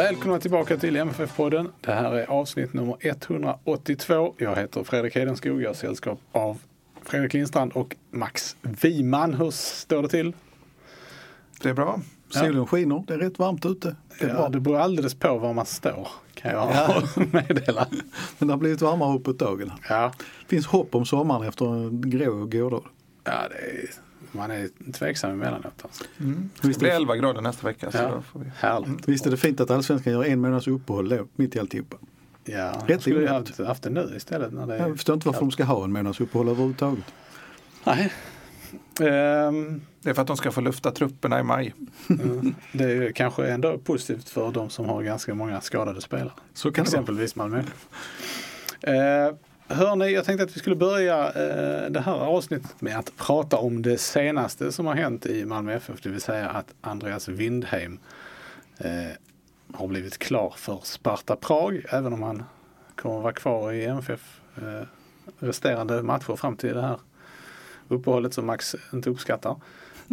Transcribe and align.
Välkomna 0.00 0.38
tillbaka 0.38 0.76
till 0.76 0.96
MFF-podden. 0.96 1.68
Det 1.80 1.92
här 1.92 2.12
är 2.14 2.26
avsnitt 2.26 2.72
nummer 2.72 2.96
182. 3.00 4.34
Jag 4.38 4.56
heter 4.56 4.84
Fredrik 4.84 5.14
Hedenskog. 5.16 5.62
Jag 5.62 5.68
har 5.68 5.74
sällskap 5.74 6.18
av 6.32 6.58
Fredrik 7.04 7.32
Lindstrand 7.34 7.72
och 7.72 7.96
Max 8.10 8.56
Wiman. 8.62 9.34
Hur 9.34 9.50
står 9.50 10.02
det 10.02 10.08
till? 10.08 10.32
Det 11.62 11.68
är 11.68 11.74
bra. 11.74 12.00
Solen 12.30 12.66
skiner, 12.66 13.04
det 13.06 13.14
är 13.14 13.18
rätt 13.18 13.38
varmt 13.38 13.66
ute. 13.66 13.96
Det 14.20 14.24
är 14.24 14.28
Ja, 14.28 14.34
bra. 14.34 14.48
det 14.48 14.60
beror 14.60 14.78
alldeles 14.78 15.14
på 15.14 15.38
var 15.38 15.52
man 15.54 15.66
står 15.66 16.08
kan 16.34 16.50
jag 16.52 16.70
Ja. 16.74 17.02
meddela. 17.32 17.86
Men 18.38 18.48
det 18.48 18.54
har 18.54 18.58
blivit 18.58 18.80
varmare 18.82 19.14
uppåt 19.18 19.38
dagen. 19.38 19.72
Ja, 19.88 20.12
Det 20.18 20.48
finns 20.48 20.66
hopp 20.66 20.94
om 20.94 21.04
sommaren 21.06 21.48
efter 21.48 21.66
en 21.74 22.10
grå 22.10 22.44
gårdag. 22.46 22.84
ja 23.24 23.32
det 23.50 23.56
är, 23.56 23.90
man 24.32 24.50
är 24.50 24.92
tveksam 24.92 25.30
emellanåt. 25.30 25.72
Alltså. 25.82 26.04
Det 26.18 26.68
Visst 26.68 26.80
blir 26.80 26.90
är, 26.90 26.96
11 26.96 27.16
grader 27.16 27.40
nästa 27.40 27.66
vecka. 27.66 27.90
Så 27.90 27.98
Ja. 27.98 28.08
då 28.14 28.22
får 28.22 28.40
vi... 28.40 28.50
Härligt. 28.58 29.08
visst 29.08 29.26
är 29.26 29.30
det 29.30 29.36
fint 29.36 29.60
att 29.60 29.70
allsvenskan 29.70 30.12
gör 30.12 30.24
en 30.24 30.40
månads 30.40 30.66
uppehåll 30.68 31.08
då, 31.08 31.26
mitt 31.36 31.56
i 31.56 31.60
alltihopa. 31.60 31.96
Ja, 32.44 32.70
Rätt 32.72 32.90
jag 32.90 33.00
skulle 33.00 33.20
ju 33.20 33.26
haft, 33.28 33.58
haft 33.58 33.82
det 33.82 33.90
nu 33.90 34.12
istället. 34.16 34.52
När 34.52 34.66
det 34.66 34.74
är, 34.74 34.78
Jag 34.88 34.96
förstår 34.96 35.14
inte 35.14 35.28
varför 35.28 35.40
de 35.40 35.50
ska 35.50 35.64
ha 35.64 35.84
en 35.84 35.92
månads 35.92 36.20
uppehåll 36.20 36.48
överhuvudtaget. 36.48 37.04
Nej. 37.84 38.12
Ehm, 39.00 39.80
Det 40.02 40.10
är 40.10 40.14
för 40.14 40.22
att 40.22 40.26
de 40.28 40.36
ska 40.36 40.50
få 40.52 40.60
lufta 40.60 40.90
trupperna 40.90 41.40
i 41.40 41.42
maj. 41.42 41.74
Mm. 42.08 42.54
Det 42.72 42.84
är 42.84 42.88
ju 42.88 43.12
kanske 43.12 43.46
ändå 43.48 43.78
positivt 43.78 44.28
för 44.28 44.52
de 44.52 44.70
som 44.70 44.84
har 44.86 45.02
ganska 45.02 45.34
många 45.34 45.60
skadade 45.60 46.00
spelare. 46.00 46.32
Så 46.54 46.72
kan 46.72 46.84
det 46.84 46.90
vara. 46.90 47.00
Exempelvis 47.00 47.36
Malmö. 47.36 47.58
Eh, 48.80 49.34
hörni, 49.70 50.12
jag 50.12 50.24
tänkte 50.24 50.44
att 50.44 50.56
vi 50.56 50.60
skulle 50.60 50.76
börja 50.76 51.26
eh, 51.26 51.90
det 51.90 52.00
här 52.00 52.12
avsnittet 52.12 52.80
med 52.80 52.98
att 52.98 53.16
prata 53.16 53.56
om 53.56 53.82
det 53.82 53.98
senaste 53.98 54.72
som 54.72 54.86
har 54.86 54.94
hänt 54.94 55.26
i 55.26 55.44
Malmö 55.44 55.74
FF. 55.74 56.02
Det 56.02 56.08
vill 56.08 56.20
säga 56.20 56.48
att 56.48 56.74
Andreas 56.80 57.28
Windheim 57.28 57.98
eh, 58.78 58.90
har 59.74 59.86
blivit 59.86 60.18
klar 60.18 60.54
för 60.56 60.80
Sparta 60.82 61.36
Prag. 61.36 61.84
Även 61.90 62.12
om 62.12 62.22
han 62.22 62.44
kommer 62.94 63.16
att 63.16 63.22
vara 63.22 63.32
kvar 63.32 63.72
i 63.72 63.84
MFF 63.84 64.40
eh, 64.56 64.86
resterande 65.38 66.02
matcher 66.02 66.36
fram 66.36 66.56
till 66.56 66.74
det 66.74 66.82
här 66.82 66.98
uppehållet 67.88 68.34
som 68.34 68.46
Max 68.46 68.76
inte 68.92 69.10
uppskattar. 69.10 69.56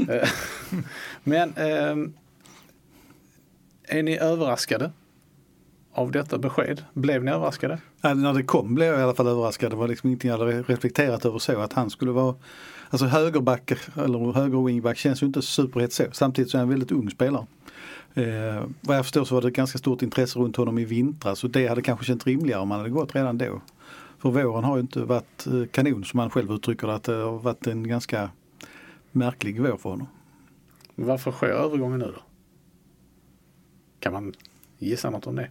Eh, 0.09 0.29
Men 1.23 1.53
ehm, 1.57 2.13
är 3.83 4.03
ni 4.03 4.17
överraskade 4.17 4.91
av 5.97 6.11
detta 6.11 6.37
besked? 6.37 6.83
Blev 6.93 7.23
ni 7.23 7.31
överraskade? 7.31 7.79
Ja, 8.01 8.13
när 8.13 8.33
det 8.33 8.43
kom 8.43 8.75
blev 8.75 8.87
jag 8.87 8.99
i 8.99 9.03
alla 9.03 9.13
fall 9.13 9.27
överraskad. 9.27 9.71
Det 9.71 9.75
var 9.75 9.87
liksom 9.87 10.09
ingenting 10.09 10.31
jag 10.31 10.37
hade 10.37 10.61
reflekterat 10.61 11.25
över 11.25 11.39
så 11.39 11.59
att 11.59 11.73
han 11.73 11.89
skulle 11.89 12.11
vara 12.11 12.35
Alltså 12.89 13.05
högerback 13.05 13.71
eller 13.95 14.31
höger 14.31 14.65
wingback 14.65 14.97
känns 14.97 15.23
ju 15.23 15.27
inte 15.27 15.41
superhett 15.41 15.93
så. 15.93 16.03
Samtidigt 16.11 16.51
så 16.51 16.57
är 16.57 16.59
han 16.59 16.65
en 16.65 16.69
väldigt 16.69 16.91
ung 16.91 17.09
spelare. 17.09 17.45
Eh, 18.13 18.63
vad 18.81 18.97
jag 18.97 19.05
förstår 19.05 19.25
så 19.25 19.35
var 19.35 19.41
det 19.41 19.51
ganska 19.51 19.77
stort 19.77 20.01
intresse 20.01 20.39
runt 20.39 20.55
honom 20.55 20.77
i 20.77 20.85
vintras 20.85 21.43
och 21.43 21.49
det 21.49 21.67
hade 21.67 21.81
kanske 21.81 22.05
känts 22.05 22.27
rimligare 22.27 22.61
om 22.61 22.71
han 22.71 22.79
hade 22.79 22.89
gått 22.89 23.15
redan 23.15 23.37
då. 23.37 23.61
För 24.19 24.29
våren 24.29 24.63
har 24.63 24.77
ju 24.77 24.81
inte 24.81 24.99
varit 24.99 25.47
eh, 25.47 25.65
kanon 25.71 26.05
som 26.05 26.19
han 26.19 26.29
själv 26.29 26.51
uttrycker 26.51 26.87
det. 26.87 26.95
Att 26.95 27.03
det 27.03 27.13
har 27.13 27.39
varit 27.39 27.67
en 27.67 27.87
ganska 27.87 28.29
märklig 29.11 29.61
vår 29.61 29.77
för 29.77 29.89
honom. 29.89 30.07
Varför 30.95 31.31
sker 31.31 31.47
övergången 31.47 31.99
nu 31.99 32.05
då? 32.05 32.21
Kan 33.99 34.13
man 34.13 34.33
gissa 34.77 35.09
något 35.09 35.27
om 35.27 35.35
det? 35.35 35.49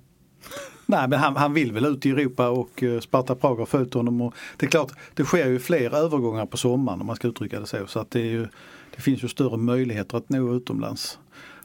Nej 0.86 1.08
men 1.08 1.18
han, 1.18 1.36
han 1.36 1.54
vill 1.54 1.72
väl 1.72 1.86
ut 1.86 2.06
i 2.06 2.10
Europa 2.10 2.48
och 2.48 2.82
eh, 2.82 3.00
Sparta 3.00 3.34
Prag 3.34 3.56
har 3.56 3.66
följt 3.66 3.94
honom. 3.94 4.20
Och 4.20 4.34
det 4.56 4.66
är 4.66 4.70
klart, 4.70 4.92
det 5.14 5.24
sker 5.24 5.46
ju 5.46 5.58
fler 5.58 5.94
övergångar 5.94 6.46
på 6.46 6.56
sommaren 6.56 7.00
om 7.00 7.06
man 7.06 7.16
ska 7.16 7.28
uttrycka 7.28 7.60
det 7.60 7.66
så. 7.66 7.86
Så 7.86 8.00
att 8.00 8.10
det, 8.10 8.20
är 8.20 8.24
ju, 8.24 8.48
det 8.96 9.02
finns 9.02 9.24
ju 9.24 9.28
större 9.28 9.56
möjligheter 9.56 10.18
att 10.18 10.28
nå 10.28 10.54
utomlands. 10.54 11.18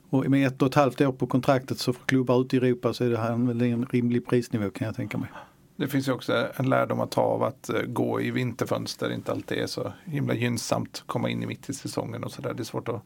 Och 0.10 0.30
med 0.30 0.48
ett 0.48 0.62
och 0.62 0.68
ett 0.68 0.76
halvt 0.76 1.02
år 1.02 1.12
på 1.12 1.28
kontraktet 1.28 1.80
så 1.80 1.94
för 1.94 2.06
klubbar 2.06 2.42
ute 2.42 2.56
i 2.56 2.60
Europa 2.60 2.94
så 2.94 3.04
är 3.04 3.10
det 3.10 3.18
här 3.18 3.48
väl 3.48 3.62
en 3.62 3.86
rimlig 3.86 4.28
prisnivå 4.28 4.70
kan 4.70 4.86
jag 4.86 4.96
tänka 4.96 5.18
mig. 5.18 5.30
Det 5.76 5.88
finns 5.88 6.08
ju 6.08 6.12
också 6.12 6.48
en 6.56 6.70
lärdom 6.70 7.00
att 7.00 7.12
ta 7.12 7.22
av 7.22 7.44
att 7.44 7.70
eh, 7.70 7.82
gå 7.82 8.22
i 8.22 8.32
vinterfönster 8.32 9.14
inte 9.14 9.32
alltid 9.32 9.58
är 9.58 9.68
så 9.68 9.94
himla 10.06 10.34
gynnsamt. 10.34 11.04
Komma 11.06 11.30
in 11.30 11.44
i 11.44 11.46
mitt 11.46 11.70
i 11.70 11.74
säsongen 11.74 12.24
och 12.24 12.32
sådär. 12.32 12.54
Det 12.54 12.62
är 12.62 12.66
svårt 12.66 12.90
att 12.90 13.04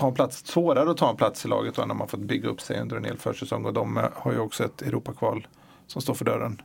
ta 0.00 0.08
en 0.08 0.14
plats, 0.14 0.46
svårare 0.46 0.90
att 0.90 0.96
ta 0.96 1.10
en 1.10 1.16
plats 1.16 1.44
i 1.44 1.48
laget 1.48 1.74
då 1.74 1.84
när 1.84 1.94
man 1.94 2.08
fått 2.08 2.20
bygga 2.20 2.48
upp 2.48 2.60
sig 2.60 2.80
under 2.80 2.96
en 2.96 3.04
hel 3.04 3.18
försäsong. 3.18 3.64
Och 3.64 3.72
de 3.72 3.96
eh, 3.96 4.04
har 4.14 4.32
ju 4.32 4.38
också 4.38 4.64
ett 4.64 4.82
Europakval 4.82 5.46
som 5.86 6.02
står 6.02 6.14
för 6.14 6.24
dörren. 6.24 6.62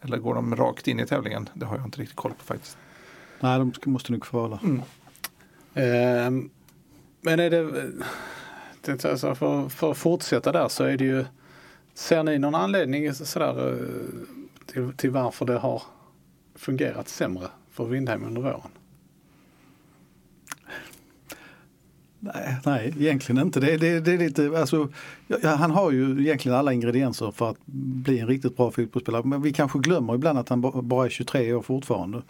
Eller 0.00 0.16
går 0.16 0.34
de 0.34 0.56
rakt 0.56 0.88
in 0.88 1.00
i 1.00 1.06
tävlingen? 1.06 1.48
Det 1.54 1.66
har 1.66 1.76
jag 1.76 1.86
inte 1.86 2.00
riktigt 2.00 2.16
koll 2.16 2.32
på 2.38 2.44
faktiskt. 2.44 2.78
Nej, 3.40 3.58
de 3.58 3.72
måste 3.84 4.12
nog 4.12 4.26
få 4.26 4.48
vara. 4.48 4.60
Ehm, 5.74 6.50
men 7.20 7.40
är 7.40 7.50
det, 7.50 9.08
alltså 9.08 9.34
för, 9.34 9.68
för 9.68 9.90
att 9.90 9.98
fortsätta 9.98 10.52
där 10.52 10.68
så 10.68 10.84
är 10.84 10.96
det 10.96 11.04
ju 11.04 11.24
Ser 11.94 12.22
ni 12.22 12.38
någon 12.38 12.54
anledning 12.54 13.14
sådär, 13.14 13.72
eh, 13.72 13.86
till, 14.66 14.92
till 14.96 15.10
varför 15.10 15.46
det 15.46 15.58
har 15.58 15.82
fungerat 16.54 17.08
sämre 17.08 17.46
för 17.70 17.84
Windheim 17.84 18.24
under 18.24 18.42
våren? 18.42 18.70
Nej, 22.24 22.56
nej, 22.64 22.94
egentligen 22.98 23.42
inte. 23.42 23.60
Det, 23.60 23.76
det, 23.76 24.00
det 24.00 24.12
är 24.12 24.18
lite, 24.18 24.58
alltså, 24.60 24.88
ja, 25.26 25.54
han 25.54 25.70
har 25.70 25.90
ju 25.90 26.20
egentligen 26.20 26.58
alla 26.58 26.72
ingredienser 26.72 27.30
för 27.30 27.50
att 27.50 27.56
bli 27.66 28.18
en 28.18 28.26
riktigt 28.26 28.56
bra 28.56 28.70
fotbollsspelare. 28.70 29.22
Men 29.24 29.42
vi 29.42 29.52
kanske 29.52 29.78
glömmer 29.78 30.14
ibland 30.14 30.38
att 30.38 30.48
han 30.48 30.88
bara 30.88 31.06
är 31.06 31.10
23 31.10 31.52
år 31.52 31.62
fortfarande. 31.62 32.22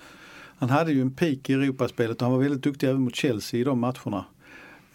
Han 0.56 0.71
hade 0.71 0.93
ju 0.93 1.00
en 1.00 1.10
peak 1.10 1.50
i 1.50 1.53
Europaspelet 1.53 2.16
och 2.16 2.22
han 2.22 2.32
var 2.32 2.43
väldigt 2.43 2.62
duktig 2.62 2.88
även 2.88 3.03
mot 3.03 3.15
Chelsea 3.15 3.60
i 3.60 3.65
de 3.65 3.81
matcherna. 3.81 4.25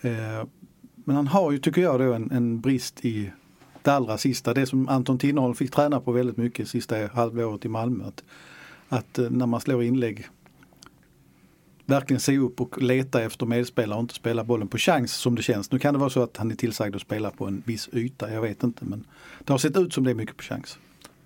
Eh, 0.02 0.48
men 0.96 1.16
han 1.16 1.28
har 1.28 1.52
ju, 1.52 1.58
tycker 1.58 1.82
jag, 1.82 2.00
då 2.00 2.14
en, 2.14 2.32
en 2.32 2.62
brist 2.62 3.06
i 3.06 3.32
det 3.82 3.92
allra 3.92 4.18
sista. 4.18 4.54
Det 4.54 4.66
som 4.66 4.90
Anton 4.90 5.18
Tinnerholm 5.18 5.56
fick 5.56 5.72
träna 5.72 6.00
på 6.00 6.12
väldigt 6.12 6.38
mycket 6.38 6.68
sista 6.68 7.08
halvåret 7.08 7.66
i 7.66 7.68
Malmö. 7.68 8.04
Att, 8.06 8.24
att 8.90 9.20
eh, 9.20 9.30
när 9.30 9.46
man 9.46 9.62
slår 9.62 9.84
inlägg 9.84 10.28
verkligen 11.90 12.20
se 12.20 12.38
upp 12.38 12.62
och 12.62 12.82
leta 12.82 13.22
efter 13.22 13.46
medspelare 13.46 13.98
och 13.98 14.02
inte 14.02 14.14
spela 14.14 14.44
bollen 14.44 14.68
på 14.68 14.78
chans 14.78 15.14
som 15.14 15.36
det 15.36 15.42
känns. 15.42 15.72
Nu 15.72 15.80
kan 15.80 15.94
det 15.94 16.00
vara 16.00 16.10
så 16.10 16.24
att 16.24 16.38
han 16.38 16.52
är 16.52 16.56
tillsagd 16.56 16.96
att 16.96 17.02
spela 17.02 17.32
på 17.32 17.48
en 17.48 17.64
viss 17.66 17.90
yta, 17.94 18.34
jag 18.34 18.42
vet 18.42 18.64
inte. 18.64 18.86
Men 18.86 19.08
det 19.40 19.54
har 19.54 19.58
sett 19.58 19.78
ut 19.78 19.94
som 19.94 20.04
det 20.04 20.12
är 20.12 20.16
mycket 20.16 20.38
på 20.38 20.44
chans. 20.44 20.78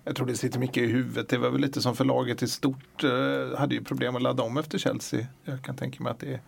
Jag 0.04 0.16
tror 0.16 0.26
det 0.26 0.36
sitter 0.36 0.58
mycket 0.58 0.76
i 0.76 0.86
huvudet. 0.86 1.28
Det 1.28 1.38
var 1.38 1.50
väl 1.50 1.60
lite 1.60 1.82
som 1.82 1.96
för 1.96 2.04
laget 2.04 2.42
i 2.42 2.48
stort. 2.48 3.04
Eh, 3.04 3.58
hade 3.58 3.74
ju 3.74 3.84
problem 3.84 4.16
att 4.16 4.22
ladda 4.22 4.42
om 4.42 4.56
efter 4.56 4.78
Chelsea. 4.78 5.26
Jag 5.44 5.62
kan 5.62 5.76
tänka 5.76 6.02
mig 6.02 6.10
att 6.10 6.20
det, 6.20 6.40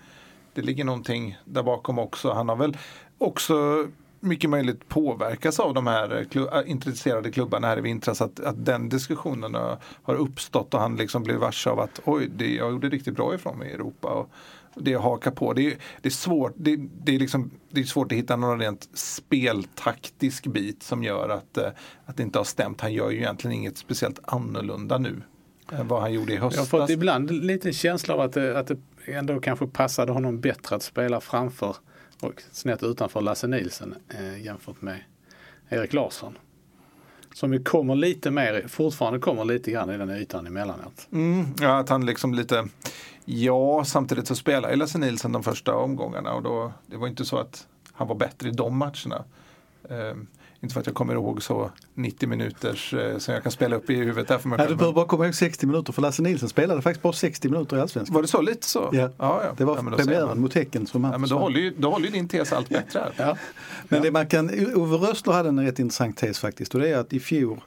det 0.55 0.63
ligger 0.63 0.85
någonting 0.85 1.39
där 1.45 1.63
bakom 1.63 1.99
också. 1.99 2.33
Han 2.33 2.49
har 2.49 2.57
väl 2.57 2.77
också 3.19 3.87
mycket 4.27 4.51
möjligt 4.51 4.89
påverkas 4.89 5.61
av 5.61 5.75
de 5.75 5.87
här 5.87 6.27
klu- 6.31 6.59
äh, 6.65 6.71
intresserade 6.71 7.31
klubbarna 7.31 7.67
här 7.67 7.79
i 7.79 7.81
vintras. 7.81 8.21
Att, 8.21 8.41
att 8.41 8.65
den 8.67 8.89
diskussionen 8.89 9.55
har, 10.03 10.15
uppstått 10.15 10.75
och 10.75 10.81
han 10.81 10.97
liksom 10.97 11.23
blev 11.23 11.37
varse 11.37 11.71
av 11.71 11.81
att 11.81 12.01
oj, 12.05 12.29
det, 12.37 12.55
jag 12.55 12.71
gjorde 12.73 12.89
riktigt 12.89 13.17
bra 13.17 13.35
ifrån 13.35 13.59
mig 13.59 13.69
i 13.71 13.73
Europa. 13.73 14.09
Och 14.09 14.31
det 14.75 14.95
hakar 14.95 15.31
på. 15.31 15.53
Det 15.53 15.67
är, 15.67 15.75
det 16.03 16.09
är 16.09 16.11
svårt 16.11 16.53
det, 16.57 16.77
det 17.05 17.15
är 17.15 17.19
liksom, 17.19 17.51
det 17.71 17.81
är 17.81 17.85
svårt 17.85 18.13
att 18.13 18.19
hitta 18.19 18.37
någon 18.37 18.61
rent 18.61 18.89
speltaktisk 18.95 20.47
bit 20.47 20.83
som 20.83 21.03
gör 21.05 21.29
att, 21.29 21.57
eh, 21.57 21.69
att 22.07 22.17
det 22.17 22.23
inte 22.23 22.39
har 22.39 22.45
stämt. 22.45 22.81
Han 22.81 22.93
gör 22.93 23.11
ju 23.11 23.17
egentligen 23.17 23.57
inget 23.57 23.79
speciellt 23.79 24.19
annorlunda 24.23 24.99
nu 24.99 25.23
än 25.73 25.89
vad 25.89 26.01
han 26.01 26.13
gjorde 26.13 26.33
i 26.33 26.35
Jag 26.35 26.43
har 26.43 26.51
höstas. 26.51 26.69
fått 26.69 26.91
ibland 26.91 27.31
lite 27.31 27.73
känsla 27.73 28.15
av 28.15 28.21
att 28.21 28.33
det, 28.33 28.59
att 28.59 28.67
det 28.67 28.79
ändå 29.07 29.41
kanske 29.41 29.67
passade 29.67 30.13
honom 30.13 30.41
bättre 30.41 30.77
att 30.77 30.83
spela 30.83 31.21
framför 31.21 31.77
och 32.21 32.43
snett 32.53 32.83
utanför 32.83 33.21
Lasse 33.21 33.47
Nilsen 33.47 33.95
eh, 34.09 34.45
jämfört 34.45 34.83
med 34.83 34.99
Erik 35.69 35.93
Larsson. 35.93 36.39
Som 37.35 37.53
ju 37.53 37.63
kommer 37.63 37.95
lite 37.95 38.31
mer, 38.31 38.65
fortfarande 38.69 39.19
kommer 39.19 39.45
lite 39.45 39.71
grann 39.71 39.91
i 39.91 39.99
den 39.99 40.11
ytan 40.11 40.47
emellanåt. 40.47 41.09
Mm, 41.13 41.47
ja, 41.61 41.79
att 41.79 41.89
han 41.89 42.07
liksom 42.07 42.35
lite 42.35 42.69
Ja, 43.29 43.85
samtidigt 43.85 44.27
så 44.27 44.35
spelade 44.35 44.73
ju 44.73 44.79
Lasse 44.79 44.99
Nilsen 44.99 45.33
de 45.33 45.43
första 45.43 45.75
omgångarna 45.75 46.33
och 46.33 46.43
då, 46.43 46.73
det 46.87 46.97
var 46.97 47.09
inte 47.09 47.25
så 47.25 47.39
att 47.39 47.67
han 47.93 48.09
var 48.09 48.15
bättre 48.15 48.49
i 48.49 48.53
de 48.53 48.77
matcherna. 48.77 49.25
Eh, 49.91 50.17
inte 50.67 50.73
för 50.73 50.81
att 50.81 50.87
jag 50.87 50.95
kommer 50.95 51.15
ihåg 51.15 51.43
så 51.43 51.71
90 51.95 52.29
minuters 52.29 52.95
eh, 52.95 53.19
som 53.19 53.35
jag 53.35 53.43
kan 53.43 53.53
spela 53.53 53.77
upp 53.77 53.91
i 53.91 53.95
huvudet 53.95 54.29
där 54.29 54.39
för 54.39 54.49
mig 54.49 54.59
själv. 54.59 54.71
du 54.71 54.77
behöver 54.77 54.95
bara 54.95 55.07
komma 55.07 55.25
ihåg 55.25 55.35
60 55.35 55.67
minuter 55.67 55.93
för 55.93 56.03
Lasse 56.03 56.23
Nilsson 56.23 56.49
spelade 56.49 56.83
faktiskt 56.83 57.03
bara 57.03 57.13
60 57.13 57.49
minuter 57.49 57.77
i 57.77 57.81
Allsvenskan. 57.81 58.15
Var 58.15 58.23
det 58.23 58.29
så 58.29 58.41
lite 58.41 58.67
så? 58.67 58.91
Ja. 58.93 59.11
ja, 59.19 59.41
ja. 59.45 59.55
Det 59.57 59.65
var 59.65 59.77
ja, 59.77 59.97
premiären 59.97 60.41
mot 60.41 60.55
Häcken 60.55 60.87
som 60.87 61.05
han 61.05 61.13
Ja, 61.13 61.19
men 61.19 61.29
då 61.29 61.39
håller, 61.39 61.61
ju, 61.61 61.75
då 61.79 61.91
håller 61.91 62.07
ju 62.07 62.13
din 62.13 62.29
tes 62.29 62.53
allt 62.53 62.69
bättre 62.69 62.99
här. 63.01 63.13
Ja. 63.27 63.37
Men 63.89 64.03
det 64.03 64.11
man 64.11 64.27
kan, 64.27 64.51
Ove 64.75 64.97
Rössler 64.97 65.33
hade 65.33 65.49
en 65.49 65.67
rätt 65.67 65.79
intressant 65.79 66.17
tes 66.17 66.39
faktiskt 66.39 66.75
och 66.75 66.81
det 66.81 66.89
är 66.89 66.99
att 66.99 67.13
i 67.13 67.21
fjol 67.21 67.61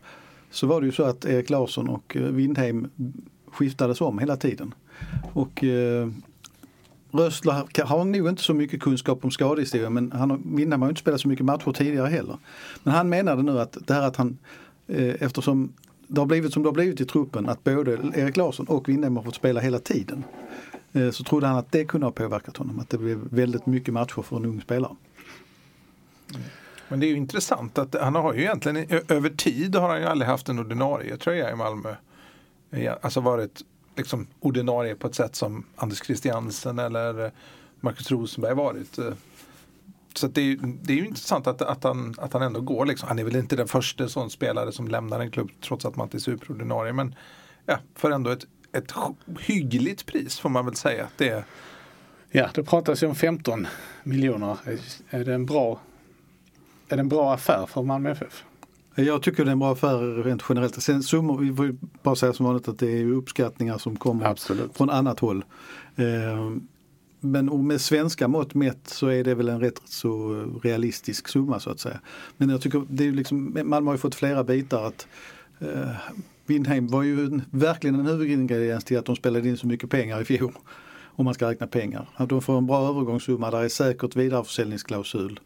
så 0.52 0.68
var 0.68 0.82
det 0.82 0.88
ju 0.88 0.94
så 0.94 1.04
att 1.04 1.26
Erik 1.26 1.50
Larsson 1.50 1.90
och 1.90 2.18
eh, 2.18 2.22
Windheim 2.22 2.90
skiftades 3.52 4.02
om 4.02 4.20
hela 4.20 4.38
tiden. 4.38 4.74
Och 5.34 5.64
eh, 5.64 6.08
Rössler 7.12 7.84
har- 7.86 8.06
nog 8.06 8.30
inte 8.30 8.42
så 8.44 8.54
mycket 8.54 8.82
kunskap 8.82 9.26
om 9.26 9.32
skadehistoria 9.32 9.90
men 9.90 10.12
han 10.12 10.30
har, 10.32 10.40
Windheim 10.46 10.82
har 10.82 10.88
ju 10.88 10.92
inte 10.92 11.02
spelat 11.02 11.22
så 11.22 11.28
mycket 11.28 11.46
matcher 11.46 11.72
tidigare 11.72 12.08
heller. 12.08 12.38
Men 12.84 12.94
han 12.94 13.10
menade 13.10 13.44
nu 13.44 13.60
att 13.60 13.78
det 13.88 13.94
här 13.94 14.02
att 14.02 14.16
han, 14.16 14.38
eh, 14.88 15.16
eftersom 15.20 15.74
det 16.08 16.22
har 16.22 16.26
blivit 16.26 16.54
som 16.54 16.64
det 16.64 16.70
har 16.70 16.74
blivit 16.74 17.02
i 17.02 17.06
truppen 17.06 17.50
att 17.50 17.64
både 17.64 17.92
Erik 18.16 18.38
Larsson 18.38 18.66
och 18.68 18.90
Windheim 18.90 19.16
har 19.18 19.24
fått 19.24 19.36
spela 19.36 19.60
hela 19.60 19.80
tiden. 19.80 20.24
eh, 20.94 21.10
Så 21.12 21.24
trodde 21.24 21.48
han 21.48 21.58
att 21.58 21.72
det 21.72 21.86
kunde 21.86 22.06
ha 22.08 22.12
påverkat 22.12 22.58
honom, 22.58 22.80
att 22.80 22.90
det 22.90 22.98
blev 22.98 23.20
väldigt 23.30 23.66
mycket 23.66 23.94
matcher 23.94 24.22
för 24.22 24.38
en 24.38 24.46
ung 24.46 24.62
spelare. 24.62 24.96
Men 26.90 27.00
det 27.00 27.06
är 27.06 27.10
ju 27.10 27.16
intressant 27.18 27.78
att 27.78 27.96
han 28.02 28.16
har 28.16 28.34
ju 28.34 28.40
egentligen 28.42 28.78
över 29.08 29.30
tid 29.30 29.76
har 29.76 29.90
han 29.90 30.00
ju 30.02 30.06
aldrig 30.06 30.30
haft 30.30 30.50
en 30.50 30.60
ordinarie 30.60 31.18
tröja 31.18 31.52
i 31.52 31.56
Malmö. 31.56 31.96
Alltså 33.02 33.20
varit 33.22 33.62
liksom 34.00 34.28
ordinarie 34.40 34.96
på 34.96 35.08
ett 35.08 35.16
sätt 35.16 35.36
som 35.36 35.66
Anders 35.76 36.04
Christiansen 36.06 36.80
eller 36.80 37.26
eh, 37.26 37.32
Markus 37.80 38.12
Rosenberg 38.12 38.54
varit. 38.56 38.98
Eh, 38.98 39.14
så 40.14 40.28
det, 40.28 40.42
är, 40.42 40.46
ju- 40.46 40.60
det 40.82 40.94
är 40.94 40.98
ju 40.98 41.06
intressant 41.06 41.48
att, 41.48 41.62
att, 41.62 41.84
han, 41.84 42.16
att 42.18 42.34
han 42.34 42.42
ändå 42.42 42.62
går. 42.62 42.86
Liksom. 42.86 43.08
Han 43.08 43.20
är 43.20 43.24
väl 43.24 43.36
inte 43.36 43.56
den 43.56 43.68
första 43.68 44.10
sån 44.10 44.30
spelare 44.30 44.72
som 44.72 44.88
lämnar 44.88 45.20
en 45.20 45.32
klubb 45.32 45.52
trots 45.62 45.86
att 45.86 45.96
man 45.96 46.06
inte 46.06 46.18
är 46.18 46.20
superordinarie. 46.20 46.94
Men 46.94 47.16
ja, 47.66 47.78
för 47.96 48.12
ändå 48.12 48.30
ett, 48.30 48.46
ett 48.72 48.94
hyggligt 49.40 50.06
pris 50.06 50.40
får 50.40 50.50
man 50.50 50.66
väl 50.66 50.76
säga. 50.76 51.04
att 51.04 51.18
Det 51.18 51.30
är, 51.30 51.44
Ja, 52.32 52.50
det 52.54 52.64
pratas 52.64 53.04
ju 53.04 53.08
om 53.08 53.16
15 53.16 53.68
miljoner. 54.04 54.58
Är 55.10 55.26
det 55.26 55.34
en 55.34 55.46
bra, 55.46 55.80
är 56.90 56.96
det 56.96 57.02
en 57.02 57.10
bra 57.10 57.34
affär 57.34 57.66
för 57.66 57.82
Malmö 57.84 58.12
FF? 58.12 58.44
Jag 59.06 59.22
tycker 59.22 59.46
det 59.46 59.50
är 59.50 59.52
en 59.52 59.60
bra 59.60 59.72
affär 59.74 60.24
rent 60.24 60.44
generellt. 60.50 60.82
Sen 60.84 61.04
summor, 61.04 61.38
vi 61.38 61.56
får 61.56 61.66
ju 61.66 61.76
bara 62.04 62.16
säga 62.16 62.34
som 62.34 62.46
vanligt 62.46 62.68
att 62.68 62.80
det 62.80 62.92
är 63.02 63.12
uppskattningar 63.12 63.78
som 63.78 63.96
kommer 63.96 64.26
Absolut. 64.26 64.78
från 64.78 64.90
annat 64.90 65.20
håll. 65.20 65.46
Eh, 65.96 66.52
Men 67.20 67.68
med 67.68 67.82
svenska 67.82 68.28
mått 68.28 68.54
mätt 68.54 68.80
så 68.88 69.08
är 69.08 69.24
det 69.24 69.36
väl 69.36 69.50
en 69.50 69.60
rätt 69.60 69.82
så 69.86 70.44
realistisk 70.64 71.28
summa 71.28 71.60
så 71.60 71.70
att 71.70 71.80
säga. 71.80 72.00
Men 72.38 72.50
jag 72.50 72.62
tycker 72.62 72.84
det 72.90 73.08
är 73.08 73.12
liksom, 73.12 73.58
Malmö 73.66 73.90
har 73.90 73.94
ju 73.94 73.98
fått 73.98 74.16
flera 74.16 74.44
bitar 74.44 74.84
att 74.88 75.08
eh, 75.60 75.92
Windheim 76.46 76.88
var 76.88 77.04
ju 77.04 77.26
en, 77.26 77.42
verkligen 77.52 78.00
en 78.00 78.06
huvudingrediens 78.06 78.84
till 78.84 78.98
att 78.98 79.06
de 79.06 79.16
spelade 79.16 79.50
in 79.50 79.58
så 79.58 79.68
mycket 79.68 79.90
pengar 79.90 80.22
i 80.22 80.26
fjol. 80.26 80.54
Om 81.06 81.26
man 81.26 81.34
ska 81.34 81.50
räkna 81.50 81.68
pengar. 81.68 82.10
Att 82.16 82.30
de 82.30 82.42
får 82.42 82.58
en 82.58 82.68
bra 82.68 82.90
övergångssumma, 82.90 83.52
där 83.52 83.64
är 83.64 83.70
säkert 83.70 84.16
vidareförsäljningsklausul. 84.16 85.40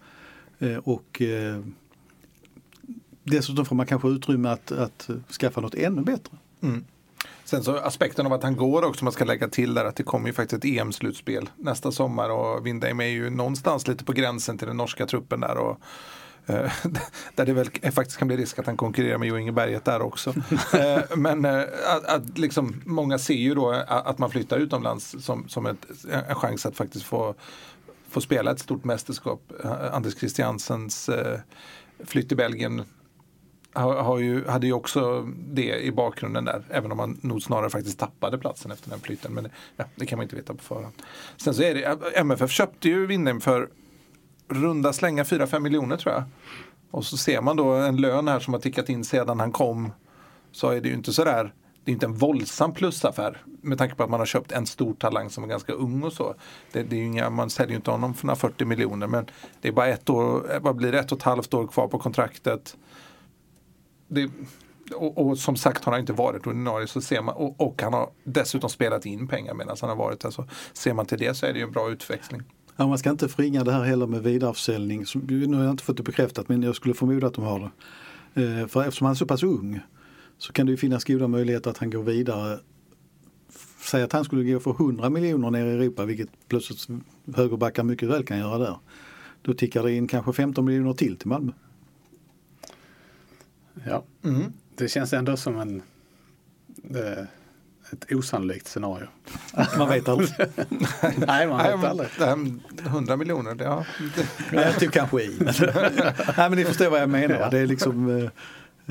Eh, 0.60 0.78
och 0.78 1.22
eh, 1.22 1.60
dessutom 3.24 3.66
får 3.66 3.76
man 3.76 3.86
kanske 3.86 4.08
utrymme 4.08 4.50
att, 4.50 4.72
att 4.72 5.10
skaffa 5.40 5.62
något 5.62 5.76
ännu 5.76 6.02
bättre. 6.02 6.38
Sen 7.46 7.64
så 7.64 7.78
aspekten 7.78 8.26
av 8.26 8.34
att 8.34 8.44
han 8.44 8.56
går 8.56 8.84
också, 8.84 9.06
man 9.06 9.14
ska 9.14 9.26
lägga 9.26 9.48
till 9.48 9.74
där 9.74 9.86
att 9.86 9.96
det 9.96 10.04
kommer 10.04 10.28
ju 10.28 10.34
faktiskt 10.34 10.64
ett 10.64 10.70
EM-slutspel 10.70 11.50
nästa 11.58 11.92
sommar 11.92 12.30
och 12.30 12.66
Windheim 12.66 13.00
är 13.00 13.06
ju 13.06 13.30
någonstans 13.30 13.88
lite 13.88 14.04
på 14.04 14.14
gränsen 14.14 14.58
till 14.58 14.68
den 14.68 14.78
norska 14.78 15.06
truppen 15.06 15.40
där. 15.40 15.58
Och, 15.58 15.80
eh, 16.46 16.72
där 17.36 17.46
det 17.46 17.54
väl 17.54 17.70
faktiskt 17.92 18.18
kan 18.18 18.28
bli 18.28 18.38
risk 18.38 18.60
att 18.60 18.66
han 18.66 18.78
konkurrerar 18.78 19.18
med 19.18 19.28
Jo 19.28 19.38
Inge 19.38 19.52
Berget 19.52 19.86
där 19.86 20.02
också. 20.02 20.34
Eh, 20.74 21.18
Men 21.18 21.46
eh, 21.46 21.62
att, 21.88 22.06
att 22.06 22.38
liksom, 22.38 22.82
många 22.86 23.20
ser 23.20 23.34
ju 23.34 23.56
då 23.56 23.72
att 23.88 24.18
man 24.18 24.30
flyttar 24.30 24.58
utomlands 24.58 25.16
som, 25.20 25.50
som 25.50 25.66
ett, 25.66 25.86
en 26.28 26.36
chans 26.36 26.66
att 26.66 26.78
faktiskt 26.78 27.06
få, 27.06 27.36
få 28.10 28.22
spela 28.22 28.52
ett 28.52 28.60
stort 28.60 28.84
mästerskap. 28.84 29.52
Eh, 29.64 29.94
Anders 29.96 30.18
Christiansens 30.18 31.10
eh, 31.10 31.40
flytt 32.06 32.28
till 32.28 32.38
Belgien 32.38 32.84
har, 33.74 33.96
har 33.96 34.20
ju, 34.20 34.48
hade 34.48 34.68
ju 34.68 34.74
också 34.74 35.30
det 35.38 35.82
i 35.82 35.92
bakgrunden 35.92 36.46
där. 36.46 36.64
Även 36.70 36.92
om 36.92 36.98
man 36.98 37.18
nog 37.22 37.42
snarare 37.42 37.70
faktiskt 37.70 38.00
tappade 38.00 38.38
platsen 38.38 38.72
efter 38.72 38.90
den 38.90 39.00
flytten. 39.00 39.34
Men 39.34 39.50
ja, 39.78 39.86
det 39.96 40.06
kan 40.06 40.18
man 40.18 40.24
inte 40.24 40.36
veta 40.36 40.54
på 40.54 40.64
förhand. 40.64 40.94
Sen 41.38 41.54
så 41.54 41.64
är 41.64 41.74
det, 41.74 41.98
MFF 42.16 42.52
köpte 42.52 42.90
ju 42.90 43.06
Windheim 43.06 43.42
för 43.42 43.70
runda 44.48 44.94
slänga 44.94 45.24
4-5 45.24 45.60
miljoner 45.60 45.98
tror 45.98 46.14
jag. 46.14 46.24
Och 46.92 47.06
så 47.06 47.18
ser 47.18 47.42
man 47.42 47.58
då 47.58 47.72
en 47.72 47.98
lön 47.98 48.28
här 48.28 48.40
som 48.40 48.54
har 48.54 48.62
tickat 48.62 48.90
in 48.90 49.04
sedan 49.04 49.40
han 49.40 49.52
kom. 49.52 49.92
Så 50.52 50.70
är 50.70 50.82
det 50.82 50.88
ju 50.88 50.94
inte 50.94 51.14
sådär 51.14 51.54
det 51.84 51.92
är 51.92 51.94
inte 51.94 52.06
en 52.06 52.14
våldsam 52.14 52.74
plusaffär 52.74 53.42
med 53.62 53.78
tanke 53.78 53.96
på 53.96 54.04
att 54.04 54.10
man 54.10 54.20
har 54.20 54.26
köpt 54.26 54.52
en 54.52 54.66
stor 54.66 54.94
talang 54.94 55.30
som 55.30 55.44
är 55.44 55.48
ganska 55.48 55.74
ung 55.74 56.04
och 56.04 56.14
så. 56.14 56.36
Det, 56.72 56.84
det 56.84 56.96
är 56.96 57.00
ju 57.00 57.06
inga, 57.06 57.30
man 57.30 57.50
säljer 57.50 57.70
ju 57.70 57.76
inte 57.76 57.92
honom 57.92 58.14
för 58.14 58.28
några 58.28 58.36
40 58.36 58.66
miljoner 58.66 59.08
men 59.08 59.26
det 59.62 59.68
är 59.68 59.72
bara 59.72 59.88
ett 59.88 60.10
år, 60.10 60.60
vad 60.62 60.76
blir 60.76 60.92
det, 60.92 61.00
ett 61.00 61.12
och 61.12 61.18
ett 61.18 61.24
halvt 61.24 61.54
år 61.54 61.68
kvar 61.68 61.88
på 61.88 62.00
kontraktet 62.00 62.78
det, 64.08 64.30
och, 64.96 65.18
och 65.28 65.38
som 65.38 65.56
sagt 65.56 65.84
har 65.84 65.92
han 65.92 66.02
inte 66.02 66.14
varit 66.14 66.48
ordinarie 66.48 66.88
så 66.88 67.02
ser 67.02 67.22
man, 67.22 67.36
och, 67.36 67.62
och 67.62 67.82
han 67.82 67.94
har 67.94 68.10
dessutom 68.24 68.70
spelat 68.70 69.06
in 69.06 69.28
pengar 69.28 69.54
medan 69.54 69.78
han 69.82 69.90
har 69.90 69.98
varit 69.98 70.20
där. 70.20 70.30
Så 70.30 70.46
ser 70.74 70.94
man 70.94 71.06
till 71.06 71.18
det 71.20 71.34
så 71.38 71.46
är 71.46 71.54
det 71.54 71.60
ju 71.60 71.66
en 71.66 71.72
bra 71.72 71.90
utväxling. 71.92 72.42
Ja, 72.76 72.88
man 72.88 72.98
ska 72.98 73.10
inte 73.10 73.28
förringa 73.30 73.64
det 73.64 73.72
här 73.72 73.84
heller 73.84 74.08
med 74.08 74.24
vidareförsäljning. 74.24 75.06
Som- 75.06 75.22
Nu 75.22 75.56
har 75.58 75.64
jag 75.64 75.72
inte 75.72 75.84
fått 75.84 75.98
det 75.98 76.04
bekräftat 76.04 76.50
men 76.50 76.64
jag 76.64 76.76
skulle 76.76 76.94
förmoda 76.94 77.28
att 77.28 77.34
de 77.34 77.44
har 77.46 77.72
det. 78.34 78.44
Eh, 78.62 78.68
För 78.68 78.84
eftersom 78.84 79.06
han 79.06 79.12
är 79.12 79.16
så 79.16 79.26
pass 79.26 79.44
ung 79.44 79.80
så 80.38 80.54
kan 80.54 80.66
det 80.66 80.72
ju 80.72 80.78
finnas 80.78 81.04
goda 81.04 81.28
möjligheter 81.28 81.70
att 81.70 81.78
han 81.78 81.90
går 81.90 82.04
vidare. 82.04 82.60
Säg 83.92 84.04
att 84.04 84.12
han 84.14 84.24
skulle 84.26 84.44
gå 84.54 84.60
för 84.60 84.72
100 84.72 85.10
miljoner 85.10 85.52
ner 85.52 85.66
i 85.66 85.70
Europa 85.72 86.06
vilket 86.06 86.30
plötsligt 86.48 86.88
högerbackar 87.36 87.84
mycket 87.84 88.10
väl 88.10 88.26
kan 88.26 88.38
göra 88.40 88.58
där. 88.58 88.78
Då 89.42 89.54
tickar 89.54 89.84
det 89.84 89.92
in 89.92 90.08
kanske 90.08 90.34
15 90.34 90.66
miljoner 90.66 90.94
till 90.94 91.18
till 91.18 91.28
Malmö. 91.28 91.52
Ja. 93.86 94.04
Det 94.76 94.88
känns 94.88 95.14
ändå 95.14 95.38
som 95.38 95.60
en, 95.60 95.82
eh, 96.96 97.24
ett 97.92 98.12
osannolikt 98.12 98.68
scenario. 98.68 99.08
Man 99.78 99.90
vet 99.90 100.08
aldrig. 100.08 100.30
Nej, 101.28 101.48
man 101.48 101.58
vet 101.58 101.90
aldrig. 101.90 102.10
det 102.18 102.26
här 102.26 102.36
med 102.36 102.60
100 102.86 103.18
miljoner, 103.18 103.56
det, 103.56 103.64
ja, 103.64 103.86
det, 104.52 104.62
jag 104.62 104.80
tog 104.80 104.92
kanske 104.94 105.22
i. 105.22 105.38
Men, 105.40 105.54
Nej, 106.38 106.50
men 106.50 106.52
ni 106.52 106.66
förstår 106.66 106.90
vad 106.90 107.02
jag 107.02 107.10
menar. 107.10 107.52
Det 107.52 107.60
är 107.60 107.68
liksom 107.68 108.18
eh, 108.18 108.24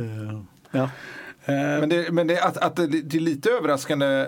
eh, 0.05 0.41
ja. 0.71 0.91
men 1.47 1.89
det, 1.89 2.13
men 2.13 2.27
det, 2.27 2.43
att, 2.43 2.57
att 2.57 2.77
det, 2.77 2.87
det 2.87 3.17
är 3.17 3.21
lite 3.21 3.51
överraskande 3.51 4.27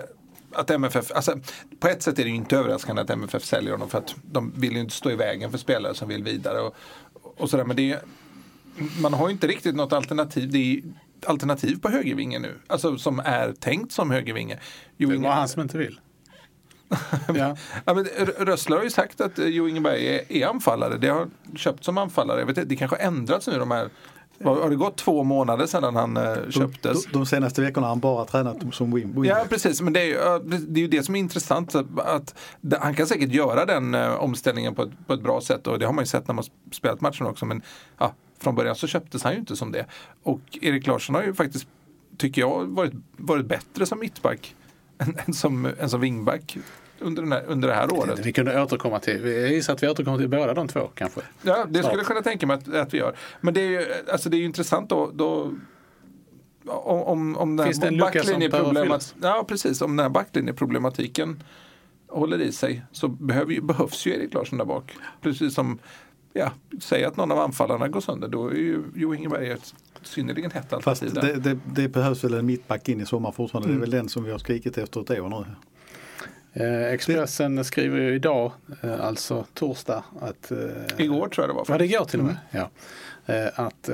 att 0.55 0.69
MFF, 0.69 1.11
alltså, 1.11 1.39
på 1.79 1.87
ett 1.87 2.03
sätt 2.03 2.19
är 2.19 2.23
det 2.23 2.29
ju 2.29 2.35
inte 2.35 2.57
överraskande 2.57 3.01
att 3.01 3.09
MFF 3.09 3.43
säljer 3.43 3.71
honom 3.71 3.89
för 3.89 3.97
att 3.97 4.15
de 4.21 4.53
vill 4.55 4.73
ju 4.73 4.79
inte 4.79 4.95
stå 4.95 5.11
i 5.11 5.15
vägen 5.15 5.51
för 5.51 5.57
spelare 5.57 5.95
som 5.95 6.07
vill 6.07 6.23
vidare. 6.23 6.59
Och, 6.59 6.75
och 7.37 7.49
sådär, 7.49 7.63
men 7.63 7.75
det 7.75 7.91
är, 7.91 7.99
man 9.01 9.13
har 9.13 9.27
ju 9.27 9.33
inte 9.33 9.47
riktigt 9.47 9.75
något 9.75 9.93
alternativ. 9.93 10.51
Det 10.51 10.57
är 10.57 10.81
alternativ 11.27 11.79
på 11.79 11.89
högervingen 11.89 12.41
nu, 12.41 12.59
alltså 12.67 12.97
som 12.97 13.19
är 13.19 13.53
tänkt 13.53 13.91
som 13.91 14.11
högervinge. 14.11 14.59
Jo, 14.97 15.09
Det 15.09 15.17
var 15.17 15.31
han 15.31 15.47
som 15.47 15.61
inte 15.61 15.77
vill. 15.77 15.99
ja. 17.27 17.57
Ja, 17.85 17.93
men 17.93 18.05
Rössler 18.39 18.77
har 18.77 18.83
ju 18.83 18.89
sagt 18.89 19.21
att 19.21 19.39
eh, 19.39 19.45
Jo 19.45 19.67
Ingeberg 19.67 20.07
är, 20.07 20.31
är 20.31 20.47
anfallare. 20.47 20.97
Det 20.97 21.07
har 21.07 21.27
köpt 21.55 21.83
som 21.83 21.97
anfallare. 21.97 22.39
Jag 22.39 22.45
vet 22.45 22.57
inte, 22.57 22.69
det 22.69 22.75
kanske 22.75 22.97
har 22.97 23.03
ändrats 23.03 23.47
nu 23.47 23.59
de 23.59 23.71
här 23.71 23.89
har 24.43 24.69
det 24.69 24.75
gått 24.75 24.97
två 24.97 25.23
månader 25.23 25.65
sedan 25.65 25.95
han 25.95 26.17
eh, 26.17 26.23
de, 26.23 26.51
köptes? 26.51 27.05
de, 27.05 27.11
de 27.11 27.25
senaste 27.25 27.61
veckorna 27.61 27.87
har 27.87 27.91
han 27.91 27.99
bara 27.99 28.25
tränat 28.25 28.57
som 28.71 28.95
wing. 28.95 29.25
Ja 29.25 29.45
precis, 29.49 29.81
men 29.81 29.93
det 29.93 29.99
är, 29.99 30.05
ju, 30.05 30.39
det 30.59 30.79
är 30.79 30.81
ju 30.81 30.87
det 30.87 31.03
som 31.03 31.15
är 31.15 31.19
intressant. 31.19 31.75
Att, 31.97 32.35
han 32.79 32.93
kan 32.93 33.07
säkert 33.07 33.31
göra 33.31 33.65
den 33.65 33.95
eh, 33.95 34.13
omställningen 34.13 34.75
på 34.75 34.83
ett, 34.83 35.07
på 35.07 35.13
ett 35.13 35.21
bra 35.21 35.41
sätt 35.41 35.67
och 35.67 35.79
det 35.79 35.85
har 35.85 35.93
man 35.93 36.01
ju 36.01 36.07
sett 36.07 36.27
när 36.27 36.35
man 36.35 36.45
spelat 36.71 37.01
matchen 37.01 37.25
också. 37.25 37.45
Men 37.45 37.61
ja, 37.97 38.13
från 38.39 38.55
början 38.55 38.75
så 38.75 38.87
köptes 38.87 39.23
han 39.23 39.33
ju 39.33 39.39
inte 39.39 39.55
som 39.55 39.71
det. 39.71 39.85
Och 40.23 40.41
Erik 40.61 40.87
Larsson 40.87 41.15
har 41.15 41.23
ju 41.23 41.33
faktiskt, 41.33 41.67
tycker 42.17 42.41
jag, 42.41 42.65
varit, 42.65 42.93
varit 43.17 43.45
bättre 43.45 43.85
som 43.85 43.99
mittback 43.99 44.55
än, 44.97 45.17
än, 45.25 45.33
som, 45.33 45.65
än 45.79 45.89
som 45.89 46.01
wingback 46.01 46.57
under, 46.99 47.21
den 47.21 47.31
här, 47.31 47.43
under 47.47 47.67
det 47.67 47.73
här 47.73 47.93
året. 47.93 48.19
Vi 48.25 48.33
kunde 48.33 48.61
återkomma 48.61 48.99
till, 48.99 49.25
jag 49.25 49.51
gissar 49.51 49.73
att 49.73 49.83
vi 49.83 49.87
återkommer 49.87 50.17
till 50.17 50.29
båda 50.29 50.53
de 50.53 50.67
två 50.67 50.87
kanske. 50.95 51.21
Ja, 51.41 51.65
det 51.69 51.83
skulle 51.83 51.97
jag 51.97 52.07
kunna 52.07 52.21
tänka 52.21 52.47
mig 52.47 52.57
att, 52.57 52.73
att 52.73 52.93
vi 52.93 52.97
gör. 52.97 53.15
Men 53.41 53.53
det 53.53 53.61
är 53.61 53.69
ju, 53.69 53.85
alltså 54.11 54.29
det 54.29 54.37
är 54.37 54.39
ju 54.39 54.45
intressant 54.45 54.89
då, 54.89 55.11
då 55.13 55.53
om, 56.67 57.37
om, 57.37 57.55
den 57.55 57.65
Finns 57.65 57.79
det 57.79 57.87
en 57.87 57.97
lucka 57.97 58.23
som 58.23 58.41
fyllas? 58.41 59.15
ja, 59.21 59.45
precis, 59.47 59.81
om 59.81 59.95
den 59.95 60.03
här 60.03 60.09
backlinjeproblematiken 60.09 61.43
håller 62.07 62.41
i 62.41 62.51
sig 62.51 62.85
så 62.91 63.07
behöver, 63.07 63.61
behövs 63.61 64.07
ju 64.07 64.11
Erik 64.11 64.33
Larsson 64.33 64.57
där 64.57 64.65
bak. 64.65 64.97
Precis 65.21 65.53
som, 65.53 65.79
ja, 66.35 66.51
säg 66.81 67.05
att 67.05 67.17
någon 67.17 67.31
av 67.31 67.39
anfallarna 67.39 67.87
går 67.87 68.01
sönder, 68.01 68.27
då 68.27 68.47
är 68.47 68.53
ju 68.53 68.83
Jo 68.95 69.15
Ingeberg 69.15 69.49
ett 69.49 69.73
synnerligen 70.01 70.51
hett 70.51 70.69
Fast 70.69 70.87
alternativ 71.03 71.13
där. 71.13 71.21
det, 71.21 71.53
det, 71.53 71.81
det 71.81 71.87
behövs 71.87 72.23
väl 72.23 72.33
en 72.33 72.45
mittback 72.45 72.89
in 72.89 73.01
i 73.01 73.05
sommar 73.05 73.31
fortfarande. 73.31 73.69
Det 73.69 73.75
är 73.75 73.79
väl 73.79 73.89
den 73.89 74.09
som 74.09 74.23
vi 74.23 74.31
har 74.31 74.39
skrikit 74.39 74.77
efter 74.77 75.01
ett 75.01 75.19
år 75.19 75.29
nu. 75.29 75.45
Eh, 76.63 76.93
Expressen 76.93 77.65
skriver 77.65 77.99
ju 77.99 78.15
idag, 78.15 78.51
eh, 78.81 79.05
alltså 79.05 79.45
torsdag, 79.53 80.03
att... 80.21 80.51
Eh, 80.51 80.57
Igår 80.97 81.27
tror 81.27 81.47
jag 81.47 81.49
det 81.49 81.53
var. 81.53 81.65
Var 81.65 81.79
det 81.79 81.85
igår 81.85 82.05
till 82.05 82.19
och 82.19 82.25
med? 82.25 82.37
Mm. 82.51 82.69
Ja. 83.25 83.51
Att 83.55 83.89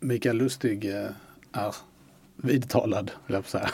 Mikael 0.00 0.36
Lustig 0.36 0.84
är 1.52 1.74
vidtalad, 2.36 3.10
vill 3.26 3.34
jag 3.34 3.46
säga. 3.46 3.70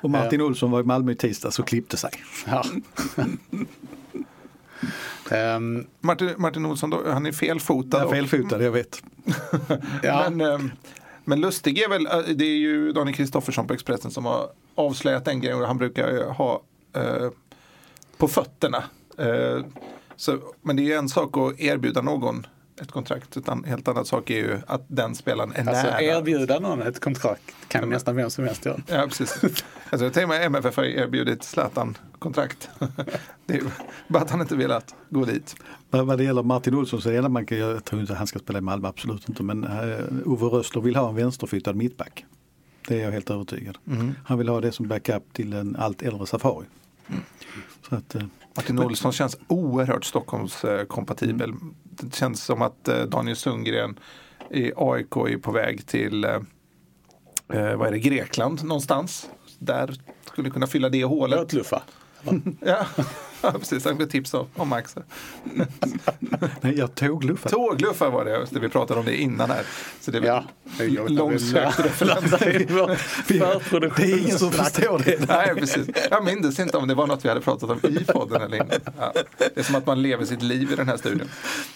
Och 0.00 0.10
Martin 0.10 0.40
Olsson 0.40 0.70
var 0.70 0.80
i 0.80 0.84
Malmö 0.84 1.12
i 1.12 1.14
tisdag 1.14 1.50
så 1.50 1.62
klippte 1.62 1.96
sig. 1.96 2.10
Ja. 2.46 2.64
Ehm, 5.30 5.86
Martin, 6.00 6.34
Martin 6.36 6.66
Olsson, 6.66 6.90
då, 6.90 7.10
han 7.10 7.26
är 7.26 7.32
felfotad. 7.32 8.02
Är 8.02 8.08
felfotad, 8.08 8.62
jag 8.62 8.70
vet. 8.70 9.02
ja. 10.02 10.30
Men, 10.30 10.40
ehm, 10.40 10.70
men 11.24 11.40
Lustig 11.40 11.78
är 11.78 11.88
väl, 11.88 12.06
eh, 12.06 12.34
det 12.34 12.44
är 12.44 12.58
ju 12.58 12.92
Daniel 12.92 13.16
Kristoffersson 13.16 13.66
på 13.66 13.74
Expressen 13.74 14.10
som 14.10 14.24
har 14.24 14.50
avslöjat 14.74 15.24
den 15.24 15.40
grejen 15.40 15.60
och 15.60 15.66
han 15.66 15.78
brukar 15.78 16.30
ha 16.32 16.62
eh, 16.92 17.30
på 18.16 18.28
fötterna. 18.28 18.84
Eh, 19.18 19.64
så, 20.16 20.38
men 20.62 20.76
det 20.76 20.82
är 20.82 20.84
ju 20.84 20.94
en 20.94 21.08
sak 21.08 21.36
att 21.36 21.60
erbjuda 21.60 22.02
någon 22.02 22.46
ett 22.80 22.92
kontrakt, 22.92 23.36
utan 23.36 23.64
helt 23.64 23.88
annat 23.88 24.06
sak 24.06 24.30
är 24.30 24.36
ju 24.36 24.58
att 24.66 24.82
den 24.88 25.14
spelaren 25.14 25.52
är 25.54 25.68
Alltså 25.68 25.86
nära. 25.86 26.02
erbjuda 26.02 26.58
någon 26.58 26.82
ett 26.82 27.00
kontrakt 27.00 27.42
kan 27.68 27.88
nästan 27.88 28.16
vem 28.16 28.30
som 28.30 28.44
helst 28.44 28.64
göra. 28.66 28.80
Ja, 28.86 29.06
precis. 29.08 29.38
Alltså, 29.90 30.04
jag 30.04 30.12
tänker 30.12 30.26
mig 30.26 30.44
MFF 30.44 30.76
har 30.76 30.84
erbjudit 30.84 31.42
Zlatan 31.42 31.96
kontrakt. 32.18 32.70
Det 33.46 33.56
är 33.56 33.62
bara 34.08 34.22
att 34.22 34.30
han 34.30 34.40
inte 34.40 34.56
velat 34.56 34.94
gå 35.08 35.24
dit. 35.24 35.56
Vad, 35.90 36.06
vad 36.06 36.18
det 36.18 36.24
gäller 36.24 36.42
Martin 36.42 36.74
Olsson 36.74 37.02
så 37.02 37.08
är 37.08 37.12
det 37.12 37.18
enda 37.18 37.28
man 37.28 37.46
kan 37.46 37.58
göra, 37.58 37.72
jag 37.72 37.84
tror 37.84 38.00
inte 38.00 38.14
han 38.14 38.26
ska 38.26 38.38
spela 38.38 38.58
i 38.58 38.62
Malmö, 38.62 38.88
absolut 38.88 39.28
inte. 39.28 39.42
Men 39.42 39.64
uh, 39.64 40.00
Ove 40.24 40.46
Rössler 40.46 40.82
vill 40.82 40.96
ha 40.96 41.08
en 41.08 41.14
vänsterfotad 41.14 41.72
mittback. 41.72 42.24
Det 42.88 43.00
är 43.00 43.04
jag 43.04 43.12
helt 43.12 43.30
övertygad. 43.30 43.78
Han 44.24 44.38
vill 44.38 44.48
ha 44.48 44.60
det 44.60 44.72
som 44.72 44.88
backup 44.88 45.32
till 45.32 45.52
en 45.52 45.76
allt 45.76 46.02
äldre 46.02 46.26
Safari. 46.26 46.66
Så 47.88 47.94
att, 47.94 48.14
eh, 48.14 48.22
Martin 48.56 48.78
Olsson 48.78 49.12
känns 49.12 49.36
oerhört 49.46 50.04
Stockholmskompatibel. 50.04 51.54
Det 52.00 52.14
känns 52.14 52.44
som 52.44 52.62
att 52.62 52.88
eh, 52.88 53.02
Daniel 53.02 53.36
Sundgren 53.36 53.98
i 54.50 54.72
AIK 54.76 55.16
är 55.16 55.38
på 55.38 55.52
väg 55.52 55.86
till 55.86 56.24
eh, 56.24 56.30
eh, 57.52 57.76
vad 57.76 57.88
är 57.88 57.90
det, 57.90 57.98
Grekland 57.98 58.64
någonstans. 58.64 59.30
Där 59.58 59.94
skulle 60.32 60.50
kunna 60.50 60.66
fylla 60.66 60.88
det 60.88 61.04
hålet. 61.04 61.38
Ja, 62.60 62.86
ja 63.52 63.52
precis. 63.52 63.84
Han 63.84 63.96
blev 63.96 64.08
tips 64.08 64.34
av, 64.34 64.48
om 64.56 64.68
Max. 64.68 64.96
nej, 66.60 66.78
jag 66.78 66.94
tågluffade. 66.94 67.54
Tågluffar 67.54 68.10
var 68.10 68.24
det, 68.24 68.46
det, 68.50 68.60
vi 68.60 68.68
pratade 68.68 69.00
om 69.00 69.06
det 69.06 69.16
innan 69.16 69.50
här. 69.50 69.62
Så 70.00 70.10
det 70.10 70.18
Ja, 70.18 70.44
långsökt 71.08 71.80
referens. 71.80 72.30
Det 73.96 74.02
är 74.02 74.18
ingen 74.18 74.38
som 74.38 74.52
förstår 74.52 74.98
det. 74.98 75.28
Nej, 75.28 75.54
precis. 75.54 75.88
Jag 76.10 76.24
minns 76.24 76.60
inte 76.60 76.76
om 76.76 76.88
det 76.88 76.94
var 76.94 77.06
något 77.06 77.24
vi 77.24 77.28
hade 77.28 77.40
pratat 77.40 77.70
om 77.70 77.80
i 77.84 78.04
podden 78.04 78.42
eller 78.42 78.56
inte. 78.62 78.80
Ja. 78.98 79.12
Det 79.38 79.58
är 79.60 79.62
som 79.62 79.74
att 79.74 79.86
man 79.86 80.02
lever 80.02 80.24
sitt 80.24 80.42
liv 80.42 80.72
i 80.72 80.76
den 80.76 80.88
här 80.88 80.96
studion. 80.96 81.28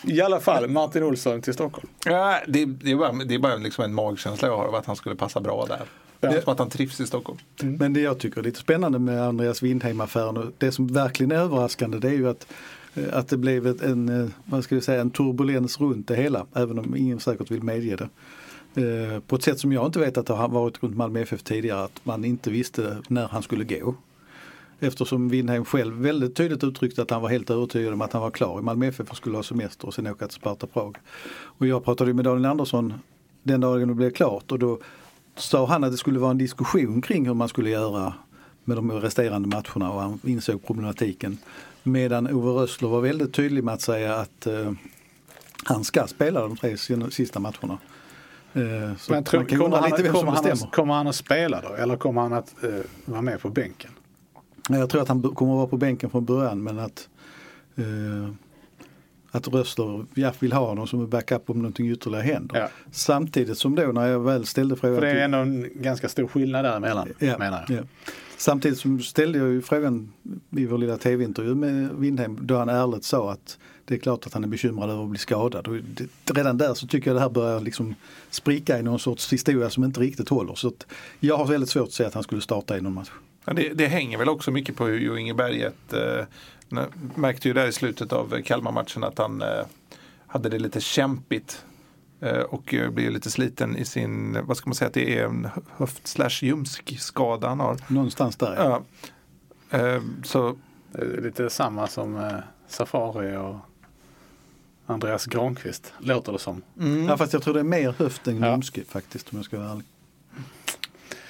I 0.03 0.21
alla 0.21 0.41
fall 0.41 0.69
Martin 0.69 1.03
Olsson 1.03 1.43
till 1.43 1.55
Stockholm. 1.55 1.89
Ja, 2.05 2.41
det, 2.47 2.65
det 2.65 2.91
är 2.91 2.97
bara, 2.97 3.13
det 3.13 3.35
är 3.35 3.39
bara 3.39 3.57
liksom 3.57 3.85
en 3.85 3.95
magkänsla 3.95 4.49
jag 4.49 4.57
har 4.57 4.65
av 4.65 4.75
att 4.75 4.87
han 4.87 4.97
skulle 4.97 5.17
passa 5.17 5.41
bra 5.41 5.67
där. 5.67 5.83
Är 6.33 6.41
som 6.41 6.53
att 6.53 6.59
han 6.59 6.71
trivs 6.71 7.01
i 7.01 7.07
Stockholm. 7.07 7.39
Men 7.63 7.93
det 7.93 8.01
jag 8.01 8.19
tycker 8.19 8.41
är 8.41 8.45
lite 8.45 8.59
spännande 8.61 8.99
med 8.99 9.23
Andreas 9.23 9.63
Windheim-affären 9.63 10.37
och 10.37 10.53
det 10.59 10.73
som 10.73 10.87
verkligen 10.87 11.33
är 11.33 11.37
överraskande 11.37 11.99
det 11.99 12.09
är 12.09 12.13
ju 12.15 12.29
att, 12.29 12.47
eh, 12.95 13.05
att 13.13 13.29
det 13.29 13.37
blev 13.37 13.67
ett- 13.67 13.83
en, 13.83 14.09
eh, 14.09 14.29
vad 14.45 14.65
ska 14.65 14.75
vi 14.75 14.81
säga, 14.81 15.01
en 15.01 15.11
turbulens 15.11 15.81
runt 15.81 16.09
det 16.09 16.17
hela, 16.17 16.47
även 16.55 16.79
om 16.79 16.97
ingen 16.97 17.21
säkert 17.21 17.51
vill 17.51 17.63
medge 17.63 17.97
det. 17.97 18.09
Eh, 18.83 19.21
På 19.21 19.37
ett 19.37 19.43
sätt 19.43 19.59
som 19.61 19.73
jag 19.73 19.87
inte 19.87 19.99
vet 19.99 20.19
att 20.19 20.27
det 20.27 20.35
har 20.35 20.49
varit 20.49 20.83
runt 20.83 20.97
Malmö 20.97 21.21
FF 21.21 21.43
tidigare, 21.43 21.85
att 21.85 22.01
man 22.05 22.25
inte 22.25 22.51
visste 22.51 22.97
när 23.09 23.29
han 23.29 23.43
skulle 23.43 23.65
gå. 23.65 23.95
Eftersom 24.81 25.29
Windheim 25.29 25.65
själv 25.65 25.95
väldigt 25.95 26.37
tydligt 26.37 26.65
uttryckte 26.65 27.03
att 27.03 27.11
han 27.11 27.23
var 27.23 27.29
helt 27.29 27.51
övertygad 27.51 27.93
om 27.93 28.01
att 28.01 28.13
han 28.13 28.23
var 28.23 28.31
klar 28.31 28.59
i 28.59 28.63
Malmö 28.63 28.87
FF 28.87 29.11
och 29.11 29.17
skulle 29.17 29.37
ha 29.37 29.43
semester 29.43 29.87
och 29.87 29.95
sen 29.95 30.07
åka 30.07 30.27
till 30.27 30.35
Sparta 30.35 30.67
Prag. 30.67 30.97
Och 31.37 31.67
jag 31.67 31.85
pratade 31.85 32.15
med 32.15 32.25
Daniel 32.25 32.45
Andersson 32.47 32.95
den 33.43 33.61
dagen 33.61 33.89
det 33.89 33.95
blev 33.95 34.11
klart 34.11 34.53
och 34.53 34.59
då 34.59 34.79
sa 35.37 35.67
han 35.67 35.85
att 35.85 35.91
det 35.91 35.97
skulle 35.97 36.19
vara 36.19 36.31
en 36.31 36.39
diskussion 36.39 37.03
kring 37.03 37.27
hur 37.27 37.35
man 37.35 37.49
skulle 37.49 37.71
göra 37.71 38.15
med 38.65 38.77
de 38.77 38.93
resterande 38.93 39.49
matcherna 39.49 39.93
och 39.93 40.01
han 40.01 40.21
insåg 40.25 40.67
problematiken. 40.67 41.39
Medan 41.83 42.35
Ove 42.35 42.63
Rössler 42.63 42.89
var 42.89 43.01
väldigt 43.01 43.33
tydlig 43.33 43.65
med 43.65 43.75
att 43.75 43.81
säga 43.81 44.15
att 44.15 44.47
eh, 44.47 44.73
han 45.65 45.85
ska 45.85 46.07
spela 46.07 46.41
de 46.41 46.57
tre 46.57 46.77
sista 47.11 47.41
matcherna. 47.41 47.79
Eh, 48.53 48.97
så 48.99 49.13
Men 49.13 49.25
tror, 49.25 49.41
man 49.41 49.47
kan 49.47 49.59
kommer, 49.59 49.77
han, 49.77 49.91
lite 49.91 50.03
vem 50.03 50.13
kommer, 50.13 50.21
som 50.21 50.35
han 50.35 50.45
bestämmer. 50.45 50.69
att, 50.69 50.77
kommer 50.77 50.95
han 50.95 51.07
att 51.07 51.15
spela 51.15 51.61
då? 51.61 51.75
Eller 51.75 51.97
kommer 51.97 52.21
han 52.21 52.33
att 52.33 52.65
eh, 52.65 52.71
vara 53.05 53.23
med 53.23 53.41
på 53.41 53.49
bänken? 53.49 53.91
Jag 54.69 54.91
tror 54.91 55.03
att 55.03 55.09
han 55.09 55.23
kommer 55.23 55.53
att 55.53 55.57
vara 55.57 55.67
på 55.67 55.77
bänken 55.77 56.11
från 56.11 56.25
början 56.25 56.63
men 56.63 56.79
att 56.79 57.09
eh, 57.77 58.35
att 59.35 59.49
Rössler 59.49 60.05
vill 60.41 60.53
ha 60.53 60.67
honom 60.69 60.87
som 60.87 61.01
en 61.01 61.09
backup 61.09 61.51
om 61.51 61.57
någonting 61.59 61.91
ytterligare 61.91 62.23
händer. 62.25 62.61
Ja. 62.61 62.69
Samtidigt 62.91 63.59
som 63.59 63.75
då 63.75 63.83
när 63.83 64.07
jag 64.07 64.21
väl 64.21 64.47
ställde 64.47 64.77
frågan 64.77 64.97
För 64.97 65.07
det 65.07 65.11
är 65.13 65.25
ändå 65.25 65.39
en 65.39 65.69
ganska 65.75 66.09
stor 66.09 66.27
skillnad 66.27 66.65
däremellan 66.65 67.09
Ja, 67.19 67.39
menar 67.39 67.65
jag. 67.69 67.79
ja. 67.79 67.83
Samtidigt 68.37 68.79
som 68.79 69.01
ställde 69.01 69.39
jag 69.39 69.49
ju 69.49 69.63
frågan 69.63 70.13
i 70.57 70.67
vår 70.67 70.79
lilla 70.79 70.97
tv-intervju 70.97 71.55
med 71.55 71.91
Windheim 71.95 72.39
då 72.43 72.57
han 72.57 72.69
ärligt 72.69 73.05
sa 73.05 73.33
att 73.33 73.59
det 73.85 73.95
är 73.95 73.99
klart 73.99 74.27
att 74.27 74.35
han 74.35 74.45
är 74.45 74.49
bekymrad 74.49 74.91
över 74.91 75.03
att 75.03 75.09
bli 75.11 75.19
skadad. 75.19 75.69
Och 75.69 75.75
det, 75.75 76.33
redan 76.35 76.59
där 76.59 76.75
så 76.75 76.87
tycker 76.87 77.11
jag 77.11 77.17
det 77.17 77.21
här 77.21 77.29
börjar 77.29 77.61
liksom 77.61 77.95
spricka 78.31 78.79
i 78.79 78.83
någon 78.83 78.99
sorts 78.99 79.33
historia 79.33 79.71
som 79.71 79.85
inte 79.85 80.01
riktigt 80.01 80.29
håller. 80.29 80.55
Så 80.55 80.69
att 80.69 80.87
jag 81.21 81.37
har 81.37 81.47
väldigt 81.47 81.71
svårt 81.71 81.87
att 81.87 81.93
säga 81.93 82.07
att 82.07 82.15
han 82.15 82.23
skulle 82.23 82.41
starta 82.41 82.79
i 82.79 82.81
någon 82.81 82.95
match. 82.95 83.11
Ja, 83.45 83.53
det, 83.53 83.69
det 83.69 83.87
hänger 83.87 84.19
väl 84.19 84.29
också 84.29 84.51
mycket 84.51 84.77
på 84.77 84.87
hur 84.87 84.99
Jo 84.99 85.17
Inge 85.17 85.35
Berget 85.35 85.93
eh, 85.93 86.25
när- 86.75 86.89
märkte 87.15 87.49
ju 87.49 87.55
där 87.55 87.67
i 87.67 87.73
slutet 87.73 88.13
av 88.13 88.43
Kalmar-matchen 88.43 89.05
att 89.05 89.19
han 89.19 89.43
eh, 89.43 89.49
hade 90.27 90.49
det 90.49 90.59
lite 90.59 90.81
kämpigt 90.81 91.65
eh, 92.21 92.39
och 92.39 92.75
eh, 92.75 92.91
blev 92.91 93.11
lite 93.11 93.31
sliten 93.31 93.77
i 93.77 93.85
sin, 93.85 94.39
vad 94.47 94.57
ska 94.57 94.69
man 94.71 94.75
säga, 94.75 94.89
att 94.89 94.95
det 94.95 95.19
är 95.19 95.25
en 95.25 95.49
höft 95.77 96.07
slash 96.07 96.39
ljumskskada 96.43 97.49
han 97.49 97.61
har. 97.61 97.79
Någonstans 97.89 98.37
där. 98.37 98.55
Ja. 98.57 98.83
Ja. 99.71 99.79
Eh, 99.79 100.03
så 100.25 100.57
Det 100.93 101.01
är 101.03 101.21
lite 101.23 101.51
samma 101.51 101.87
som 101.87 102.41
Safari 102.69 103.37
och 103.37 103.57
Andreas 104.87 105.27
Granqvist, 105.27 105.93
låter 105.99 106.33
det 106.33 106.39
som. 106.39 106.63
mm. 106.81 107.05
Ja, 107.09 107.17
fast 107.17 107.33
jag 107.33 107.43
tror 107.43 107.55
det 107.55 107.61
är 107.61 107.65
mer 107.65 107.95
höft 107.99 108.27
än 108.29 108.39
Ja. 108.43 108.51
ljumske 108.51 108.85
faktiskt 108.85 109.33
om 109.33 109.39
jag 109.39 109.45
ska 109.45 109.59
vara 109.59 109.71
ärlig. 109.71 109.85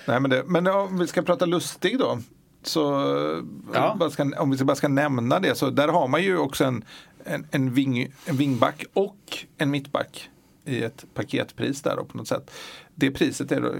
Nej, 0.07 0.21
men, 0.21 0.31
det, 0.31 0.43
men 0.47 0.67
om 0.67 0.99
vi 0.99 1.07
ska 1.07 1.23
prata 1.23 1.47
lustig 1.47 1.99
då. 1.99 2.19
Så 2.67 2.95
eh, 3.37 3.45
Ja. 3.75 3.97
bara 3.99 4.11
ska, 4.11 4.33
om 4.39 4.51
vi 4.51 4.65
bara 4.65 4.77
ska 4.77 4.89
nämna 4.89 5.41
det 5.41 5.55
så 5.55 5.71
där 5.71 5.89
har 5.89 6.09
man 6.09 6.23
ju 6.23 6.39
också 6.39 6.65
en, 6.65 6.85
en, 7.25 7.47
en, 7.51 7.75
ving, 7.75 8.13
en 8.25 8.37
vingback 8.37 8.85
och 8.93 9.39
en 9.59 9.71
mittback 9.71 10.31
i 10.65 10.83
ett 10.83 11.05
paketpris 11.15 11.83
där 11.83 11.97
då 11.97 12.05
på 12.05 12.17
något 12.17 12.29
sätt. 12.29 12.51
Det 12.95 13.11
priset 13.11 13.53
är 13.53 13.61
då, 13.61 13.73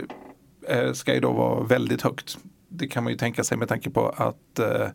eh, 0.73 0.93
ska 0.93 1.15
ju 1.15 1.21
då 1.21 1.33
vara 1.33 1.63
väldigt 1.65 2.03
högt. 2.03 2.39
Det 2.69 2.89
kan 2.89 3.05
man 3.05 3.13
ju 3.13 3.19
tänka 3.19 3.45
sig 3.45 3.59
med 3.59 3.69
tanke 3.69 3.91
på 3.91 4.09
att 4.09 4.59
eh, 4.59 4.89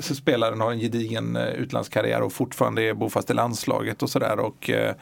spelaren 0.00 0.60
har 0.60 0.72
en 0.72 0.78
gedigen 0.80 1.36
eh, 1.36 1.48
utlandskarriär 1.48 2.20
och 2.22 2.32
fortfarande 2.32 2.82
är 2.82 2.94
bofast 2.94 3.30
i 3.30 3.34
landslaget 3.34 4.02
och 4.02 4.10
sådär. 4.10 4.38
Och 4.38 4.70
eh, 4.70 4.94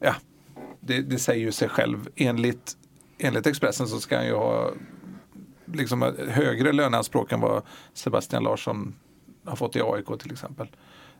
ja, 0.00 0.14
det, 0.80 1.00
det 1.02 1.18
säger 1.18 1.44
ju 1.44 1.52
sig 1.52 1.68
själv. 1.68 2.08
Enligt, 2.16 2.76
enligt 3.18 3.46
Expressen 3.46 3.88
så 3.88 4.00
ska 4.00 4.16
han 4.16 4.26
ju 4.26 4.34
ha 4.34 4.70
liksom 5.74 6.02
ett 6.02 6.28
högre 6.28 6.72
löneanspråk 6.72 7.32
än 7.32 7.40
vad 7.40 7.62
Sebastian 7.94 8.42
Larsson 8.42 8.94
har 9.44 9.56
fått 9.56 9.76
i 9.76 9.80
AIK 9.82 10.20
till 10.20 10.32
exempel. 10.32 10.68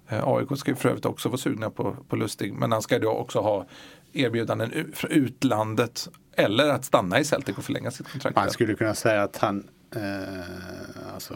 Eh, 0.09 0.28
AIK 0.28 0.59
ska 0.59 0.71
ju 0.71 0.76
för 0.76 0.88
övrigt 0.88 1.07
också 1.07 1.28
vara 1.28 1.38
sugna 1.38 1.71
på, 1.71 1.97
på 2.09 2.17
Lustig 2.17 2.52
men 2.52 2.73
han 2.73 2.83
ska 2.83 2.99
då 2.99 3.11
också 3.11 3.40
ha 3.40 3.67
erbjudanden 4.12 4.93
från 4.95 5.11
utlandet 5.11 6.09
eller 6.33 6.69
att 6.69 6.85
stanna 6.85 7.21
i 7.21 7.25
Celtic 7.25 7.59
och 7.59 7.64
förlänga 7.64 7.90
sitt 7.90 8.09
kontrakt. 8.09 8.37
Man 8.37 8.50
skulle 8.50 8.75
kunna 8.75 8.95
säga 8.95 9.23
att 9.23 9.37
han, 9.37 9.69
eh, 9.97 11.12
alltså, 11.14 11.35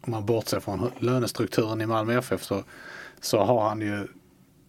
om 0.00 0.10
man 0.10 0.26
bortser 0.26 0.60
från 0.60 0.90
lönestrukturen 0.98 1.80
i 1.80 1.86
Malmö 1.86 2.18
FF 2.18 2.42
så, 2.42 2.64
så 3.20 3.44
har 3.44 3.68
han 3.68 3.80
ju, 3.80 4.06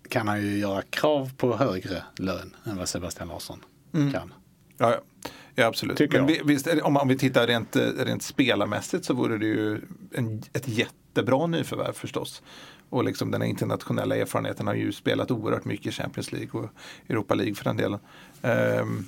kan 0.10 0.28
han 0.28 0.42
ju 0.42 0.58
göra 0.58 0.82
krav 0.82 1.32
på 1.38 1.58
högre 1.58 2.04
lön 2.18 2.56
än 2.64 2.78
vad 2.78 2.90
Sebastian 2.90 3.28
Larsson 3.28 3.60
kan. 3.92 4.34
Ja, 4.78 4.92
ja. 4.92 5.30
Ja 5.56 5.66
absolut. 5.66 5.98
Tycker 5.98 6.18
Men 6.18 6.28
vi, 6.28 6.42
visst, 6.46 6.68
om, 6.84 6.98
om 6.98 7.08
vi 7.08 7.18
tittar 7.18 7.48
rent, 7.48 7.76
eh, 7.76 7.82
rent 7.82 8.24
spelarmässigt 8.24 9.06
så 9.06 9.14
vore 9.14 9.38
det 9.38 9.46
ju 9.46 9.82
en, 10.14 10.44
ett 10.54 10.68
jättebra 10.68 11.48
nyförvärv 11.48 11.94
förstås. 11.94 12.44
Och 12.90 13.04
liksom 13.04 13.32
den 13.32 13.42
här 13.42 13.50
internationella 13.50 14.16
erfarenheten 14.16 14.68
har 14.68 14.74
ju 14.74 14.92
spelat 14.92 15.32
oerhört 15.32 15.66
mycket 15.66 15.86
i 15.86 15.92
Champions 15.92 16.32
League 16.32 16.62
och 16.62 16.70
Europa 17.10 17.36
League 17.36 17.56
för 17.56 17.64
den 17.64 17.78
delen. 17.78 18.00
Ehm, 18.42 19.06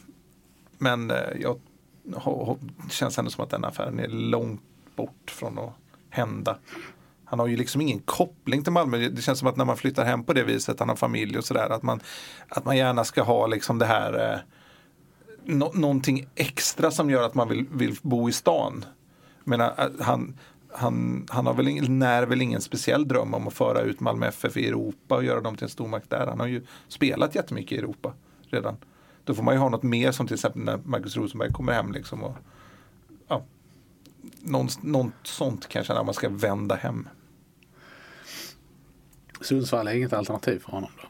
men 0.77 1.11
eh, 1.11 1.17
jag 1.41 1.59
känns 2.89 3.17
ändå 3.17 3.31
som 3.31 3.43
att 3.43 3.49
den 3.49 3.65
affären 3.65 3.99
är 3.99 4.07
långt 4.07 4.61
bort 4.95 5.31
från 5.31 5.59
att 5.59 5.73
hända. 6.09 6.57
Han 7.25 7.39
har 7.39 7.47
ju 7.47 7.57
liksom 7.57 7.81
ingen 7.81 7.99
koppling 7.99 8.63
till 8.63 8.73
Malmö. 8.73 8.97
Det 8.97 9.21
känns 9.21 9.39
som 9.39 9.47
att 9.47 9.55
när 9.55 9.65
man 9.65 9.77
flyttar 9.77 10.05
hem 10.05 10.23
på 10.23 10.33
det 10.33 10.43
viset, 10.43 10.79
han 10.79 10.89
har 10.89 10.95
familj 10.95 11.37
och 11.37 11.45
sådär, 11.45 11.69
att 11.69 11.83
man, 11.83 11.99
att 12.47 12.65
man 12.65 12.77
gärna 12.77 13.03
ska 13.03 13.23
ha 13.23 13.47
liksom 13.47 13.79
det 13.79 13.85
här 13.85 14.43
nå- 15.47 15.71
någonting 15.73 16.27
extra 16.35 16.91
som 16.91 17.09
gör 17.09 17.23
att 17.23 17.35
man 17.35 17.49
vill, 17.49 17.65
vill 17.71 17.95
bo 18.01 18.29
i 18.29 18.31
stan. 18.31 18.85
Men 19.43 19.59
han, 19.99 20.37
han, 20.73 21.25
han 21.29 21.45
har 21.45 21.53
väl 21.53 21.67
ingen, 21.67 21.99
när 21.99 22.25
väl 22.25 22.41
ingen 22.41 22.61
speciell 22.61 23.07
dröm 23.07 23.33
om 23.33 23.47
att 23.47 23.53
föra 23.53 23.81
ut 23.81 23.99
Malmö 23.99 24.27
FF 24.27 24.57
i 24.57 24.67
Europa 24.67 25.15
och 25.15 25.23
göra 25.23 25.41
dem 25.41 25.55
till 25.55 25.63
en 25.63 25.69
stormakt 25.69 26.09
där. 26.09 26.27
Han 26.27 26.39
har 26.39 26.47
ju 26.47 26.65
spelat 26.87 27.35
jättemycket 27.35 27.71
i 27.71 27.77
Europa 27.77 28.13
redan. 28.49 28.77
Då 29.23 29.33
får 29.33 29.43
man 29.43 29.53
ju 29.53 29.59
ha 29.59 29.69
något 29.69 29.83
mer 29.83 30.11
som 30.11 30.27
till 30.27 30.33
exempel 30.33 30.61
när 30.61 30.79
Marcus 30.83 31.17
Rosenberg 31.17 31.51
kommer 31.51 31.73
hem. 31.73 31.91
Liksom 31.91 32.23
och, 32.23 32.35
ja, 33.27 33.45
något, 34.41 34.83
något 34.83 35.13
sånt 35.23 35.67
kanske 35.67 35.93
när 35.93 36.03
man 36.03 36.13
ska 36.13 36.29
vända 36.29 36.75
hem. 36.75 37.07
Sundsvall 39.41 39.87
är 39.87 39.95
inget 39.95 40.13
alternativ 40.13 40.59
för 40.59 40.71
honom 40.71 40.89
då? 41.01 41.07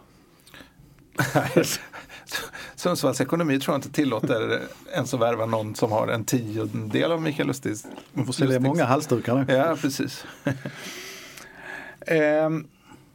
Sundsvalls 2.75 3.21
ekonomi 3.21 3.59
tror 3.59 3.73
jag 3.73 3.77
inte 3.77 3.91
tillåter 3.91 4.61
ens 4.93 5.13
att 5.13 5.19
värva 5.19 5.45
någon 5.45 5.75
som 5.75 5.91
har 5.91 6.07
en 6.07 6.25
tiondel 6.25 7.11
av 7.11 7.21
Mikael 7.21 7.47
Lustigs. 7.47 7.85
Man 8.13 8.25
får 8.25 8.33
sälja 8.33 8.59
många 8.59 8.85
halsdukar. 8.85 9.45
Ja, 9.47 9.77
precis. 9.81 10.25
eh, 12.01 12.49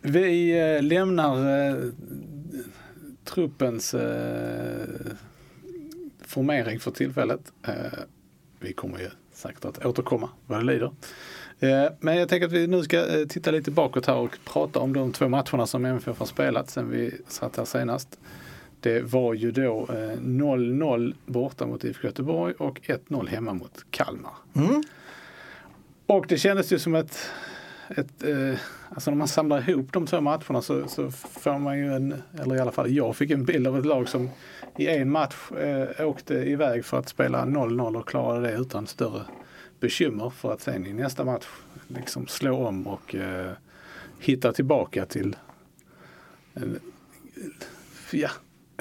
vi 0.00 0.80
lämnar 0.82 1.68
eh, 1.68 1.76
truppens 3.24 3.94
eh, 3.94 4.86
formering 6.24 6.80
för 6.80 6.90
tillfället. 6.90 7.52
Eh, 7.66 7.74
vi 8.60 8.72
kommer 8.72 8.98
ju 8.98 9.10
säkert 9.32 9.64
att 9.64 9.84
återkomma 9.86 10.28
vad 10.46 10.58
det 10.58 10.64
lider. 10.64 10.92
Eh, 11.60 11.92
men 12.00 12.16
jag 12.16 12.28
tänker 12.28 12.46
att 12.46 12.52
vi 12.52 12.66
nu 12.66 12.82
ska 12.82 13.20
eh, 13.20 13.26
titta 13.26 13.50
lite 13.50 13.70
bakåt 13.70 14.06
här 14.06 14.16
och 14.16 14.38
prata 14.44 14.78
om 14.78 14.92
de 14.92 15.12
två 15.12 15.28
matcherna 15.28 15.66
som 15.66 15.84
MFF 15.84 16.18
har 16.18 16.26
spelat 16.26 16.70
sen 16.70 16.90
vi 16.90 17.10
satt 17.28 17.56
här 17.56 17.64
senast. 17.64 18.18
Det 18.82 19.00
var 19.00 19.34
ju 19.34 19.50
då 19.50 19.86
0-0 19.86 21.14
borta 21.26 21.66
mot 21.66 21.84
IFK 21.84 22.06
Göteborg 22.06 22.54
och 22.58 22.80
1-0 22.80 23.28
hemma 23.28 23.52
mot 23.52 23.84
Kalmar. 23.90 24.32
Mm. 24.54 24.82
Och 26.06 26.26
det 26.28 26.38
kändes 26.38 26.72
ju 26.72 26.78
som 26.78 26.94
ett, 26.94 27.18
ett 27.88 28.22
eh, 28.22 28.58
alltså 28.88 29.10
när 29.10 29.18
man 29.18 29.28
samlar 29.28 29.70
ihop 29.70 29.92
de 29.92 30.06
två 30.06 30.20
matcherna 30.20 30.62
så, 30.62 30.88
så 30.88 31.10
får 31.10 31.58
man 31.58 31.78
ju 31.78 31.94
en, 31.94 32.14
eller 32.42 32.56
i 32.56 32.58
alla 32.58 32.72
fall 32.72 32.90
jag 32.90 33.16
fick 33.16 33.30
en 33.30 33.44
bild 33.44 33.66
av 33.66 33.78
ett 33.78 33.86
lag 33.86 34.08
som 34.08 34.30
i 34.78 34.88
en 34.88 35.10
match 35.10 35.52
eh, 35.52 36.06
åkte 36.08 36.34
iväg 36.34 36.84
för 36.84 36.98
att 36.98 37.08
spela 37.08 37.44
0-0 37.44 37.98
och 37.98 38.08
klarade 38.08 38.48
det 38.48 38.54
utan 38.54 38.86
större 38.86 39.22
bekymmer 39.80 40.30
för 40.30 40.52
att 40.52 40.60
sen 40.60 40.86
i 40.86 40.92
nästa 40.92 41.24
match 41.24 41.46
liksom 41.88 42.26
slå 42.26 42.66
om 42.66 42.86
och 42.86 43.14
eh, 43.14 43.52
hitta 44.18 44.52
tillbaka 44.52 45.06
till 45.06 45.36
en, 46.54 46.78
ja, 48.10 48.30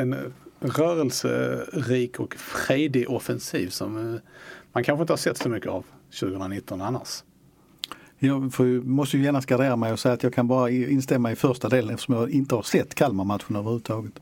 en 0.02 0.34
rörelserik 0.60 2.20
och 2.20 2.36
fredig 2.36 3.10
offensiv 3.10 3.70
som 3.70 4.14
eh, 4.14 4.22
man 4.74 4.84
kanske 4.84 5.02
inte 5.02 5.14
har 5.14 5.18
sett 5.18 5.38
så 5.38 5.50
mycket 5.50 5.70
av 5.70 5.86
2019 6.20 6.82
annars. 6.82 7.24
Jag 8.20 8.54
får, 8.54 8.66
måste 8.86 9.18
ju 9.18 9.24
genast 9.24 9.48
gardera 9.48 9.76
mig 9.76 9.92
och 9.92 10.00
säga 10.00 10.14
att 10.14 10.24
jag 10.24 10.34
kan 10.34 10.48
bara 10.48 10.70
instämma 10.70 11.32
i 11.32 11.36
första 11.36 11.70
delen 11.70 11.90
eftersom 11.90 12.16
jag 12.16 12.30
inte 12.30 12.56
har 12.56 12.62
sett 12.62 12.96
Kalmar-matchen 12.96 13.56
överhuvudtaget. 13.56 14.20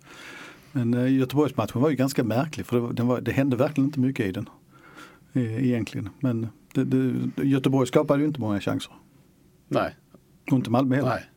Men 0.71 0.93
eh, 0.93 1.13
Göteborgsmatchen 1.13 1.81
var 1.81 1.89
ju 1.89 1.95
ganska 1.95 2.24
märklig 2.24 2.65
för 2.65 2.93
det, 2.93 3.03
var, 3.03 3.21
det 3.21 3.31
hände 3.31 3.55
verkligen 3.55 3.88
inte 3.88 4.00
mycket 4.00 4.25
i 4.25 4.31
den. 4.31 4.50
Eh, 5.33 5.65
egentligen. 5.65 6.09
Men 6.19 6.48
det, 6.74 6.83
det, 6.83 7.43
Göteborg 7.43 7.88
skapade 7.88 8.21
ju 8.21 8.27
inte 8.27 8.39
många 8.39 8.59
chanser. 8.59 8.93
Nej. 9.67 9.95
Och 10.51 10.57
inte 10.57 10.69
Malmö 10.69 10.95
heller. 10.95 11.09
Nej. 11.09 11.29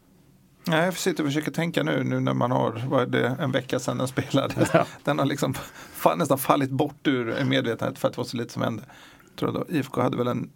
Nej, 0.65 0.85
jag 0.85 0.99
sitter 0.99 1.23
och 1.23 1.29
försöker 1.29 1.51
tänka 1.51 1.83
nu, 1.83 2.05
nu 2.05 2.21
när 2.21 2.35
man 2.35 2.51
har, 2.51 2.83
vad 2.89 3.03
är 3.03 3.07
det, 3.07 3.37
en 3.41 3.53
vecka 3.53 3.79
sedan 3.79 3.99
den 3.99 4.09
spelades. 4.09 4.71
Ja. 4.73 4.87
Den 5.05 5.19
har 5.19 5.27
liksom 5.27 5.55
fall, 5.93 6.19
nästan 6.19 6.39
fallit 6.39 6.71
bort 6.71 7.07
ur 7.07 7.45
medvetandet 7.45 7.99
för 7.99 8.09
att 8.09 8.15
det 8.15 8.19
var 8.19 8.25
så 8.25 8.37
lite 8.37 8.53
som 8.53 8.63
hände. 8.63 8.83
Jag 9.29 9.37
tror 9.37 9.53
då, 9.53 9.65
IFK 9.69 10.01
hade 10.01 10.17
väl 10.17 10.27
en, 10.27 10.51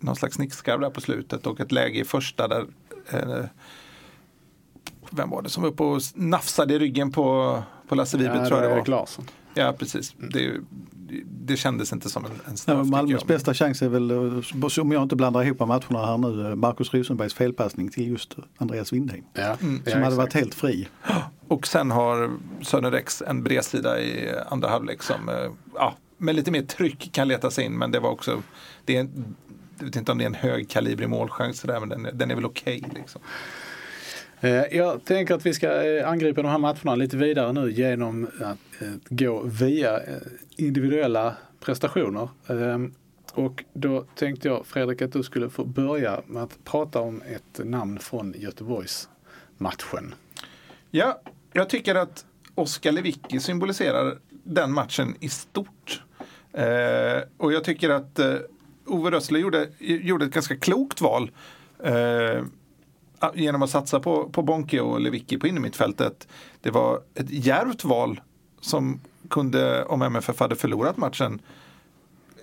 någon 0.00 0.16
slags 0.16 0.38
nickskarv 0.38 0.80
där 0.80 0.90
på 0.90 1.00
slutet 1.00 1.46
och 1.46 1.60
ett 1.60 1.72
läge 1.72 1.98
i 2.00 2.04
första 2.04 2.48
där 2.48 2.66
eh, 3.10 3.44
vem 5.10 5.30
var 5.30 5.42
det 5.42 5.48
som 5.48 5.62
var 5.62 5.70
uppe 5.70 5.82
och 5.82 6.00
nafsade 6.14 6.74
i 6.74 6.78
ryggen 6.78 7.12
på, 7.12 7.58
på 7.88 7.94
Lasse 7.94 8.18
Vibe 8.18 8.36
Ja, 8.36 8.46
tror 8.46 8.60
jag 8.60 8.70
det 8.70 8.76
Erik 8.76 8.88
var. 8.88 8.96
Larsson. 8.96 9.24
Ja 9.54 9.72
precis, 9.78 10.14
det, 10.18 10.52
det 11.26 11.56
kändes 11.56 11.92
inte 11.92 12.10
som 12.10 12.24
en, 12.24 12.30
en 12.50 12.56
straff. 12.56 12.78
Ja, 12.78 12.84
Malmös 12.84 13.24
bästa 13.26 13.54
chans 13.54 13.82
är 13.82 13.88
väl, 13.88 14.10
eh, 14.10 14.80
om 14.80 14.92
jag 14.92 15.02
inte 15.02 15.16
blandar 15.16 15.44
ihop 15.44 15.58
matcherna 15.58 16.06
här 16.06 16.18
nu, 16.18 16.48
eh, 16.48 16.54
Marcus 16.54 16.94
Rosenbergs 16.94 17.34
felpassning 17.34 17.88
till 17.90 18.08
just 18.08 18.36
Andreas 18.58 18.92
Windheim. 18.92 19.24
Ja, 19.34 19.56
Mm. 19.60 19.82
ja, 19.84 19.90
Som 19.92 20.02
hade 20.02 20.06
exakt. 20.06 20.16
varit 20.16 20.32
helt 20.34 20.54
fri. 20.54 20.88
Och 21.48 21.66
sen 21.66 21.90
har 21.90 22.30
Sören 22.62 22.90
Rex 22.90 23.22
en 23.26 23.42
bredsida 23.42 24.00
i 24.00 24.32
andra 24.48 24.68
halvlek 24.68 25.02
som 25.02 25.28
eh, 25.28 25.34
ja, 25.74 25.94
med 26.18 26.34
lite 26.36 26.50
mer 26.50 26.62
tryck 26.62 27.12
kan 27.12 27.28
leta 27.28 27.50
sig 27.50 27.64
in. 27.64 27.78
Men 27.78 27.90
det 27.90 28.00
var 28.00 28.10
också, 28.10 28.42
det 28.84 28.96
är, 28.96 29.08
jag 29.78 29.84
vet 29.84 29.96
inte 29.96 30.12
om 30.12 30.18
det 30.18 30.24
är 30.24 30.26
en 30.26 30.34
högkalibrig 30.34 31.08
målchans 31.08 31.58
sådär, 31.58 31.80
men 31.80 31.88
den, 31.88 32.06
är- 32.06 32.12
den 32.12 32.30
är 32.30 32.34
väl 32.34 32.44
okej. 32.44 32.84
liksom. 32.94 33.20
Eh, 34.44 34.76
jag 34.76 35.04
tänker 35.04 35.34
att 35.34 35.46
vi 35.46 35.54
ska 35.54 35.82
eh, 35.82 36.08
angripa 36.08 36.42
de 36.42 36.48
här 36.48 36.58
matcherna 36.58 36.94
lite 36.94 37.16
vidare 37.16 37.52
nu 37.52 37.70
genom 37.70 38.28
att 38.40 38.82
eh, 38.82 38.88
gå 39.08 39.42
via 39.42 40.00
individuella 40.56 41.36
prestationer. 41.60 42.28
Och 43.34 43.64
då 43.72 44.04
tänkte 44.14 44.48
jag 44.48 44.66
Fredrik 44.66 45.02
att 45.02 45.12
du 45.12 45.22
skulle 45.22 45.50
få 45.50 45.64
börja 45.64 46.20
med 46.26 46.42
att 46.42 46.64
prata 46.64 47.00
om 47.00 47.22
ett 47.22 47.64
namn 47.64 47.98
från 47.98 48.34
Göteborgs 48.38 49.08
matchen. 49.58 50.14
Ja, 50.90 51.20
jag 51.52 51.68
tycker 51.68 51.94
att 51.94 52.24
Oskar 52.54 52.92
Lewicki 52.92 53.40
symboliserar 53.40 54.18
den 54.28 54.72
matchen 54.72 55.14
i 55.20 55.28
stort. 55.28 56.02
Eh, 56.52 57.22
och 57.36 57.52
jag 57.52 57.64
tycker 57.64 57.90
att 57.90 58.18
eh, 58.18 58.34
Ove 58.86 59.10
Rössler 59.10 59.40
gjorde, 59.40 59.68
gjorde 59.78 60.24
ett 60.24 60.34
ganska 60.34 60.56
klokt 60.56 61.00
val. 61.00 61.30
Eh, 61.84 62.42
genom 63.34 63.62
att 63.62 63.70
satsa 63.70 64.00
på, 64.00 64.28
på 64.28 64.42
Bonke 64.42 64.80
och 64.80 65.00
Lewicki 65.00 65.38
på 65.38 65.46
innermittfältet. 65.46 66.28
Det 66.60 66.70
var 66.70 67.00
ett 67.14 67.30
djärvt 67.30 67.84
val 67.84 68.20
som 68.60 69.00
kunde, 69.28 69.84
om 69.84 70.02
MFF 70.02 70.40
hade 70.40 70.56
förlorat 70.56 70.96
matchen, 70.96 71.40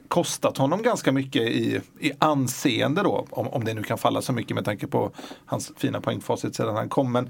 kostat 0.08 0.58
honom 0.58 0.82
ganska 0.82 1.12
mycket 1.12 1.42
i, 1.42 1.82
i 2.00 2.12
anseende 2.20 3.04
då, 3.04 3.28
om, 3.30 3.48
om 3.48 3.64
det 3.64 3.74
nu 3.74 3.84
kan 3.84 3.98
falla 3.98 4.22
så 4.22 4.34
mycket 4.34 4.56
med 4.56 4.66
tanke 4.66 4.88
på 4.88 5.12
hans 5.46 5.72
fina 5.78 6.02
poängfacit 6.02 6.56
sedan 6.56 6.76
han 6.76 6.90
kom. 6.90 7.12
Men 7.12 7.30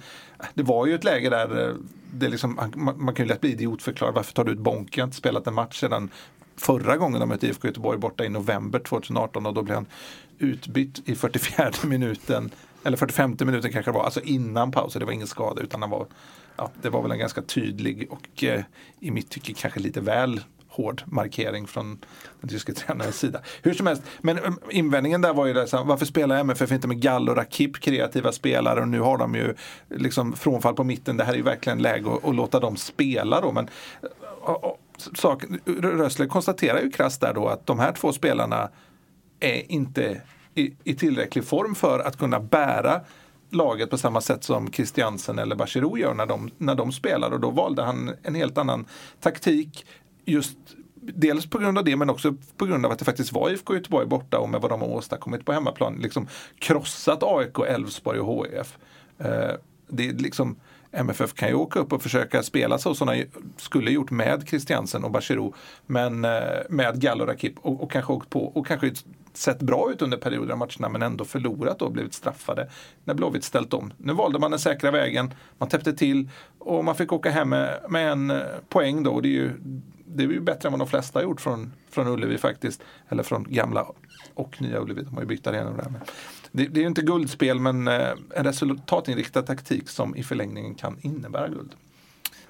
det 0.54 0.64
var 0.64 0.86
ju 0.86 0.96
ett 0.96 1.04
läge 1.04 1.30
där 1.30 1.68
eh, 1.68 1.76
det 2.14 2.30
liksom, 2.30 2.72
man, 2.76 2.94
man 2.98 3.16
kan 3.16 3.26
ju 3.26 3.30
lätt 3.30 3.42
bli 3.42 3.52
idiotförklarad. 3.52 4.16
Varför 4.16 4.34
tar 4.34 4.44
du 4.44 4.52
ut 4.52 4.60
Bonke? 4.60 5.00
Jag 5.00 5.04
har 5.04 5.08
inte 5.08 5.18
spelat 5.18 5.48
en 5.48 5.54
match 5.54 5.80
sedan 5.80 6.10
förra 6.56 6.98
gången 6.98 7.20
de 7.20 7.30
mötte 7.30 7.48
IFK 7.48 7.68
Göteborg 7.68 8.00
borta 8.00 8.26
i 8.26 8.30
november 8.30 8.80
2018 8.80 9.46
och 9.46 9.54
då 9.54 9.62
blev 9.62 9.76
han 9.76 9.86
utbytt 10.38 11.10
i 11.10 11.16
44 11.16 11.72
minuten 11.84 12.52
eller 12.84 12.98
45 12.98 13.38
minuten 13.40 13.72
kanske 13.72 13.92
det 13.92 13.96
var, 13.96 14.04
alltså 14.04 14.22
innan 14.22 14.72
pausen. 14.72 15.00
Det 15.00 15.06
var 15.06 15.14
ingen 15.14 15.28
skada 15.28 15.62
utan 15.62 15.82
han 15.82 15.90
var, 15.90 16.08
ja, 16.56 16.72
det 16.82 16.90
var 16.90 17.02
väl 17.02 17.12
en 17.12 17.20
ganska 17.20 17.42
tydlig 17.42 18.08
och 18.10 18.44
eh, 18.44 18.62
i 19.00 19.12
mitt 19.12 19.30
tycke 19.30 19.54
kanske 19.54 19.80
lite 19.80 20.02
väl 20.02 20.42
hård 20.70 21.02
markering 21.06 21.68
från 21.68 22.00
den 22.42 22.50
tyska 22.50 22.74
tränarens 22.76 23.20
sida. 23.20 23.42
Hur 23.62 23.74
som 23.74 23.88
helst, 23.88 24.04
men 24.22 24.40
um, 24.40 24.60
invändningen 24.70 25.22
där 25.22 25.34
var 25.34 25.46
ju 25.46 25.54
det, 25.54 25.68
varför 25.86 26.06
spelar 26.06 26.40
MFF 26.40 26.72
inte 26.72 26.88
med 26.88 27.02
Gall 27.02 27.30
och 27.30 27.38
Rakip, 27.38 27.80
kreativa 27.80 28.32
spelare 28.32 28.82
och 28.82 28.88
nu 28.88 29.00
har 29.00 29.18
de 29.18 29.36
ju 29.36 29.56
liksom 29.90 30.34
frånfall 30.34 30.76
på 30.76 30.84
mitten. 30.84 31.18
Det 31.18 31.24
här 31.24 31.34
är 31.34 31.38
ju 31.38 31.44
verkligen 31.44 31.82
läge 31.82 32.14
att, 32.14 32.26
att 32.26 32.36
låta 32.36 32.60
dem 32.60 32.78
spela 32.78 33.42
då. 33.42 33.52
Men 33.52 33.70
eh, 34.04 34.10
och, 34.42 34.64
och, 34.64 34.80
sak, 35.16 35.44
Rössler 35.82 36.28
konstaterar 36.28 36.82
ju 36.82 36.92
krasst 36.92 37.22
där 37.22 37.34
då 37.34 37.48
att 37.48 37.66
de 37.66 37.80
här 37.80 37.92
två 37.92 38.14
spelarna 38.14 38.70
är 39.40 39.72
inte 39.72 40.22
i, 40.60 40.76
i 40.84 40.96
tillräcklig 40.96 41.46
form 41.46 41.76
för 41.76 42.00
att 42.00 42.18
kunna 42.18 42.40
bära 42.40 43.02
laget 43.50 43.90
på 43.90 43.98
samma 43.98 44.22
sätt 44.22 44.44
som 44.44 44.72
Christiansen 44.72 45.40
eller 45.40 45.56
Bachirou 45.56 45.98
gör 45.98 46.14
när 46.14 46.26
de, 46.26 46.50
när 46.58 46.76
de 46.76 46.92
spelar. 46.92 47.32
Och 47.32 47.40
då 47.40 47.50
valde 47.50 47.84
han 47.84 48.12
en 48.24 48.36
helt 48.36 48.58
annan 48.58 48.86
taktik. 49.20 49.86
Just 50.26 50.58
Dels 51.02 51.50
på 51.50 51.58
grund 51.58 51.78
av 51.78 51.84
det 51.84 51.96
men 51.96 52.10
också 52.10 52.36
på 52.58 52.66
grund 52.66 52.86
av 52.86 52.92
att 52.92 53.00
det 53.00 53.06
faktiskt 53.06 53.32
var 53.32 53.50
IFK 53.50 53.76
Göteborg 53.76 54.08
borta 54.08 54.40
och 54.40 54.50
med 54.50 54.62
vad 54.62 54.72
de 54.72 54.82
har 54.82 54.88
åstadkommit 54.88 55.46
på 55.46 55.54
hemmaplan. 55.54 56.00
Liksom 56.02 56.28
krossat 56.60 57.24
AIK, 57.24 57.60
Elfsborg 57.68 58.20
och 58.20 58.46
HIF. 58.46 58.78
Eh, 59.18 59.56
det 59.88 60.10
är 60.10 60.14
liksom 60.14 60.56
MFF 60.92 61.34
kan 61.34 61.50
ju 61.50 61.56
åka 61.56 61.80
upp 61.80 61.94
och 61.94 62.02
försöka 62.02 62.44
spela 62.44 62.78
så 62.78 62.96
som 62.96 63.08
de 63.08 63.26
skulle 63.58 63.92
gjort 63.92 64.12
med 64.12 64.48
Christiansen 64.48 65.04
och 65.04 65.12
Bachirou. 65.12 65.54
Men 65.86 66.26
eh, 66.26 66.42
med 66.70 67.02
Gall 67.02 67.22
och 67.22 67.28
Rakip 67.28 67.60
och, 67.60 67.84
och 67.84 67.92
kanske 67.92 68.14
åkt 68.14 68.30
på 68.30 68.46
och 68.46 68.68
kanske 68.68 68.92
sett 69.40 69.60
bra 69.60 69.92
ut 69.92 70.02
under 70.02 70.18
perioder 70.18 70.52
av 70.52 70.58
matcherna 70.58 70.90
men 70.90 71.02
ändå 71.02 71.26
förlorat 71.26 71.82
och 71.82 71.92
blivit 71.92 72.14
straffade 72.14 72.70
när 73.04 73.14
Blåvitt 73.14 73.44
ställt 73.44 73.74
om. 73.74 73.94
Nu 73.98 74.14
valde 74.14 74.40
man 74.40 74.52
den 74.52 74.60
säkra 74.60 74.92
vägen, 74.92 75.34
man 75.58 75.70
täppte 75.70 75.94
till 75.94 76.30
och 76.60 76.86
man 76.86 76.96
fick 76.96 77.14
åka 77.14 77.30
hem 77.32 77.50
med, 77.50 77.80
med 77.90 78.12
en 78.12 78.32
eh, 78.32 78.38
poäng 78.70 79.04
då. 79.04 79.22
Det 79.22 79.28
är 79.28 79.32
ju 79.32 79.52
det 80.06 80.24
är 80.24 80.28
ju 80.28 80.40
bättre 80.40 80.68
än 80.68 80.72
vad 80.72 80.80
de 80.80 80.88
flesta 80.88 81.20
har 81.20 81.24
gjort 81.24 81.42
från, 81.42 81.74
från 81.90 82.08
Ullevi 82.08 82.38
faktiskt. 82.38 82.82
Eller 83.10 83.24
från 83.24 83.46
gamla 83.50 83.88
och 84.34 84.62
nya 84.62 84.82
Ullevi. 84.82 85.02
De 85.02 85.14
har 85.14 85.22
ju 85.22 85.28
bytt 85.28 85.48
arenor 85.48 85.78
där. 85.78 85.90
Men 85.90 86.02
det, 86.52 86.68
det 86.68 86.80
är 86.80 86.82
ju 86.82 86.88
inte 86.88 87.02
guldspel 87.02 87.60
men 87.60 87.88
eh, 87.88 88.10
en 88.36 88.44
resultatinriktad 88.44 89.42
taktik 89.42 89.90
som 89.90 90.16
i 90.16 90.24
förlängningen 90.24 90.76
kan 90.76 90.98
innebära 91.02 91.48
guld. 91.48 91.72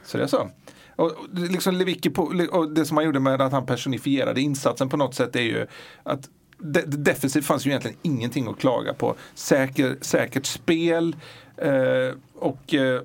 Så 0.04 0.18
det 0.18 0.24
är 0.24 0.28
så. 0.28 0.50
Och, 0.96 1.12
liksom 1.32 1.76
Lewicki 1.76 2.12
och 2.52 2.72
det 2.72 2.86
som 2.86 2.98
han 2.98 3.06
gjorde 3.06 3.20
med 3.20 3.42
att 3.42 3.52
han 3.52 3.66
personifierade 3.66 4.42
insatsen 4.42 4.90
på 4.90 4.98
något 4.98 5.16
sätt 5.16 5.36
är 5.36 5.42
ju 5.42 5.68
att 6.04 6.30
de, 6.60 6.82
defensivt 6.82 7.46
fanns 7.46 7.66
ju 7.66 7.70
egentligen 7.70 7.98
ingenting 8.02 8.48
att 8.48 8.60
klaga 8.60 8.94
på. 8.94 9.16
Säker, 9.34 9.98
säkert 10.02 10.46
spel 10.46 11.16
eh, 11.58 12.16
och 12.36 12.74
eh, 12.74 13.02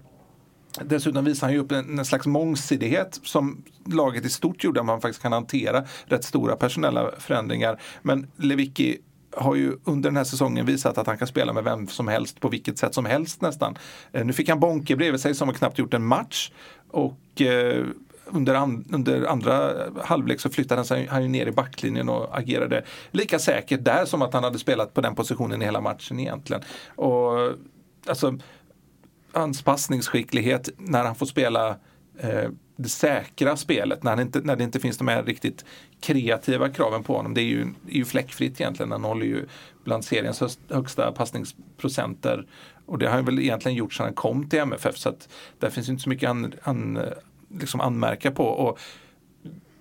Dessutom 0.83 1.25
visar 1.25 1.47
han 1.47 1.55
ju 1.55 1.61
upp 1.61 1.73
en, 1.73 1.99
en, 1.99 2.05
slags 2.05 2.27
mångsidighet 2.27 3.21
som 3.23 3.65
laget 3.87 4.25
i 4.25 4.31
stort 4.31 4.65
gjorde, 4.65 4.81
att 4.81 4.87
man 4.87 5.01
faktiskt 5.01 5.23
kan 5.23 5.33
hantera 5.33 5.85
rätt 6.05 6.25
stora 6.25 6.57
personella 6.57 7.11
förändringar. 7.19 7.81
Men 8.03 8.27
Lewicki 8.37 8.99
har 9.37 9.55
ju 9.55 9.77
under 9.85 10.11
den 10.11 10.17
här 10.17 10.25
säsongen 10.25 10.67
visat 10.67 10.99
att 10.99 11.07
han 11.07 11.19
kan 11.19 11.29
spela 11.29 11.53
med 11.53 11.65
vem 11.65 11.89
som 11.89 12.09
helst 12.09 12.41
på 12.41 12.49
vilket 12.49 12.79
sätt 12.79 12.95
som 12.95 13.05
helst 13.05 13.41
nästan. 13.41 13.79
Eh, 14.13 14.25
nu 14.25 14.33
fick 14.33 14.49
han 14.49 14.61
Bonke 14.61 14.97
bredvid 14.97 15.21
sig 15.21 15.35
som 15.35 15.49
har 15.49 15.55
knappt 15.55 15.79
gjort 15.79 15.95
en 15.95 16.05
match. 16.05 16.51
Och 16.91 17.41
eh, 17.41 17.87
under, 18.27 18.55
an, 18.55 18.85
under 18.93 19.27
andra 19.27 19.73
halvlek 20.03 20.41
så 20.41 20.51
flyttade 20.51 20.79
han 20.79 20.85
sig 20.85 21.07
han 21.07 21.23
ju 21.23 21.29
ner 21.29 21.47
i 21.47 21.53
backlinjen 21.53 22.09
och 22.09 22.39
agerade 22.39 22.85
lika 23.11 23.39
säkert 23.39 23.85
där 23.85 24.05
som 24.05 24.23
att 24.23 24.33
han 24.33 24.45
hade 24.45 24.59
spelat 24.59 24.95
på 24.95 25.01
den 25.01 25.15
positionen 25.15 25.63
i 25.63 25.65
hela 25.65 25.81
matchen 25.81 26.21
egentligen. 26.21 26.63
Och 26.97 27.53
alltså 28.07 28.39
hans 29.33 29.63
passningsskicklighet 29.63 30.69
när 30.79 31.05
han 31.05 31.15
får 31.15 31.27
spela 31.27 31.69
eh, 32.19 32.51
det 32.77 32.89
säkra 32.89 33.57
spelet, 33.57 34.03
när, 34.03 34.21
inte, 34.21 34.41
när 34.41 34.57
det 34.57 34.65
inte 34.65 34.81
finns 34.81 34.99
de 34.99 35.09
här 35.09 35.23
riktigt 35.23 35.65
kreativa 36.01 36.69
kraven 36.69 37.03
på 37.03 37.17
honom. 37.17 37.35
Det 37.35 37.41
är 37.41 37.45
ju, 37.45 37.61
är 37.63 37.97
ju 37.97 38.05
fläckfritt 38.05 38.61
egentligen. 38.61 38.93
Han 38.93 39.05
håller 39.05 39.27
ju 39.27 39.47
bland 39.85 40.05
seriens 40.05 40.59
högsta 40.71 41.13
passningsprocenter. 41.13 42.47
Och 42.87 42.99
det 42.99 43.07
har 43.07 43.13
han 43.15 43.25
väl 43.25 43.39
egentligen 43.39 43.77
gjort 43.77 43.95
sedan 43.95 44.05
han 44.05 44.15
kom 44.15 44.49
till 44.49 44.59
MFF 44.59 44.97
så 44.97 45.09
att 45.09 45.29
där 45.59 45.71
finns 45.71 45.89
inte 45.89 46.03
så 46.03 46.09
mycket 46.09 46.31
an, 46.31 46.55
an, 46.63 46.99
liksom 47.61 47.81
anmärka 47.81 48.31
på. 48.31 48.45
Och 48.45 48.79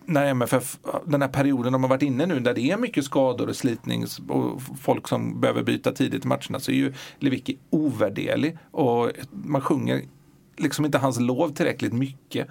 när 0.06 0.26
MFF, 0.26 0.78
den 1.06 1.22
här 1.22 1.30
perioden 1.30 1.74
de 1.74 1.84
har 1.84 1.90
varit 1.90 2.02
inne 2.04 2.26
nu 2.26 2.40
där 2.40 2.54
det 2.54 2.62
är 2.62 2.78
mycket 2.78 3.06
skador 3.06 3.50
och 3.50 3.56
slitning 3.56 4.06
och 4.30 4.62
folk 4.82 5.08
som 5.08 5.42
behöver 5.42 5.64
byta 5.64 5.92
tidigt 5.92 6.26
i 6.26 6.28
matcherna 6.28 6.60
så 6.60 6.72
är 6.72 6.76
ju 6.76 6.94
Lewicki 7.20 7.58
ovärderlig 7.70 8.58
och 8.72 9.12
man 9.32 9.62
sjunger 9.62 10.02
liksom 10.58 10.86
inte 10.86 10.98
hans 10.98 11.20
lov 11.20 11.50
tillräckligt 11.50 11.94
mycket. 11.94 12.48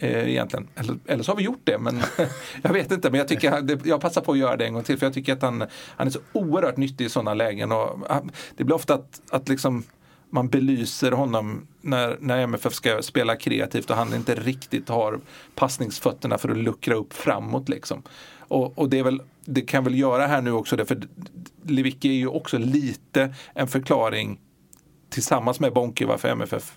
Eh, 0.00 0.28
egentligen. 0.28 0.68
Eller, 0.74 0.98
eller 1.06 1.22
så 1.22 1.32
har 1.32 1.36
vi 1.36 1.42
gjort 1.42 1.60
det, 1.64 1.78
men 1.78 2.00
jag 2.62 2.72
vet 2.72 2.92
inte. 2.92 3.10
Men 3.10 3.18
jag, 3.18 3.28
tycker, 3.28 3.78
jag 3.88 4.00
passar 4.00 4.20
på 4.20 4.32
att 4.32 4.38
göra 4.38 4.56
det 4.56 4.66
en 4.66 4.74
gång 4.74 4.82
till 4.82 4.98
för 4.98 5.06
jag 5.06 5.14
tycker 5.14 5.32
att 5.32 5.42
han, 5.42 5.64
han 5.96 6.06
är 6.06 6.10
så 6.10 6.20
oerhört 6.32 6.76
nyttig 6.76 7.04
i 7.04 7.08
sådana 7.08 7.34
lägen. 7.34 7.72
Och, 7.72 8.10
ah, 8.10 8.20
det 8.56 8.64
blir 8.64 8.74
ofta 8.74 8.94
att, 8.94 9.20
att 9.30 9.48
liksom 9.48 9.84
man 10.30 10.48
belyser 10.48 11.12
honom 11.12 11.66
när, 11.80 12.16
när 12.20 12.38
MFF 12.38 12.74
ska 12.74 13.02
spela 13.02 13.36
kreativt 13.36 13.90
och 13.90 13.96
han 13.96 14.14
inte 14.14 14.34
riktigt 14.34 14.88
har 14.88 15.20
passningsfötterna 15.54 16.38
för 16.38 16.48
att 16.48 16.56
luckra 16.56 16.94
upp 16.94 17.12
framåt. 17.12 17.68
Liksom. 17.68 18.02
Och, 18.38 18.78
och 18.78 18.88
det, 18.88 18.98
är 18.98 19.02
väl, 19.02 19.22
det 19.44 19.60
kan 19.60 19.84
väl 19.84 19.98
göra 19.98 20.26
här 20.26 20.42
nu 20.42 20.52
också 20.52 20.76
det, 20.76 20.86
för 20.86 21.02
Lewicki 21.62 22.08
är 22.08 22.12
ju 22.12 22.26
också 22.26 22.58
lite 22.58 23.34
en 23.54 23.68
förklaring 23.68 24.40
tillsammans 25.08 25.60
med 25.60 25.72
Bonke 25.72 26.06
varför 26.06 26.28
MFF 26.28 26.76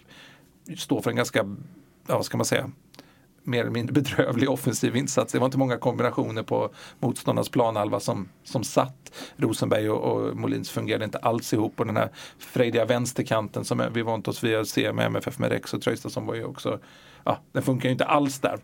står 0.77 1.01
för 1.01 1.09
en 1.09 1.15
ganska, 1.15 1.39
ja, 2.07 2.15
vad 2.15 2.25
ska 2.25 2.37
man 2.37 2.45
säga, 2.45 2.71
mer 3.43 3.61
eller 3.61 3.71
mindre 3.71 3.93
bedrövlig 3.93 4.49
offensiv 4.49 4.95
insats. 4.95 5.33
Det 5.33 5.39
var 5.39 5.45
inte 5.45 5.57
många 5.57 5.77
kombinationer 5.77 6.43
på 6.43 6.69
motståndarnas 6.99 7.49
planhalva 7.49 7.99
som, 7.99 8.29
som 8.43 8.63
satt. 8.63 9.11
Rosenberg 9.37 9.89
och, 9.89 10.11
och 10.11 10.37
Molins 10.37 10.69
fungerade 10.69 11.05
inte 11.05 11.17
alls 11.17 11.53
ihop 11.53 11.79
och 11.79 11.85
den 11.85 11.97
här 11.97 12.09
frejdiga 12.39 12.85
vänsterkanten 12.85 13.65
som 13.65 13.89
vi 13.93 14.01
vant 14.01 14.27
oss 14.27 14.43
vid 14.43 14.55
att 14.55 14.67
se 14.67 14.93
med 14.93 15.05
MFF 15.05 15.39
med 15.39 15.51
Rex 15.51 15.73
och 15.73 15.81
Traustason 15.81 16.25
var 16.25 16.35
ju 16.35 16.43
också, 16.43 16.79
ja, 17.23 17.39
den 17.51 17.63
funkar 17.63 17.89
ju 17.89 17.93
inte 17.93 18.05
alls 18.05 18.39
där. 18.39 18.59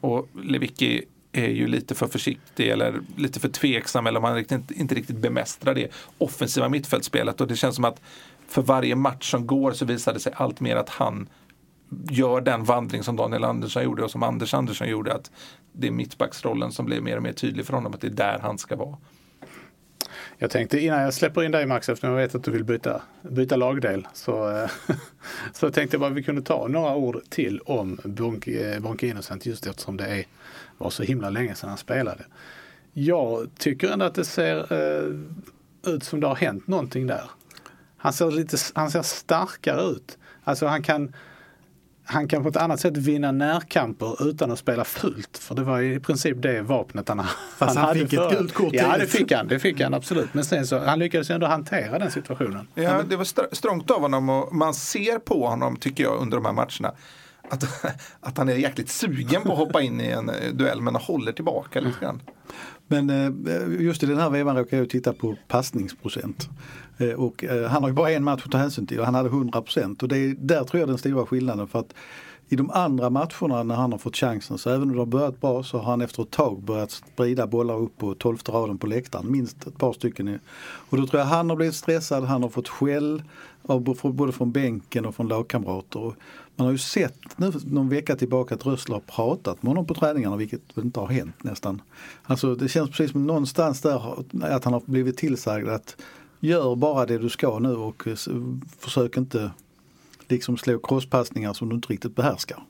Och 0.00 0.28
Lewicki 0.44 1.04
är 1.32 1.48
ju 1.48 1.66
lite 1.66 1.94
för 1.94 2.06
försiktig 2.06 2.68
eller 2.68 3.00
lite 3.16 3.40
för 3.40 3.48
tveksam 3.48 4.06
eller 4.06 4.20
man 4.20 4.34
riktigt, 4.34 4.70
inte 4.70 4.94
riktigt 4.94 5.16
bemästrar 5.16 5.74
det 5.74 5.88
offensiva 6.18 6.68
mittfältspelet 6.68 7.40
och 7.40 7.46
det 7.46 7.56
känns 7.56 7.74
som 7.74 7.84
att 7.84 8.00
för 8.48 8.62
varje 8.62 8.94
match 8.94 9.30
som 9.30 9.46
går 9.46 9.72
så 9.72 9.84
visar 9.84 10.12
det 10.14 10.20
sig 10.20 10.32
allt 10.36 10.60
mer 10.60 10.76
att 10.76 10.88
han 10.88 11.28
gör 12.10 12.40
den 12.40 12.64
vandring 12.64 13.02
som 13.02 13.16
Daniel 13.16 13.44
Andersson 13.44 13.84
gjorde 13.84 14.04
och 14.04 14.10
som 14.10 14.22
Anders 14.22 14.54
Andersson 14.54 14.88
gjorde. 14.88 15.14
Att 15.14 15.30
det 15.72 15.86
är 15.86 15.90
mittbacksrollen 15.90 16.72
som 16.72 16.86
blir 16.86 17.00
mer 17.00 17.16
och 17.16 17.22
mer 17.22 17.32
tydlig 17.32 17.66
för 17.66 17.72
honom. 17.72 17.94
Att 17.94 18.00
det 18.00 18.06
är 18.06 18.10
där 18.10 18.38
han 18.42 18.58
ska 18.58 18.76
vara. 18.76 18.96
Jag 20.38 20.50
tänkte 20.50 20.80
innan 20.80 21.00
jag 21.00 21.14
släpper 21.14 21.42
in 21.42 21.50
dig 21.50 21.66
Max, 21.66 21.88
eftersom 21.88 22.10
jag 22.10 22.16
vet 22.16 22.34
att 22.34 22.44
du 22.44 22.50
vill 22.50 22.64
byta, 22.64 23.02
byta 23.22 23.56
lagdel, 23.56 24.08
så, 24.12 24.66
så 25.52 25.70
tänkte 25.70 25.94
jag 25.94 26.00
bara 26.00 26.10
att 26.10 26.16
vi 26.16 26.22
kunde 26.22 26.42
ta 26.42 26.68
några 26.68 26.94
ord 26.94 27.20
till 27.28 27.60
om 27.60 27.98
Bonke, 28.04 28.74
eh, 28.74 28.80
Bonke 28.80 29.06
Innocent 29.06 29.46
just 29.46 29.66
eftersom 29.66 29.96
det 29.96 30.06
är, 30.06 30.24
var 30.78 30.90
så 30.90 31.02
himla 31.02 31.30
länge 31.30 31.54
sedan 31.54 31.68
han 31.68 31.78
spelade. 31.78 32.24
Jag 32.92 33.50
tycker 33.58 33.92
ändå 33.92 34.04
att 34.04 34.14
det 34.14 34.24
ser 34.24 34.72
eh, 34.72 35.92
ut 35.94 36.04
som 36.04 36.20
det 36.20 36.26
har 36.26 36.36
hänt 36.36 36.66
någonting 36.66 37.06
där. 37.06 37.30
Han 37.96 38.12
ser, 38.12 38.30
lite, 38.30 38.56
han 38.74 38.90
ser 38.90 39.02
starkare 39.02 39.82
ut. 39.82 40.18
Alltså 40.44 40.66
han 40.66 40.82
kan, 40.82 41.14
han 42.12 42.28
kan 42.28 42.42
på 42.42 42.48
ett 42.48 42.56
annat 42.56 42.80
sätt 42.80 42.96
vinna 42.96 43.32
närkamper 43.32 44.28
utan 44.28 44.50
att 44.50 44.58
spela 44.58 44.84
fult. 44.84 45.38
För 45.38 45.54
det 45.54 45.62
var 45.62 45.80
i 45.80 46.00
princip 46.00 46.42
det 46.42 46.62
vapnet 46.62 47.08
han, 47.08 47.24
Fast 47.58 47.76
han, 47.76 47.86
han 47.86 47.94
fick 47.94 48.12
ett 48.12 48.30
gult 48.30 48.54
kort 48.54 48.72
Ja 48.72 48.98
det 48.98 49.06
fick 49.06 49.32
han, 49.32 49.48
det 49.48 49.58
fick 49.58 49.80
han 49.80 49.94
absolut. 49.94 50.34
Men 50.34 50.44
sen 50.44 50.66
så, 50.66 50.78
han 50.78 50.98
lyckades 50.98 51.30
ändå 51.30 51.46
hantera 51.46 51.98
den 51.98 52.10
situationen. 52.10 52.68
Ja 52.74 53.02
det 53.02 53.16
var 53.16 53.54
strångt 53.54 53.90
av 53.90 54.00
honom 54.00 54.28
och 54.28 54.54
man 54.54 54.74
ser 54.74 55.18
på 55.18 55.46
honom 55.46 55.76
tycker 55.76 56.04
jag 56.04 56.20
under 56.20 56.36
de 56.36 56.44
här 56.46 56.52
matcherna. 56.52 56.94
Att, 57.48 57.84
att 58.20 58.38
han 58.38 58.48
är 58.48 58.54
jäkligt 58.54 58.88
sugen 58.88 59.42
på 59.42 59.52
att 59.52 59.58
hoppa 59.58 59.82
in 59.82 60.00
i 60.00 60.06
en 60.06 60.28
eh, 60.28 60.52
duell 60.52 60.80
men 60.80 60.94
håller 60.94 61.32
tillbaka 61.32 61.80
lite 61.80 62.00
grann. 62.00 62.20
Men 62.92 63.10
eh, 63.10 63.84
just 63.84 64.02
i 64.02 64.06
den 64.06 64.18
här 64.18 64.30
vevan 64.30 64.56
råkade 64.56 64.82
jag 64.82 64.90
titta 64.90 65.12
på 65.12 65.36
passningsprocent. 65.48 66.48
Eh, 66.98 67.08
och 67.08 67.44
eh, 67.44 67.68
han 67.68 67.82
har 67.82 67.90
ju 67.90 67.94
bara 67.94 68.10
en 68.10 68.24
match 68.24 68.42
att 68.44 68.50
ta 68.50 68.58
hänsyn 68.58 68.86
till 68.86 68.98
och 69.00 69.04
han 69.04 69.14
hade 69.14 69.28
100 69.28 69.62
procent. 69.62 70.02
och 70.02 70.08
det 70.08 70.18
är 70.18 70.34
där 70.38 70.64
tror 70.64 70.80
jag 70.80 70.88
den 70.88 70.98
stora 70.98 71.26
skillnaden. 71.26 71.68
för 71.68 71.78
att 71.78 71.94
i 72.48 72.56
de 72.56 72.70
andra 72.70 73.10
matcherna 73.10 73.62
när 73.62 73.74
han 73.74 73.92
har 73.92 73.98
fått 73.98 74.16
chansen 74.16 74.58
så 74.58 74.70
även 74.70 74.82
om 74.82 74.92
det 74.92 74.98
har 74.98 75.06
börjat 75.06 75.40
bra 75.40 75.62
så 75.62 75.78
har 75.78 75.90
han 75.90 76.00
efter 76.00 76.22
ett 76.22 76.30
tag 76.30 76.62
börjat 76.62 76.90
sprida 76.90 77.46
bollar 77.46 77.78
upp 77.78 77.98
på 77.98 78.14
tolfte 78.14 78.52
raden 78.52 78.78
på 78.78 78.86
läktaren. 78.86 79.32
Minst 79.32 79.66
ett 79.66 79.78
par 79.78 79.92
stycken. 79.92 80.38
Och 80.90 80.96
då 80.96 81.06
tror 81.06 81.20
jag 81.20 81.26
han 81.26 81.50
har 81.50 81.56
blivit 81.56 81.74
stressad, 81.74 82.24
han 82.24 82.42
har 82.42 82.48
fått 82.48 82.68
skäll 82.68 83.22
både 84.02 84.32
från 84.32 84.52
bänken 84.52 85.06
och 85.06 85.14
från 85.14 85.28
lagkamrater. 85.28 86.14
Man 86.56 86.66
har 86.66 86.72
ju 86.72 86.78
sett 86.78 87.38
nu 87.38 87.52
någon 87.64 87.88
vecka 87.88 88.16
tillbaka 88.16 88.54
att 88.54 88.66
Rössler 88.66 88.94
har 88.94 89.00
pratat 89.00 89.62
med 89.62 89.70
honom 89.70 89.86
på 89.86 89.94
träningarna 89.94 90.36
vilket 90.36 90.76
inte 90.76 91.00
har 91.00 91.06
hänt 91.06 91.44
nästan. 91.44 91.82
Alltså 92.22 92.54
det 92.54 92.68
känns 92.68 92.90
precis 92.90 93.10
som 93.10 93.26
någonstans 93.26 93.80
där 93.80 94.24
att 94.42 94.64
han 94.64 94.72
har 94.72 94.82
blivit 94.86 95.16
tillsagd 95.16 95.68
att 95.68 95.96
gör 96.40 96.76
bara 96.76 97.06
det 97.06 97.18
du 97.18 97.28
ska 97.28 97.58
nu 97.58 97.74
och 97.74 98.08
försök 98.78 99.16
inte 99.16 99.50
liksom 100.28 100.56
slå 100.56 100.78
crosspassningar 100.78 101.52
som 101.52 101.68
du 101.68 101.74
inte 101.74 101.88
riktigt 101.88 102.16
behärskar. 102.16 102.62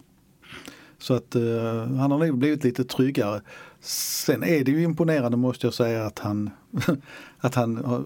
Så 0.99 1.14
att 1.14 1.37
uh, 1.37 1.97
han 1.97 2.11
har 2.11 2.18
nog 2.18 2.38
blivit 2.38 2.64
lite 2.64 2.85
tryggare. 2.85 3.42
Sen 3.81 4.42
är 4.42 4.64
det 4.64 4.71
ju 4.71 4.83
imponerande 4.83 5.37
måste 5.37 5.66
jag 5.66 5.75
säga 5.75 6.05
att 6.05 6.18
han, 6.18 6.51
att 7.38 7.55
han 7.55 7.77
har, 7.77 8.05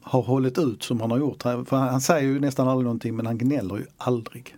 har 0.00 0.22
hållit 0.22 0.58
ut 0.58 0.82
som 0.82 1.00
han 1.00 1.10
har 1.10 1.18
gjort. 1.18 1.42
För 1.42 1.76
han, 1.76 1.88
han 1.88 2.00
säger 2.00 2.28
ju 2.28 2.40
nästan 2.40 2.68
aldrig 2.68 2.84
någonting 2.84 3.16
men 3.16 3.26
han 3.26 3.38
gnäller 3.38 3.76
ju 3.76 3.86
aldrig. 3.96 4.56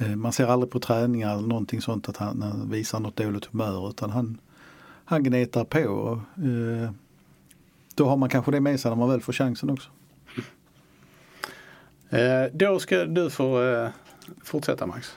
Uh, 0.00 0.16
man 0.16 0.32
ser 0.32 0.46
aldrig 0.46 0.70
på 0.70 0.80
träningar 0.80 1.34
eller 1.34 1.48
någonting 1.48 1.80
sånt 1.80 2.08
att 2.08 2.16
han, 2.16 2.42
han 2.42 2.70
visar 2.70 3.00
något 3.00 3.16
dåligt 3.16 3.44
humör 3.44 3.88
utan 3.88 4.10
han, 4.10 4.38
han 5.04 5.22
gnetar 5.22 5.64
på. 5.64 5.80
Och, 5.80 6.18
uh, 6.44 6.90
då 7.94 8.08
har 8.08 8.16
man 8.16 8.28
kanske 8.28 8.50
det 8.50 8.60
med 8.60 8.80
sig 8.80 8.90
när 8.90 8.96
man 8.96 9.08
väl 9.08 9.20
får 9.20 9.32
chansen 9.32 9.70
också. 9.70 9.90
Eh, 12.10 12.52
då 12.52 12.78
ska 12.78 13.04
du 13.04 13.30
få 13.30 13.62
eh, 13.62 13.88
fortsätta 14.44 14.86
Max. 14.86 15.16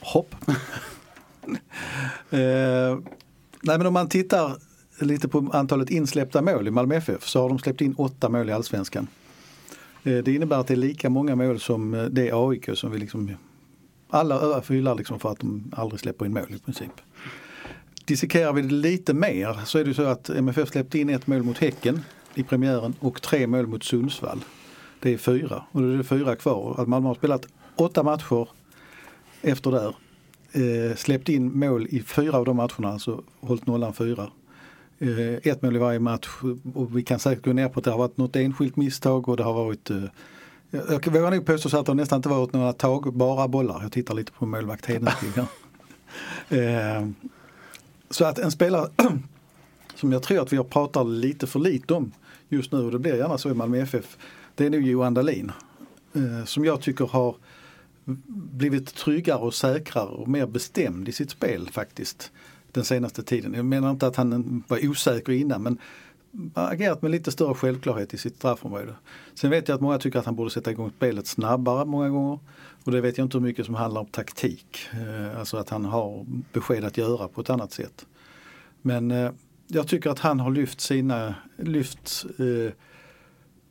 Hopp. 0.00 0.34
eh, 2.30 2.98
nej 3.62 3.78
men 3.78 3.86
om 3.86 3.92
man 3.92 4.08
tittar 4.08 4.56
lite 5.00 5.28
på 5.28 5.50
antalet 5.52 5.90
insläppta 5.90 6.42
mål 6.42 6.68
i 6.68 6.70
Malmö 6.70 6.94
FF 6.94 7.28
så 7.28 7.42
har 7.42 7.48
de 7.48 7.58
släppt 7.58 7.80
in 7.80 7.94
åtta 7.94 8.28
mål 8.28 8.48
i 8.48 8.52
Allsvenskan. 8.52 9.06
Eh, 10.04 10.18
det 10.18 10.34
innebär 10.34 10.56
att 10.56 10.66
det 10.66 10.74
är 10.74 10.76
lika 10.76 11.10
många 11.10 11.36
mål 11.36 11.60
som 11.60 11.94
eh, 11.94 12.04
det 12.04 12.30
AIK 12.32 12.68
som 12.74 12.90
vi 12.90 12.98
liksom 12.98 13.36
alla 14.10 14.60
hyllar 14.60 14.94
liksom 14.94 15.20
för 15.20 15.32
att 15.32 15.38
de 15.38 15.72
aldrig 15.76 16.00
släpper 16.00 16.26
in 16.26 16.32
mål 16.32 16.54
i 16.54 16.58
princip 16.58 16.92
dissekerar 18.10 18.52
vi 18.52 18.62
det 18.62 18.74
lite 18.74 19.14
mer 19.14 19.58
så 19.64 19.78
är 19.78 19.84
det 19.84 19.94
så 19.94 20.02
att 20.02 20.30
MFF 20.30 20.68
släppte 20.68 20.98
in 20.98 21.10
ett 21.10 21.26
mål 21.26 21.42
mot 21.42 21.58
Häcken 21.58 22.00
i 22.34 22.42
premiären 22.42 22.94
och 23.00 23.22
tre 23.22 23.46
mål 23.46 23.66
mot 23.66 23.84
Sundsvall. 23.84 24.44
Det 25.00 25.12
är 25.14 25.18
fyra 25.18 25.64
och 25.72 25.82
då 25.82 25.88
är 25.88 25.96
det 25.96 26.04
fyra 26.04 26.36
kvar. 26.36 26.74
Att 26.78 26.88
Malmö 26.88 27.08
har 27.08 27.14
spelat 27.14 27.46
åtta 27.76 28.02
matcher 28.02 28.48
efter 29.42 29.70
där. 29.70 29.94
Eh, 30.52 30.96
släppt 30.96 31.28
in 31.28 31.58
mål 31.58 31.86
i 31.90 32.02
fyra 32.02 32.36
av 32.36 32.44
de 32.44 32.56
matcherna, 32.56 32.88
alltså 32.88 33.22
hållit 33.40 33.66
nollan 33.66 33.94
fyra. 33.94 34.30
Eh, 34.98 35.52
ett 35.52 35.62
mål 35.62 35.76
i 35.76 35.78
varje 35.78 36.00
match 36.00 36.28
och 36.74 36.96
vi 36.96 37.02
kan 37.02 37.18
säkert 37.18 37.44
gå 37.44 37.52
ner 37.52 37.68
på 37.68 37.78
att 37.78 37.84
det 37.84 37.90
har 37.90 37.98
varit 37.98 38.16
något 38.16 38.36
enskilt 38.36 38.76
misstag 38.76 39.28
och 39.28 39.36
det 39.36 39.42
har 39.42 39.54
varit 39.54 39.90
eh, 39.90 40.02
jag 40.70 41.12
vågar 41.12 41.30
nog 41.30 41.46
påstå 41.46 41.78
att 41.78 41.86
det 41.86 41.94
nästan 41.94 42.16
inte 42.16 42.28
varit 42.28 42.52
några 42.52 42.72
tagbara 42.72 43.48
bollar. 43.48 43.82
Jag 43.82 43.92
tittar 43.92 44.14
lite 44.14 44.32
på 44.32 44.46
målvakt 44.46 44.86
Hedenskog 44.86 45.30
här. 46.48 46.98
eh, 46.98 47.08
så 48.10 48.24
att 48.24 48.38
en 48.38 48.50
spelare 48.50 48.90
som 49.94 50.12
jag 50.12 50.22
tror 50.22 50.42
att 50.42 50.52
vi 50.52 50.56
har 50.56 50.64
pratat 50.64 51.06
lite 51.06 51.46
för 51.46 51.58
lite 51.58 51.94
om 51.94 52.12
just 52.48 52.72
nu 52.72 52.78
och 52.78 52.90
det 52.90 52.98
blir 52.98 53.16
gärna 53.16 53.38
så 53.38 53.50
i 53.50 53.54
Malmö 53.54 53.78
FF. 53.78 54.16
Det 54.54 54.66
är 54.66 54.70
nog 54.70 54.82
Johan 54.82 55.14
Dahlin. 55.14 55.52
Eh, 56.12 56.44
som 56.44 56.64
jag 56.64 56.80
tycker 56.80 57.06
har 57.06 57.36
blivit 58.26 58.94
tryggare 58.94 59.38
och 59.38 59.54
säkrare 59.54 60.08
och 60.08 60.28
mer 60.28 60.46
bestämd 60.46 61.08
i 61.08 61.12
sitt 61.12 61.30
spel 61.30 61.68
faktiskt 61.72 62.32
den 62.72 62.84
senaste 62.84 63.22
tiden. 63.22 63.54
Jag 63.54 63.64
menar 63.64 63.90
inte 63.90 64.06
att 64.06 64.16
han 64.16 64.62
var 64.68 64.88
osäker 64.88 65.32
innan 65.32 65.62
men 65.62 65.78
agerat 66.54 67.02
med 67.02 67.10
lite 67.10 67.32
större 67.32 67.54
självklarhet 67.54 68.14
i 68.14 68.18
sitt 68.18 68.36
straffområde. 68.36 68.94
Sen 69.34 69.50
vet 69.50 69.68
jag 69.68 69.74
att 69.74 69.80
många 69.80 69.98
tycker 69.98 70.18
att 70.18 70.26
han 70.26 70.36
borde 70.36 70.50
sätta 70.50 70.70
igång 70.70 70.90
spelet 70.96 71.26
snabbare 71.26 71.84
många 71.84 72.08
gånger. 72.08 72.38
Och 72.84 72.92
det 72.92 73.00
vet 73.00 73.18
jag 73.18 73.24
inte 73.24 73.38
hur 73.38 73.42
mycket 73.42 73.66
som 73.66 73.74
handlar 73.74 74.00
om 74.00 74.06
taktik. 74.06 74.78
Eh, 74.92 75.38
alltså 75.38 75.56
att 75.56 75.70
han 75.70 75.84
har 75.84 76.26
besked 76.52 76.84
att 76.84 76.96
göra 76.96 77.28
på 77.28 77.40
ett 77.40 77.50
annat 77.50 77.72
sätt. 77.72 78.06
Men 78.82 79.10
eh, 79.10 79.30
jag 79.66 79.88
tycker 79.88 80.10
att 80.10 80.18
han 80.18 80.40
har 80.40 80.50
lyft 80.50 80.80
sina, 80.80 81.34
lyft, 81.56 82.24
eh, 82.38 82.72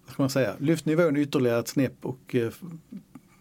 vad 0.05 0.13
ska 0.13 0.23
man 0.23 0.29
säga, 0.29 0.55
lyft 0.59 0.85
nivån 0.85 1.17
ytterligare 1.17 1.59
ett 1.59 1.67
snäpp 1.67 2.05
och 2.05 2.35
eh, 2.35 2.51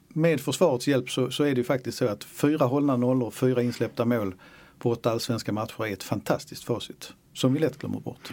med 0.08 0.40
försvarets 0.40 0.88
hjälp 0.88 1.10
så, 1.10 1.30
så, 1.30 1.44
är 1.44 1.50
det 1.50 1.58
ju 1.58 1.64
faktiskt 1.64 1.98
så 1.98 2.08
att 2.08 2.24
fyra 2.24 2.66
hållna 2.66 2.96
nollor 2.96 3.30
fyra 3.30 3.62
insläppta 3.62 4.04
mål 4.04 4.34
på 4.78 4.90
åtta 4.90 5.10
allsvenska 5.10 5.52
matcher 5.52 5.86
är 5.86 5.92
ett 5.92 6.02
fantastiskt 6.02 6.64
facit 6.64 7.12
som 7.38 7.54
vi 7.54 7.60
lätt 7.60 7.78
glömmer 7.78 8.00
bort. 8.00 8.30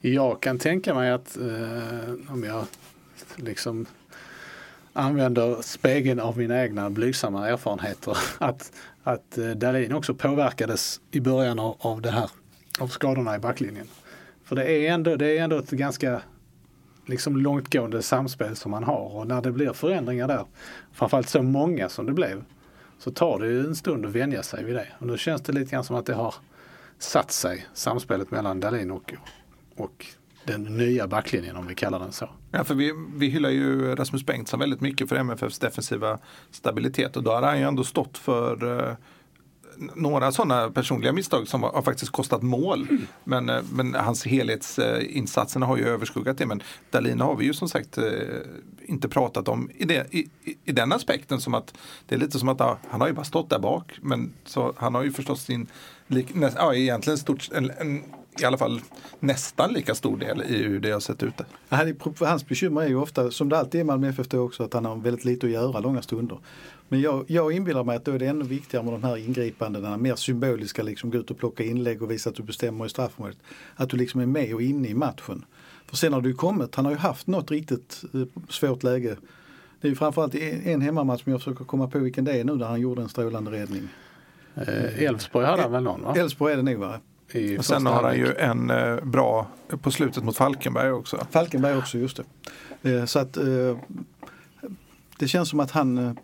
Jag 0.00 0.42
kan 0.42 0.58
tänka 0.58 0.94
mig 0.94 1.10
att 1.10 1.36
eh, 1.36 2.32
om 2.32 2.44
jag 2.44 2.64
liksom 3.36 3.86
använder 4.92 5.62
spegeln 5.62 6.20
av 6.20 6.38
mina 6.38 6.62
egna 6.62 6.90
blygsamma 6.90 7.48
erfarenheter 7.48 8.16
att, 8.38 8.72
att 9.02 9.30
Dalin 9.30 9.58
Dahlin 9.58 9.92
också 9.92 10.14
påverkades 10.14 11.00
i 11.10 11.20
början 11.20 11.58
av, 11.58 11.76
av 11.80 12.02
det 12.02 12.10
här 12.10 12.30
av 12.80 12.88
skadorna 12.88 13.36
i 13.36 13.38
backlinjen. 13.38 13.86
För 14.44 14.56
det 14.56 14.72
är 14.72 14.92
ändå, 14.92 15.16
det 15.16 15.38
är 15.38 15.42
ändå 15.42 15.58
ett 15.58 15.70
ganska 15.70 16.22
liksom 17.06 17.36
långtgående 17.36 18.02
samspel 18.02 18.56
som 18.56 18.70
man 18.70 18.84
har 18.84 19.16
och 19.16 19.26
när 19.26 19.42
det 19.42 19.52
blir 19.52 19.72
förändringar 19.72 20.28
där, 20.28 20.44
framförallt 20.92 21.28
så 21.28 21.42
många 21.42 21.88
som 21.88 22.06
det 22.06 22.12
blev, 22.12 22.44
så 22.98 23.10
tar 23.10 23.38
det 23.38 23.46
ju 23.46 23.60
en 23.60 23.76
stund 23.76 24.06
att 24.06 24.12
vänja 24.12 24.42
sig 24.42 24.64
vid 24.64 24.74
det. 24.74 24.88
Och 24.98 25.06
nu 25.06 25.18
känns 25.18 25.42
det 25.42 25.52
lite 25.52 25.70
grann 25.70 25.84
som 25.84 25.96
att 25.96 26.06
det 26.06 26.14
har 26.14 26.34
satt 26.98 27.30
sig, 27.30 27.66
samspelet 27.74 28.30
mellan 28.30 28.60
Dahlin 28.60 28.90
och, 28.90 29.14
och 29.76 30.06
den 30.44 30.62
nya 30.62 31.06
backlinjen 31.06 31.56
om 31.56 31.66
vi 31.66 31.74
kallar 31.74 31.98
den 31.98 32.12
så. 32.12 32.30
Ja, 32.50 32.64
för 32.64 32.74
vi, 32.74 32.92
vi 33.14 33.26
hyllar 33.26 33.50
ju 33.50 33.94
Rasmus 33.94 34.26
Bengtsson 34.26 34.60
väldigt 34.60 34.80
mycket 34.80 35.08
för 35.08 35.16
MFFs 35.16 35.58
defensiva 35.58 36.18
stabilitet 36.50 37.16
och 37.16 37.22
då 37.22 37.32
har 37.32 37.42
han 37.42 37.58
ju 37.58 37.64
ändå 37.64 37.84
stått 37.84 38.18
för 38.18 38.78
eh, 38.88 38.96
några 39.94 40.32
sådana 40.32 40.70
personliga 40.70 41.12
misstag 41.12 41.48
som 41.48 41.62
har 41.62 41.82
faktiskt 41.82 42.12
kostat 42.12 42.42
mål. 42.42 42.88
Men, 43.24 43.48
eh, 43.48 43.62
men 43.72 43.94
hans 43.94 44.26
helhetsinsatserna 44.26 45.66
har 45.66 45.76
ju 45.76 45.88
överskuggat 45.88 46.38
det. 46.38 46.46
Men 46.46 46.62
Dalina 46.90 47.24
har 47.24 47.36
vi 47.36 47.44
ju 47.44 47.54
som 47.54 47.68
sagt 47.68 47.98
eh, 47.98 48.04
inte 48.86 49.08
pratat 49.08 49.48
om 49.48 49.70
i, 49.74 49.84
det, 49.84 50.14
i, 50.14 50.28
i 50.64 50.72
den 50.72 50.92
aspekten 50.92 51.40
som 51.40 51.54
att 51.54 51.74
det 52.06 52.14
är 52.14 52.18
lite 52.18 52.38
som 52.38 52.48
att 52.48 52.60
han 52.88 53.00
har 53.00 53.08
ju 53.08 53.14
bara 53.14 53.24
stått 53.24 53.50
där 53.50 53.58
bak. 53.58 53.98
Men 54.00 54.32
så, 54.44 54.74
han 54.76 54.94
har 54.94 55.02
ju 55.02 55.12
förstås 55.12 55.42
sin, 55.42 55.66
ja, 56.56 56.74
egentligen 56.74 57.18
stort, 57.18 57.48
en, 57.52 57.70
en 57.78 58.02
i 58.42 58.44
alla 58.44 58.58
fall 58.58 58.80
nästan 59.20 59.72
lika 59.72 59.94
stor 59.94 60.16
del 60.16 60.42
i 60.42 60.62
hur 60.62 60.80
det 60.80 60.90
har 60.90 61.00
sett 61.00 61.22
ut. 61.22 61.34
Hans 62.20 62.48
bekymmer 62.48 62.82
är 62.82 62.88
ju 62.88 62.96
ofta, 62.96 63.30
som 63.30 63.48
det 63.48 63.58
alltid 63.58 63.80
är 63.80 63.84
i 63.84 63.86
Malmö 63.86 64.08
FF 64.08 64.34
också, 64.34 64.62
att 64.62 64.72
han 64.72 64.84
har 64.84 64.96
väldigt 64.96 65.24
lite 65.24 65.46
att 65.46 65.52
göra 65.52 65.80
långa 65.80 66.02
stunder. 66.02 66.38
Men 66.88 67.00
jag, 67.00 67.24
jag 67.26 67.52
inbillar 67.52 67.84
mig 67.84 67.96
att 67.96 68.04
då 68.04 68.12
är 68.12 68.18
det 68.18 68.26
ännu 68.26 68.44
viktigare 68.44 68.84
med 68.84 68.94
de 68.94 69.04
här 69.04 69.16
ingripandena, 69.16 69.96
mer 69.96 70.14
symboliska, 70.14 70.82
liksom 70.82 71.10
gå 71.10 71.18
ut 71.18 71.30
och 71.30 71.38
plocka 71.38 71.64
inlägg 71.64 72.02
och 72.02 72.10
visa 72.10 72.30
att 72.30 72.36
du 72.36 72.42
bestämmer 72.42 72.86
i 72.86 72.88
straffområdet. 72.88 73.38
Att 73.74 73.90
du 73.90 73.96
liksom 73.96 74.20
är 74.20 74.26
med 74.26 74.54
och 74.54 74.62
inne 74.62 74.88
i 74.88 74.94
matchen. 74.94 75.44
För 75.86 75.96
sen 75.96 76.12
har 76.12 76.20
du 76.20 76.34
kommit, 76.34 76.74
han 76.74 76.84
har 76.84 76.92
ju 76.92 76.98
haft 76.98 77.26
något 77.26 77.50
riktigt 77.50 78.02
eh, 78.14 78.20
svårt 78.48 78.82
läge. 78.82 79.16
Det 79.80 79.88
är 79.88 79.90
ju 79.90 79.96
framförallt 79.96 80.34
en 80.34 80.80
hemmamatch 80.80 81.22
som 81.22 81.32
jag 81.32 81.40
försöker 81.40 81.64
komma 81.64 81.88
på 81.88 81.98
vilken 81.98 82.24
det 82.24 82.40
är 82.40 82.44
nu 82.44 82.56
där 82.56 82.66
han 82.66 82.80
gjorde 82.80 83.02
en 83.02 83.08
strålande 83.08 83.50
räddning. 83.50 83.88
Eh, 84.54 85.02
Elfsborg 85.02 85.46
hade 85.46 85.62
han 85.62 85.72
väl 85.72 85.82
någon 85.82 86.02
va? 86.02 86.14
Elfsborg 86.16 86.52
är 86.52 86.56
det 86.56 86.62
nog 86.62 86.76
va? 86.76 87.00
Och 87.58 87.64
sen 87.64 87.86
har 87.86 88.02
han 88.02 88.16
ju 88.16 88.34
en 88.34 88.70
eh, 88.70 88.96
bra 89.04 89.46
på 89.82 89.90
slutet 89.90 90.24
mot 90.24 90.36
Falkenberg 90.36 90.90
också. 90.90 91.26
Falkenberg 91.30 91.76
också, 91.76 91.98
just 91.98 92.20
det. 92.82 92.90
Eh, 92.92 93.04
så 93.04 93.18
att 93.18 93.36
eh, 93.36 93.78
det 95.18 95.28
känns 95.28 95.48
som 95.48 95.60
att 95.60 95.70
han 95.70 96.18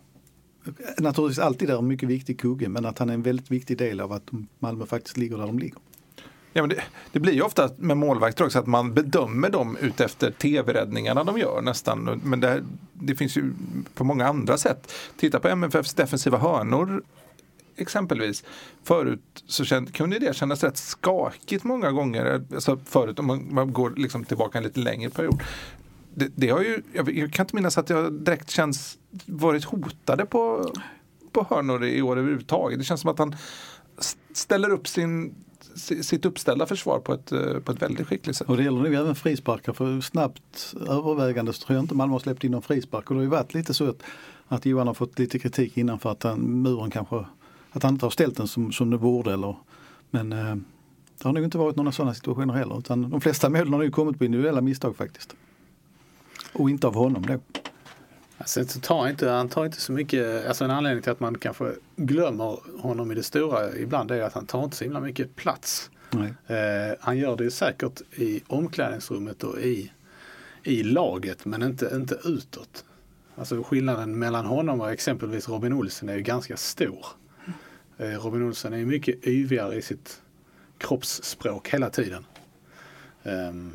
naturligtvis 0.97 1.39
alltid 1.39 1.69
är 1.69 1.77
en 1.77 1.87
mycket 1.87 2.09
viktig 2.09 2.39
kugge 2.39 2.69
men 2.69 2.85
att 2.85 2.99
han 2.99 3.09
är 3.09 3.13
en 3.13 3.21
väldigt 3.21 3.51
viktig 3.51 3.77
del 3.77 3.99
av 3.99 4.11
att 4.11 4.29
Malmö 4.59 4.85
faktiskt 4.85 5.17
ligger 5.17 5.37
där 5.37 5.45
de 5.47 5.59
ligger. 5.59 5.77
Ja, 6.53 6.61
men 6.61 6.69
det, 6.69 6.83
det 7.11 7.19
blir 7.19 7.33
ju 7.33 7.41
ofta 7.41 7.69
med 7.77 7.97
målvakter 7.97 8.45
också 8.45 8.59
att 8.59 8.67
man 8.67 8.93
bedömer 8.93 9.49
dem 9.49 9.77
utefter 9.81 10.31
tv-räddningarna 10.31 11.23
de 11.23 11.37
gör 11.37 11.61
nästan. 11.61 12.21
Men 12.23 12.39
det, 12.39 12.63
det 12.93 13.15
finns 13.15 13.37
ju 13.37 13.53
på 13.93 14.03
många 14.03 14.27
andra 14.27 14.57
sätt. 14.57 14.91
Titta 15.17 15.39
på 15.39 15.47
MFFs 15.47 15.93
defensiva 15.93 16.37
hörnor 16.37 17.03
exempelvis. 17.77 18.43
Förut 18.83 19.43
så 19.47 19.65
känd, 19.65 19.93
kunde 19.93 20.19
det 20.19 20.35
kännas 20.35 20.63
rätt 20.63 20.77
skakigt 20.77 21.63
många 21.63 21.91
gånger. 21.91 22.43
Alltså 22.53 22.79
förut 22.85 23.19
om 23.19 23.27
man, 23.27 23.53
man 23.53 23.73
går 23.73 23.93
liksom 23.97 24.25
tillbaka 24.25 24.57
en 24.57 24.63
lite 24.63 24.79
längre 24.79 25.09
period. 25.09 25.41
Det, 26.15 26.31
det, 26.35 26.49
har 26.49 26.61
ju, 26.61 26.81
jag, 26.93 27.17
jag, 27.17 27.33
kan 27.33 27.43
inte 27.43 27.55
minnas 27.55 27.77
att 27.77 27.89
jag 27.89 28.13
direkt 28.13 28.49
känns 28.49 28.97
varit 29.25 29.63
hotade 29.63 30.25
på, 30.25 30.71
på 31.31 31.45
hörnor 31.49 31.85
i 31.85 32.01
år 32.01 32.17
överhuvudtaget. 32.17 32.79
Det 32.79 32.85
känns 32.85 33.01
som 33.01 33.09
att 33.09 33.19
han 33.19 33.35
ställer 34.33 34.69
upp 34.69 34.87
sin 34.87 35.35
sitt 35.75 36.25
uppställda 36.25 36.65
försvar 36.65 36.99
på 36.99 37.13
ett, 37.13 37.31
eh, 37.31 37.59
på 37.59 37.71
ett 37.71 37.81
väldigt 37.81 38.07
skickligt 38.07 38.37
sätt. 38.37 38.49
Och 38.49 38.57
det 38.57 38.63
gäller 38.63 38.79
nog 38.79 38.93
även 38.93 39.15
frisparkar 39.15 39.73
för 39.73 40.01
snabbt 40.01 40.73
övervägande 40.89 41.53
så 41.53 41.65
tror 41.65 41.75
jag 41.75 41.83
inte 41.83 41.95
Malmö 41.95 42.13
har 42.13 42.19
släppt 42.19 42.43
in 42.43 42.51
någon 42.51 42.61
frispark 42.61 43.09
och 43.09 43.15
det 43.15 43.19
har 43.19 43.23
ju 43.23 43.29
varit 43.29 43.53
lite 43.53 43.73
så 43.73 43.89
att, 43.89 44.03
att 44.47 44.65
Johan 44.65 44.87
har 44.87 44.93
fått 44.93 45.19
lite 45.19 45.39
kritik 45.39 45.77
innan 45.77 45.99
för 45.99 46.11
att 46.11 46.23
han, 46.23 46.39
muren 46.39 46.91
kanske 46.91 47.25
att 47.73 47.83
han 47.83 47.93
inte 47.93 48.05
har 48.05 48.11
ställt 48.11 48.37
den 48.37 48.47
som, 48.47 48.71
som 48.71 48.89
det 48.89 48.97
borde. 48.97 49.33
Eller, 49.33 49.55
men 50.09 50.33
eh, 50.33 50.55
det 51.17 51.23
har 51.23 51.33
nog 51.33 51.43
inte 51.43 51.57
varit 51.57 51.75
några 51.75 51.91
sådana 51.91 52.13
situationer 52.13 52.53
heller. 52.53 52.79
Utan 52.79 53.09
de 53.09 53.21
flesta 53.21 53.49
målen 53.49 53.73
har 53.73 53.83
ju 53.83 53.91
kommit 53.91 54.17
på 54.17 54.25
individuella 54.25 54.61
misstag 54.61 54.95
faktiskt. 54.95 55.35
Och 56.53 56.69
inte 56.69 56.87
av 56.87 56.95
honom 56.95 57.25
då. 57.25 57.39
Alltså, 58.37 58.79
tar 58.81 59.09
inte, 59.09 59.29
han 59.29 59.49
tar 59.49 59.65
inte 59.65 59.81
så 59.81 59.91
mycket, 59.91 60.47
alltså 60.47 60.63
en 60.63 60.71
anledning 60.71 61.03
till 61.03 61.11
att 61.11 61.19
man 61.19 61.37
kanske 61.37 61.71
glömmer 61.95 62.59
honom 62.81 63.11
i 63.11 63.15
det 63.15 63.23
stora 63.23 63.75
ibland 63.75 64.11
är 64.11 64.21
att 64.21 64.33
han 64.33 64.45
tar 64.45 64.63
inte 64.63 64.75
så 64.75 64.83
himla 64.83 64.99
mycket 64.99 65.35
plats. 65.35 65.89
Eh, 66.47 66.97
han 66.99 67.17
gör 67.17 67.35
det 67.35 67.51
säkert 67.51 68.01
i 68.15 68.41
omklädningsrummet 68.47 69.43
och 69.43 69.59
i, 69.59 69.91
i 70.63 70.83
laget 70.83 71.45
men 71.45 71.63
inte, 71.63 71.91
inte 71.95 72.19
utåt. 72.23 72.85
Alltså 73.35 73.63
skillnaden 73.63 74.19
mellan 74.19 74.45
honom 74.45 74.81
och 74.81 74.91
exempelvis 74.91 75.49
Robin 75.49 75.73
Olsen 75.73 76.09
är 76.09 76.15
ju 76.15 76.21
ganska 76.21 76.57
stor. 76.57 77.05
Eh, 77.97 78.05
Robin 78.05 78.43
Olsson 78.43 78.73
är 78.73 78.85
mycket 78.85 79.27
yvigare 79.27 79.75
i 79.75 79.81
sitt 79.81 80.21
kroppsspråk 80.77 81.69
hela 81.69 81.89
tiden. 81.89 82.25
Ehm, 83.23 83.71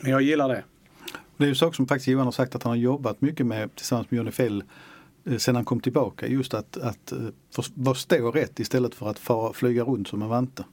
men 0.00 0.10
jag 0.10 0.22
gillar 0.22 0.48
det. 0.48 0.64
Det 1.36 1.44
är 1.44 1.48
ju 1.48 1.54
saker 1.54 1.76
som 1.76 1.86
faktiskt 1.86 2.08
Johan 2.08 2.24
har 2.24 2.32
sagt 2.32 2.54
att 2.54 2.62
han 2.62 2.70
har 2.70 2.76
jobbat 2.76 3.20
mycket 3.20 3.46
med 3.46 3.74
tillsammans 3.74 4.10
med 4.10 4.18
Johnny 4.18 4.30
Fell 4.30 4.64
eh, 5.24 5.36
sen 5.36 5.54
han 5.54 5.64
kom 5.64 5.80
tillbaka. 5.80 6.26
Just 6.26 6.54
att, 6.54 6.76
eh, 6.76 6.86
att 6.86 7.96
stå 7.96 8.30
rätt 8.30 8.60
istället 8.60 8.94
för 8.94 9.10
att 9.10 9.18
fara, 9.18 9.52
flyga 9.52 9.82
runt 9.82 10.08
som 10.08 10.22
en 10.22 10.28
vante. 10.28 10.64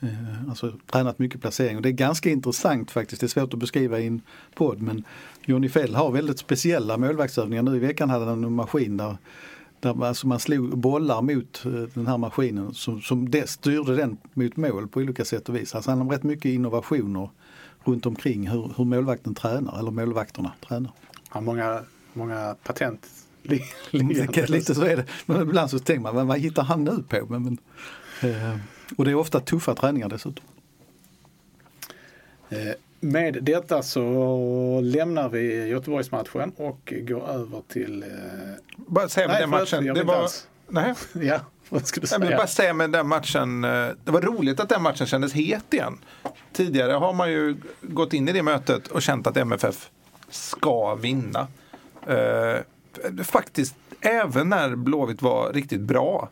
Eh, 0.00 0.48
alltså 0.48 0.72
tränat 0.86 1.18
mycket 1.18 1.40
placering 1.40 1.76
och 1.76 1.82
det 1.82 1.88
är 1.88 1.92
ganska 1.92 2.30
intressant 2.30 2.90
faktiskt. 2.90 3.20
Det 3.20 3.26
är 3.26 3.28
svårt 3.28 3.54
att 3.54 3.60
beskriva 3.60 4.00
i 4.00 4.06
en 4.06 4.20
podd 4.54 4.82
men 4.82 5.04
Johnny 5.44 5.68
Fell 5.68 5.94
har 5.94 6.12
väldigt 6.12 6.38
speciella 6.38 6.96
målvaktsövningar. 6.96 7.62
Nu 7.62 7.76
i 7.76 7.78
veckan 7.78 8.10
hade 8.10 8.24
han 8.24 8.44
en 8.44 8.52
maskin 8.52 8.96
där 8.96 9.16
där 9.82 10.04
alltså 10.04 10.26
man 10.26 10.40
slog 10.40 10.78
bollar 10.78 11.22
mot 11.22 11.64
eh, 11.64 11.72
den 11.72 12.06
här 12.06 12.18
maskinen 12.18 12.74
som, 12.74 13.00
som 13.00 13.30
det 13.30 13.50
styrde 13.50 13.96
den 13.96 14.16
mot 14.34 14.56
mål 14.56 14.88
på 14.88 15.00
olika 15.00 15.24
sätt 15.24 15.48
och 15.48 15.56
vis. 15.56 15.74
Alltså 15.74 15.90
handlar 15.90 16.04
om 16.04 16.10
rätt 16.10 16.22
mycket 16.22 16.44
innovationer 16.44 17.30
runt 17.84 18.06
omkring 18.06 18.48
hur, 18.48 18.72
hur 18.76 18.84
målvakten 18.84 19.34
tränar, 19.34 19.78
eller 19.78 19.90
målvakterna 19.90 20.52
tränar. 20.68 20.92
Ja, 21.34 21.40
många, 21.40 21.80
många 22.12 22.56
patent 22.62 23.08
Lite 24.48 24.74
så 24.74 24.82
är 24.82 24.96
det. 24.96 25.06
Men 25.26 25.42
ibland 25.42 25.70
så 25.70 25.78
tänker 25.78 26.12
man, 26.12 26.26
vad 26.26 26.38
hittar 26.38 26.62
han 26.62 26.84
nu 26.84 27.02
på? 27.08 27.26
Men, 27.28 27.42
men 27.42 27.58
eh, 28.30 28.56
och 28.96 29.04
det 29.04 29.10
är 29.10 29.14
ofta 29.14 29.40
tuffa 29.40 29.74
träningar 29.74 30.08
dessutom. 30.08 30.44
Med 33.04 33.44
detta 33.44 33.82
så 33.82 34.80
lämnar 34.82 35.28
vi 35.28 35.68
Göteborgsmatchen 35.68 36.52
och 36.56 36.92
går 37.08 37.28
över 37.28 37.62
till... 37.68 38.02
Eh... 38.02 38.08
Bara 38.76 39.08
säga 39.08 39.26
med 39.26 39.34
nej, 39.34 39.40
den 39.40 39.50
matchen. 39.50 39.84
Det 39.94 40.04
var... 40.04 40.28
Nej. 40.68 40.94
ja, 41.28 41.40
vad 41.68 41.86
ska 41.86 42.00
du 42.00 42.06
säga? 42.06 42.18
Nej, 42.18 42.36
bara 42.36 42.46
säga 42.46 42.74
med 42.74 42.90
den 42.90 43.08
matchen. 43.08 43.64
Eh, 43.64 43.88
det 44.04 44.10
var 44.10 44.20
roligt 44.20 44.60
att 44.60 44.68
den 44.68 44.82
matchen 44.82 45.06
kändes 45.06 45.32
het 45.32 45.74
igen. 45.74 45.98
Tidigare 46.52 46.92
har 46.92 47.12
man 47.12 47.32
ju 47.32 47.56
gått 47.80 48.12
in 48.12 48.28
i 48.28 48.32
det 48.32 48.42
mötet 48.42 48.88
och 48.88 49.02
känt 49.02 49.26
att 49.26 49.36
MFF 49.36 49.90
ska 50.30 50.94
vinna. 50.94 51.46
Eh, 52.06 52.60
faktiskt 53.24 53.74
även 54.00 54.48
när 54.48 54.76
Blåvitt 54.76 55.22
var 55.22 55.52
riktigt 55.52 55.80
bra 55.80 56.28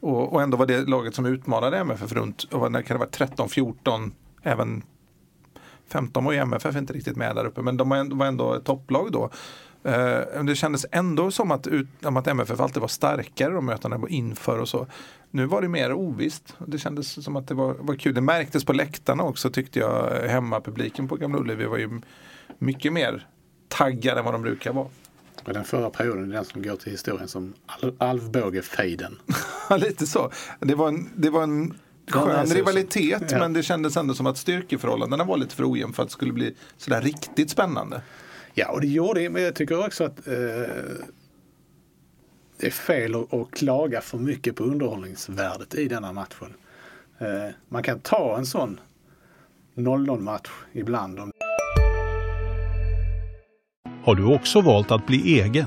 och, 0.00 0.32
och 0.32 0.42
ändå 0.42 0.56
var 0.56 0.66
det 0.66 0.88
laget 0.88 1.14
som 1.14 1.26
utmanade 1.26 1.78
MFF 1.78 2.12
runt, 2.12 2.42
och 2.42 2.72
när 2.72 2.82
kan 2.82 2.94
det 2.94 2.98
vara 2.98 3.26
13-14 3.28 4.12
även 4.42 4.82
15 5.88 6.24
var 6.24 6.32
ju 6.32 6.38
MFF 6.38 6.76
inte 6.76 6.92
riktigt 6.92 7.16
med 7.16 7.36
där 7.36 7.44
uppe, 7.44 7.62
men 7.62 7.76
de 7.76 7.88
var 8.18 8.26
ändå 8.26 8.54
ett 8.54 8.64
topplag 8.64 9.12
då. 9.12 9.30
Eh, 9.84 10.44
det 10.44 10.56
kändes 10.56 10.86
ändå 10.92 11.30
som 11.30 11.50
att, 11.50 11.66
ut, 11.66 11.88
att 12.02 12.26
MFF 12.26 12.60
alltid 12.60 12.80
var 12.80 12.88
starkare 12.88 13.52
de 13.52 13.66
mötena 13.66 14.00
inför 14.08 14.58
och 14.58 14.68
så. 14.68 14.86
Nu 15.30 15.46
var 15.46 15.62
det 15.62 15.68
mer 15.68 15.92
ovisst. 15.92 16.56
Det 16.66 16.78
kändes 16.78 17.24
som 17.24 17.36
att 17.36 17.48
det 17.48 17.54
var, 17.54 17.74
var 17.74 17.94
kul. 17.94 18.14
Det 18.14 18.20
märktes 18.20 18.64
på 18.64 18.72
läktarna 18.72 19.22
också 19.22 19.50
tyckte 19.50 19.78
jag. 19.78 20.28
Hemmapubliken 20.28 21.08
på 21.08 21.16
Gamla 21.16 21.38
Ullevi 21.38 21.64
var 21.64 21.78
ju 21.78 22.00
mycket 22.58 22.92
mer 22.92 23.26
taggade 23.68 24.18
än 24.18 24.24
vad 24.24 24.34
de 24.34 24.42
brukar 24.42 24.72
vara. 24.72 24.88
Och 25.44 25.52
den 25.52 25.64
förra 25.64 25.90
perioden 25.90 26.30
är 26.30 26.34
den 26.34 26.44
som 26.44 26.62
går 26.62 26.76
till 26.76 26.92
historien 26.92 27.28
som 27.28 27.54
Alvbåge-fejden. 27.98 29.18
Lite 29.78 30.06
så. 30.06 30.30
Det 30.60 30.74
var 30.74 30.88
en, 30.88 31.10
det 31.14 31.30
var 31.30 31.42
en 31.42 31.74
skön 32.10 32.46
rivalitet 32.46 33.30
ja. 33.30 33.38
men 33.38 33.52
det 33.52 33.62
kändes 33.62 33.96
ändå 33.96 34.14
som 34.14 34.26
att 34.26 34.36
styrkeförhållandena 34.36 35.24
var 35.24 35.36
lite 35.36 35.54
för 35.54 35.72
ojämn 35.72 35.92
för 35.92 36.02
att 36.02 36.08
det 36.08 36.12
skulle 36.12 36.32
bli 36.32 36.54
sådär 36.76 37.00
riktigt 37.00 37.50
spännande. 37.50 38.02
Ja, 38.54 38.70
och 38.70 38.80
det 38.80 38.86
gjorde 38.86 39.20
det. 39.20 39.30
Men 39.30 39.42
jag 39.42 39.54
tycker 39.54 39.86
också 39.86 40.04
att 40.04 40.26
eh, 40.26 40.34
det 42.58 42.66
är 42.66 42.70
fel 42.70 43.14
att, 43.14 43.34
att, 43.34 43.50
klaga 43.50 44.00
för 44.00 44.18
mycket 44.18 44.56
på 44.56 44.64
underhållningsvärdet 44.64 45.74
i 45.74 45.88
denna 45.88 46.12
matchen. 46.12 46.54
Eh, 47.18 47.54
man 47.68 47.82
kan 47.82 48.00
ta 48.00 48.38
en 48.38 48.46
sån 48.46 48.80
0-0 49.74 50.20
match 50.20 50.50
ibland. 50.72 51.18
Har 54.04 54.14
du 54.14 54.24
också 54.24 54.60
valt 54.60 54.90
att 54.90 55.06
bli 55.06 55.40
egen? 55.40 55.66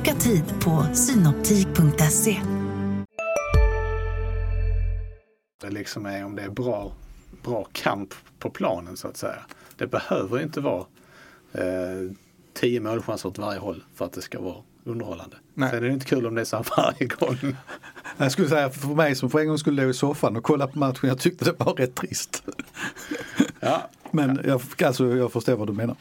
Boka 0.00 0.14
tid 0.14 0.44
på 0.60 0.86
synoptik.se. 0.94 2.40
Det 5.60 5.70
liksom 5.70 6.06
är 6.06 6.24
om 6.24 6.36
det 6.36 6.42
är 6.42 6.50
bra, 6.50 6.92
bra 7.44 7.66
kamp 7.72 8.14
på 8.38 8.50
planen 8.50 8.96
så 8.96 9.08
att 9.08 9.16
säga. 9.16 9.38
Det 9.76 9.86
behöver 9.86 10.42
inte 10.42 10.60
vara 10.60 10.84
eh, 11.52 12.10
tio 12.54 12.80
målchanser 12.80 13.28
åt 13.28 13.38
varje 13.38 13.58
håll 13.58 13.84
för 13.94 14.04
att 14.04 14.12
det 14.12 14.22
ska 14.22 14.40
vara 14.40 14.56
underhållande. 14.84 15.36
Nej. 15.54 15.70
Sen 15.70 15.78
är 15.78 15.88
det 15.88 15.92
inte 15.92 16.06
kul 16.06 16.26
om 16.26 16.34
det 16.34 16.40
är 16.40 16.44
så 16.44 16.64
varje 16.76 17.06
gång. 17.06 17.56
Jag 18.16 18.32
skulle 18.32 18.48
säga 18.48 18.70
för 18.70 18.88
mig 18.88 19.14
som 19.14 19.30
för 19.30 19.38
en 19.38 19.48
gång 19.48 19.58
skulle 19.58 19.82
låg 19.82 19.90
i 19.90 19.94
soffan 19.94 20.36
och 20.36 20.44
kolla 20.44 20.66
på 20.66 20.78
matchen, 20.78 21.08
jag 21.08 21.18
tyckte 21.18 21.44
det 21.44 21.64
var 21.64 21.74
rätt 21.74 21.94
trist. 21.94 22.42
Ja. 23.60 23.90
Men 24.10 24.40
jag, 24.44 24.60
alltså, 24.84 25.16
jag 25.16 25.32
förstår 25.32 25.56
vad 25.56 25.66
du 25.66 25.72
menar. 25.72 25.96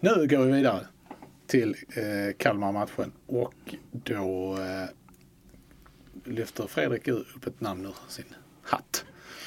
Nu 0.00 0.26
går 0.26 0.44
vi 0.44 0.52
vidare 0.52 0.86
till 1.50 1.76
eh, 1.88 2.36
Kalmar-matchen 2.38 3.12
och 3.26 3.74
då 3.92 4.56
eh, 4.58 4.88
lyfter 6.24 6.66
Fredrik 6.66 7.08
upp 7.08 7.46
ett 7.46 7.60
namn 7.60 7.86
ur 7.86 7.94
sin 8.08 8.24
hatt. 8.62 9.04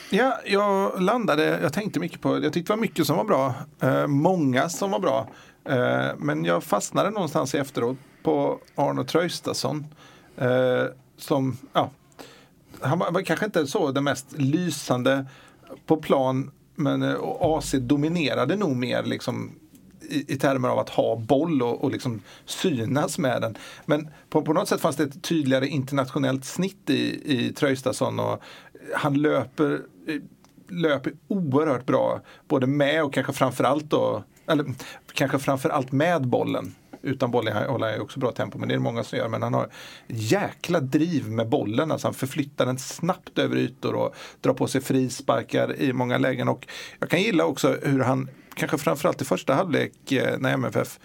Ja, 0.09 0.39
jag 0.45 1.01
landade, 1.01 1.59
jag 1.61 1.73
tänkte 1.73 1.99
mycket 1.99 2.21
på, 2.21 2.43
jag 2.43 2.53
tyckte 2.53 2.73
det 2.73 2.75
var 2.75 2.81
mycket 2.81 3.07
som 3.07 3.17
var 3.17 3.23
bra, 3.23 3.53
eh, 3.81 4.07
många 4.07 4.69
som 4.69 4.91
var 4.91 4.99
bra. 4.99 5.29
Eh, 5.65 6.15
men 6.17 6.45
jag 6.45 6.63
fastnade 6.63 7.09
någonstans 7.09 7.55
efteråt 7.55 7.97
på 8.23 8.59
Arno 8.75 9.03
Traustason. 9.03 9.85
Eh, 10.37 10.85
som, 11.17 11.57
ja, 11.73 11.91
han 12.81 12.99
var, 12.99 13.11
var, 13.11 13.21
kanske 13.21 13.45
inte 13.45 13.67
så 13.67 13.91
den 13.91 14.03
mest 14.03 14.27
lysande 14.37 15.25
på 15.85 15.97
plan 15.97 16.51
men 16.75 17.01
eh, 17.01 17.15
AC 17.39 17.71
dominerade 17.71 18.55
nog 18.55 18.75
mer 18.75 19.03
liksom 19.03 19.51
i, 20.09 20.33
i 20.33 20.37
termer 20.37 20.69
av 20.69 20.79
att 20.79 20.89
ha 20.89 21.15
boll 21.15 21.61
och, 21.61 21.83
och 21.83 21.91
liksom 21.91 22.21
synas 22.45 23.17
med 23.17 23.41
den. 23.41 23.57
Men 23.85 24.09
på, 24.29 24.41
på 24.41 24.53
något 24.53 24.67
sätt 24.67 24.81
fanns 24.81 24.95
det 24.95 25.03
ett 25.03 25.23
tydligare 25.23 25.67
internationellt 25.67 26.45
snitt 26.45 26.89
i, 26.89 27.33
i 27.33 27.53
Traustason 27.53 28.19
och 28.19 28.43
han 28.95 29.21
löper, 29.21 29.81
eh, 30.07 30.21
löper 30.67 31.13
oerhört 31.27 31.85
bra 31.85 32.21
både 32.47 32.67
med 32.67 33.03
och 33.03 33.13
kanske 33.13 33.33
framförallt 33.33 33.89
då, 33.89 34.23
eller 34.47 34.65
kanske 35.13 35.39
framförallt 35.39 35.91
med 35.91 36.27
bollen 36.27 36.75
utan 37.03 37.31
boll 37.31 37.47
håller 37.47 37.91
han 37.91 38.01
också 38.01 38.19
bra 38.19 38.31
tempo, 38.31 38.57
men 38.57 38.67
det 38.67 38.73
är 38.73 38.77
det 38.77 38.83
många 38.83 39.03
som 39.03 39.17
gör. 39.17 39.27
Men 39.27 39.41
han 39.41 39.53
har 39.53 39.69
jäkla 40.07 40.79
driv 40.79 41.29
med 41.29 41.49
bollen. 41.49 41.91
Alltså 41.91 42.07
han 42.07 42.13
förflyttar 42.13 42.65
den 42.65 42.79
snabbt 42.79 43.39
över 43.39 43.55
ytor 43.55 43.95
och 43.95 44.15
drar 44.41 44.53
på 44.53 44.67
sig 44.67 44.81
frisparkar 44.81 45.81
i 45.81 45.93
många 45.93 46.17
lägen. 46.17 46.47
Och 46.47 46.67
jag 46.99 47.09
kan 47.09 47.21
gilla 47.21 47.45
också 47.45 47.77
hur 47.83 47.99
han 47.99 48.29
kanske 48.55 48.77
framförallt 48.77 49.21
i 49.21 49.25
första 49.25 49.53
halvlek 49.53 50.11
eh, 50.11 50.37
när 50.39 50.53
MFF 50.53 50.99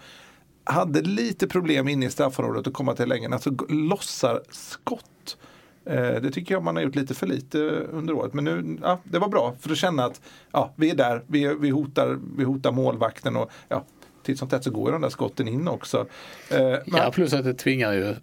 hade 0.63 1.01
lite 1.01 1.47
problem 1.47 1.87
inne 1.87 2.05
i 2.05 2.09
straffområdet 2.09 2.67
att 2.67 2.73
komma 2.73 2.95
till 2.95 3.09
längden. 3.09 3.33
Alltså 3.33 3.51
lossar 3.69 4.41
skott. 4.49 5.37
Eh, 5.85 6.21
det 6.21 6.31
tycker 6.31 6.55
jag 6.55 6.63
man 6.63 6.75
har 6.75 6.83
gjort 6.83 6.95
lite 6.95 7.13
för 7.13 7.27
lite 7.27 7.57
under 7.91 8.13
året. 8.13 8.33
Men 8.33 8.43
nu, 8.43 8.77
ja, 8.81 8.99
det 9.03 9.19
var 9.19 9.27
bra 9.27 9.55
för 9.59 9.71
att 9.71 9.77
känna 9.77 10.05
att 10.05 10.21
ja, 10.51 10.73
vi 10.75 10.89
är 10.89 10.95
där, 10.95 11.23
vi, 11.27 11.55
vi, 11.59 11.69
hotar, 11.69 12.19
vi 12.37 12.43
hotar 12.43 12.71
målvakten 12.71 13.35
och 13.35 13.51
ja, 13.67 13.85
titt 14.23 14.39
som 14.39 14.49
tätt 14.49 14.63
så 14.63 14.71
går 14.71 14.91
de 14.91 15.01
där 15.01 15.09
skotten 15.09 15.47
in 15.47 15.67
också. 15.67 16.07
Eh, 16.51 16.59
men... 16.59 16.81
Ja, 16.85 17.11
plus 17.13 17.33
att 17.33 17.43
det 17.43 17.53
tvingar 17.53 17.93
ju, 17.93 18.15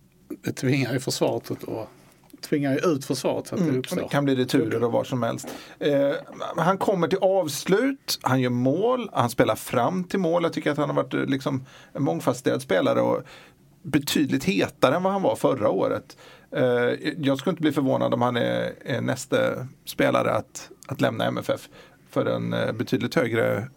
det 0.42 0.52
tvingar 0.52 0.92
ju 0.92 1.00
försvaret 1.00 1.50
att 1.50 1.64
tvingar 2.48 2.72
ju 2.72 2.78
ut 2.78 3.04
försvaret 3.04 3.46
så 3.46 3.54
att 3.54 3.61
mm, 3.61 3.72
det 3.72 3.78
uppstår. 3.78 3.96
Det 3.96 4.09
kan 4.09 4.24
bli 4.24 4.35
returer 4.35 4.85
och 4.85 4.92
var 4.92 5.04
som 5.04 5.22
helst. 5.22 5.48
Eh, 5.78 6.12
han 6.56 6.78
kommer 6.78 7.09
till 7.09 7.18
avslut, 7.18 8.18
han 8.22 8.40
gör 8.40 8.50
mål, 8.50 9.11
han 9.12 9.30
spelar 9.30 9.56
fram 9.56 10.04
till 10.04 10.18
mål. 10.18 10.42
Jag 10.42 10.52
tycker 10.52 10.70
att 10.70 10.78
han 10.78 10.88
har 10.88 10.96
varit 10.96 11.14
eh, 11.14 11.24
liksom, 11.24 11.64
en 11.92 12.02
mångfacetterad 12.02 12.62
spelare 12.62 13.00
och 13.00 13.22
betydligt 13.82 14.44
hetare 14.44 14.96
än 14.96 15.02
vad 15.02 15.12
han 15.12 15.22
var 15.22 15.37
förra 15.37 15.70
året. 15.70 16.16
Eh, 16.50 17.12
jag 17.18 17.38
skulle 17.38 17.50
inte 17.50 17.62
bli 17.62 17.72
förvånad 17.72 18.14
om 18.14 18.22
han 18.22 18.37
är, 18.37 18.72
är 18.80 19.00
nästa 19.00 19.37
spelare 19.85 20.30
att, 20.30 20.70
att 20.87 21.00
lämna 21.00 21.24
MFF 21.24 21.68
för 22.11 22.26
en 22.26 22.52
eh, 22.52 22.72
betydligt 22.72 23.14
högre 23.14 23.68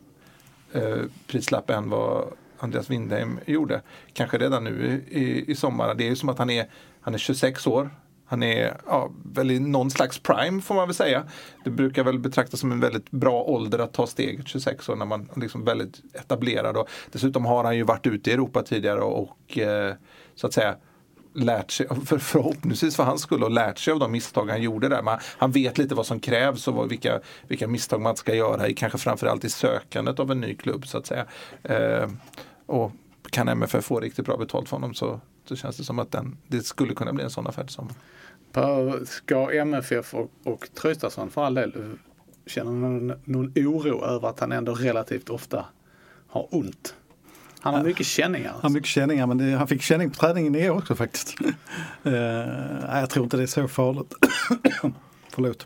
eh, 0.74 0.98
prislapp 1.28 1.70
än 1.70 1.90
vad 1.90 2.28
Andreas 2.60 2.90
Windheim 2.90 3.40
gjorde. 3.46 3.82
Kanske 4.14 4.38
redan 4.38 4.64
nu 4.64 5.04
i, 5.10 5.52
i 5.52 5.56
sommar. 5.56 5.96
Det 5.96 6.08
är 6.08 6.16
som 6.16 6.30
att 6.30 6.38
han 6.38 6.50
är, 6.50 6.70
han 7.02 7.14
är 7.14 7.18
26 7.18 7.68
år. 7.68 7.90
Han 8.30 8.44
är 8.44 8.78
ja, 8.86 9.12
väl 9.24 9.52
i 9.52 9.60
någon 9.60 9.92
slags 9.92 10.20
prime 10.20 10.62
får 10.62 10.76
man 10.76 10.88
väl 10.88 10.96
säga. 10.96 11.24
Det 11.64 11.70
brukar 11.70 12.04
väl 12.04 12.20
betraktas 12.20 12.60
som 12.60 12.72
en 12.72 12.80
väldigt 12.80 13.12
bra 13.12 13.44
ålder 13.44 13.80
att 13.80 13.94
ta 13.94 14.08
steget 14.08 14.48
26 14.48 14.90
år 14.90 14.96
när 14.96 15.06
man 15.06 15.30
är 15.36 15.40
liksom 15.40 15.66
väldigt 15.66 16.02
etablerad. 16.14 16.78
Och 16.78 16.90
dessutom 17.12 17.46
har 17.46 17.64
han 17.64 17.78
ju 17.78 17.84
varit 17.84 18.08
ute 18.08 18.30
i 18.30 18.34
Europa 18.34 18.64
tidigare 18.64 19.02
och 19.02 19.58
eh, 19.58 19.94
så 20.36 20.48
att 20.48 20.54
säga 20.54 20.76
lärt 21.34 21.72
sig, 21.72 21.88
för 22.06 22.18
förhoppningsvis 22.18 22.96
för 22.96 23.04
hans 23.04 23.22
skull, 23.22 23.44
och 23.44 23.52
lärt 23.52 23.80
sig 23.80 23.94
av 23.94 24.00
de 24.00 24.12
misstag 24.12 24.50
han 24.50 24.62
gjorde 24.62 24.90
där. 24.90 25.02
Man, 25.02 25.20
han 25.38 25.52
vet 25.52 25.78
lite 25.78 25.96
vad 25.96 26.06
som 26.06 26.20
krävs 26.20 26.68
och 26.68 26.92
vilka, 26.92 27.20
vilka 27.48 27.68
misstag 27.68 28.02
man 28.02 28.16
ska 28.16 28.36
göra, 28.36 28.68
i, 28.68 28.74
kanske 28.74 28.98
framförallt 28.98 29.46
i 29.46 29.50
sökandet 29.50 30.20
av 30.20 30.32
en 30.32 30.42
ny 30.42 30.56
klubb 30.56 30.88
så 30.88 30.98
att 30.98 31.06
säga. 31.08 31.26
Eh, 31.64 32.10
och 32.66 32.92
kan 33.32 33.48
MFF 33.48 33.86
få 33.86 34.00
riktigt 34.00 34.26
bra 34.26 34.38
betalt 34.38 34.70
för 34.70 34.76
honom 34.76 34.94
så, 34.94 35.20
så 35.50 35.56
känns 35.56 35.78
det 35.78 35.84
som 35.84 36.00
att 36.00 36.12
den, 36.12 36.38
det 36.48 36.66
skulle 36.66 36.94
kunna 36.94 37.14
bli 37.14 37.24
en 37.24 37.30
sån 37.30 37.48
affär 37.48 37.68
sommaren. 37.68 39.06
Ska 39.06 39.52
MFF 39.52 40.14
och, 40.14 40.32
och 40.44 40.70
Traustason 40.74 41.30
för 41.30 41.44
all 41.44 41.54
del 41.54 41.74
känna 42.46 42.72
någon, 42.72 43.08
någon 43.24 43.54
oro 43.56 44.06
över 44.06 44.28
att 44.28 44.40
han 44.40 44.52
ändå 44.52 44.74
relativt 44.74 45.30
ofta 45.30 45.66
har 46.28 46.48
ont? 46.52 46.96
Han 47.60 47.74
har 47.74 47.84
mycket 47.84 48.06
känningar. 48.06 48.52
Han 48.52 48.62
har 48.62 48.70
mycket 48.70 48.90
känningar 48.90 49.28
men 49.28 49.38
det, 49.38 49.58
han 49.58 49.68
fick 49.68 49.82
känning 49.82 50.10
på 50.10 50.16
träningen 50.16 50.56
i 50.56 50.70
år 50.70 50.78
också 50.78 50.96
faktiskt. 50.96 51.42
uh, 52.06 52.14
jag 52.92 53.10
tror 53.10 53.24
inte 53.24 53.38
det 53.38 53.44
är 53.44 53.48
så 53.48 53.68
farligt. 53.68 54.14
Förlåt. 55.30 55.66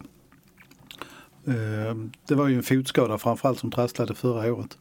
Uh, 1.48 2.08
det 2.28 2.36
var 2.36 2.48
ju 2.48 2.56
en 2.56 2.64
fotskada 2.64 3.18
framförallt 3.18 3.60
som 3.60 3.72
trasslade 3.72 4.16
förra 4.16 4.54
året. 4.54 4.78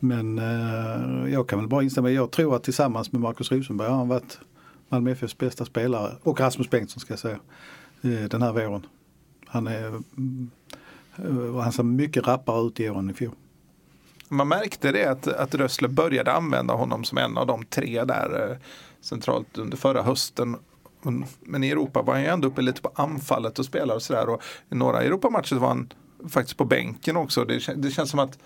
Men 0.00 0.38
eh, 0.38 1.32
jag 1.32 1.48
kan 1.48 1.58
väl 1.58 1.68
bara 1.68 1.82
instämma. 1.82 2.10
Jag 2.10 2.30
tror 2.30 2.56
att 2.56 2.64
tillsammans 2.64 3.12
med 3.12 3.20
Marcus 3.20 3.52
Rosenberg 3.52 3.88
har 3.88 3.96
han 3.96 4.08
varit 4.08 4.38
Malmö 4.88 5.10
FFs 5.10 5.38
bästa 5.38 5.64
spelare 5.64 6.16
och 6.22 6.40
Rasmus 6.40 6.70
Bengtsson 6.70 7.00
ska 7.00 7.12
jag 7.12 7.18
säga 7.18 7.38
eh, 8.02 8.28
den 8.28 8.42
här 8.42 8.52
våren. 8.52 8.86
Han, 9.46 9.66
är, 9.66 9.86
eh, 11.16 11.60
han 11.60 11.72
ser 11.72 11.82
mycket 11.82 12.26
rappare 12.26 12.66
ut 12.66 12.80
i 12.80 12.90
år 12.90 12.98
än 12.98 13.10
i 13.10 13.14
fjol. 13.14 13.34
Man 14.28 14.48
märkte 14.48 14.92
det 14.92 15.04
att, 15.04 15.26
att 15.26 15.54
Rössle 15.54 15.88
började 15.88 16.32
använda 16.32 16.74
honom 16.74 17.04
som 17.04 17.18
en 17.18 17.38
av 17.38 17.46
de 17.46 17.64
tre 17.64 18.04
där 18.04 18.50
eh, 18.50 18.56
centralt 19.00 19.58
under 19.58 19.76
förra 19.76 20.02
hösten. 20.02 20.56
Men 21.40 21.64
i 21.64 21.70
Europa 21.70 22.02
var 22.02 22.14
han 22.14 22.22
ju 22.22 22.28
ändå 22.28 22.48
uppe 22.48 22.62
lite 22.62 22.82
på 22.82 22.90
anfallet 22.94 23.58
och 23.58 23.64
spelade 23.64 23.94
och 23.94 24.02
sådär. 24.02 24.28
Och 24.28 24.42
I 24.70 24.74
några 24.74 25.02
Europamatcher 25.02 25.56
var 25.56 25.68
han 25.68 25.92
faktiskt 26.28 26.58
på 26.58 26.64
bänken 26.64 27.16
också. 27.16 27.44
Det, 27.44 27.74
det 27.76 27.90
känns 27.90 28.10
som 28.10 28.20
att 28.20 28.38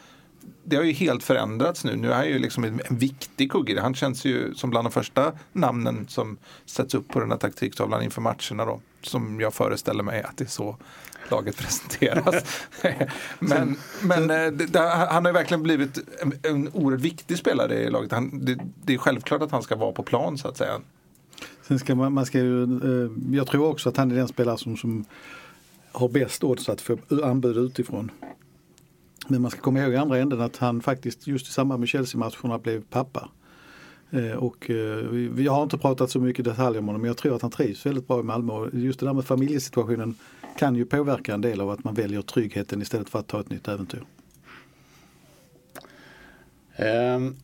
det 0.65 0.77
har 0.77 0.85
ju 0.85 0.93
helt 0.93 1.23
förändrats 1.23 1.85
nu. 1.85 1.97
Nu 1.97 2.11
är 2.11 2.15
han 2.15 2.29
ju 2.29 2.39
liksom 2.39 2.65
en, 2.65 2.81
viktig 2.89 3.53
kugge. 3.53 3.81
Han 3.81 3.95
känns 3.95 4.25
ju 4.25 4.55
som 4.55 4.71
bland 4.71 4.87
de 4.87 4.93
första 4.93 5.33
namnen 5.53 6.07
som 6.09 6.37
sätts 6.67 6.95
upp 6.95 7.09
på 7.09 7.21
den 7.21 7.31
här 7.31 7.39
taktiktavlan 7.39 8.03
inför 8.03 8.21
matcherna 8.21 8.65
då. 8.65 8.81
Som 9.03 9.41
jag 9.41 9.55
föreställer 9.55 10.03
mig 10.03 10.23
att 10.23 10.37
det 10.37 10.45
är 10.45 10.49
så 10.49 10.77
laget 11.31 11.57
presenteras. 11.63 12.45
men 13.39 13.77
men 14.03 14.31
eh, 14.31 14.53
det, 14.53 14.67
det, 14.67 14.81
han 14.81 15.25
har 15.25 15.33
ju 15.33 15.35
verkligen 15.35 15.63
blivit 15.63 15.99
en, 16.23 16.33
en 16.43 16.69
oerhört 16.73 17.01
viktig 17.01 17.39
spelare 17.39 17.75
i 17.75 17.91
laget. 17.91 18.13
Han, 18.13 18.45
det, 18.45 18.59
det 18.85 18.95
är 18.95 18.99
självklart 18.99 19.43
att 19.43 19.51
han 19.51 19.63
ska 19.63 19.77
vara 19.77 19.93
på 19.93 20.03
plan 20.03 20.39
så 20.39 20.49
att 20.49 20.57
säga. 20.57 20.81
Sen 21.63 21.79
ska 21.79 21.95
man, 21.95 22.13
man 22.13 22.27
ska 22.27 22.39
ju, 22.39 22.63
eh, 22.63 23.11
jag 23.33 23.47
tror 23.47 23.69
också 23.69 23.89
att 23.89 23.97
han 23.97 24.11
är 24.11 24.17
den 24.17 24.29
spelare 24.29 24.59
som, 24.59 24.77
som 24.77 25.05
har 25.93 26.09
bäst 26.09 26.45
odds 26.45 26.69
att 26.69 26.81
få 26.81 26.99
anbud 27.25 27.57
utifrån. 27.57 28.11
Men 29.29 29.43
man 29.43 29.51
ska 29.51 29.61
komma 29.61 29.81
ihåg 29.81 29.93
i 29.93 29.97
andra 29.97 30.18
änden 30.18 30.41
att 30.41 30.57
han 30.57 30.81
faktiskt 30.81 31.27
just 31.27 31.49
i 31.49 31.51
samband 31.51 31.81
med 31.81 31.89
Chelsea-matcherna 31.89 32.59
blev 32.59 32.83
pappa. 32.91 33.29
Eh, 34.11 34.31
och 34.33 34.70
eh, 34.70 34.97
vi- 35.11 35.47
har 35.47 35.62
inte 35.62 35.79
pratat 35.79 36.11
så 36.11 36.20
mycket 36.20 36.45
detaljer 36.45 36.81
om 36.81 36.87
honom 36.87 37.01
men 37.03 37.09
jag 37.09 37.16
tror 37.16 37.37
att 37.37 37.43
han 37.43 37.51
trivs 37.51 37.87
väldigt 37.87 38.09
bra 38.09 38.20
i 38.20 38.22
Malmö. 38.22 38.53
Och 38.53 38.68
Just 38.75 39.01
det 39.01 39.07
där 39.07 39.12
med 39.12 39.25
familjesituationen 39.25 40.14
kan 40.59 40.77
ju 40.77 40.85
påverka 40.85 41.35
en 41.35 41.41
del 41.41 41.61
av 41.61 41.70
att 41.70 41.85
man 41.85 41.95
väljer 41.95 42.22
tryggheten 42.22 42.83
istället 42.83 43.09
för 43.11 43.18
att 43.18 43.27
ta 43.27 43.41
ett 43.41 43.51
nytt 43.51 43.68
äventyr. 43.68 44.05
Ehm, 46.77 47.37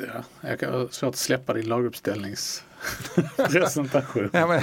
ja, 0.00 0.24
jag 0.48 0.60
kan 0.60 0.72
ha 0.72 0.88
svårt 0.88 1.08
att 1.08 1.16
släppa 1.16 1.52
din 1.52 1.68
laguppställningspresentation. 1.68 4.30
Ja, 4.32 4.46
men, 4.46 4.62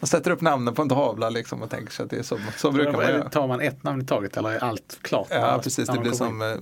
man 0.00 0.06
sätter 0.06 0.30
upp 0.30 0.40
namnen 0.40 0.74
på 0.74 0.82
en 0.82 0.88
tavla 0.88 1.30
liksom 1.30 1.62
och 1.62 1.70
tänker 1.70 1.92
sig 1.92 2.04
att 2.04 2.10
det 2.10 2.18
är 2.18 2.22
så, 2.22 2.38
så 2.56 2.70
brukar 2.70 2.92
man 2.92 3.02
göra. 3.02 3.28
Tar 3.28 3.48
man 3.48 3.60
ett 3.60 3.82
namn 3.82 4.02
i 4.02 4.04
taget 4.04 4.36
eller 4.36 4.50
är 4.50 4.64
allt 4.64 4.98
klart? 5.02 5.28
Ja, 5.30 5.60
precis. 5.62 5.88
Det 5.88 5.98
blir 5.98 6.10
kommer 6.10 6.10
in? 6.10 6.16
som 6.16 6.42
eh, 6.42 6.56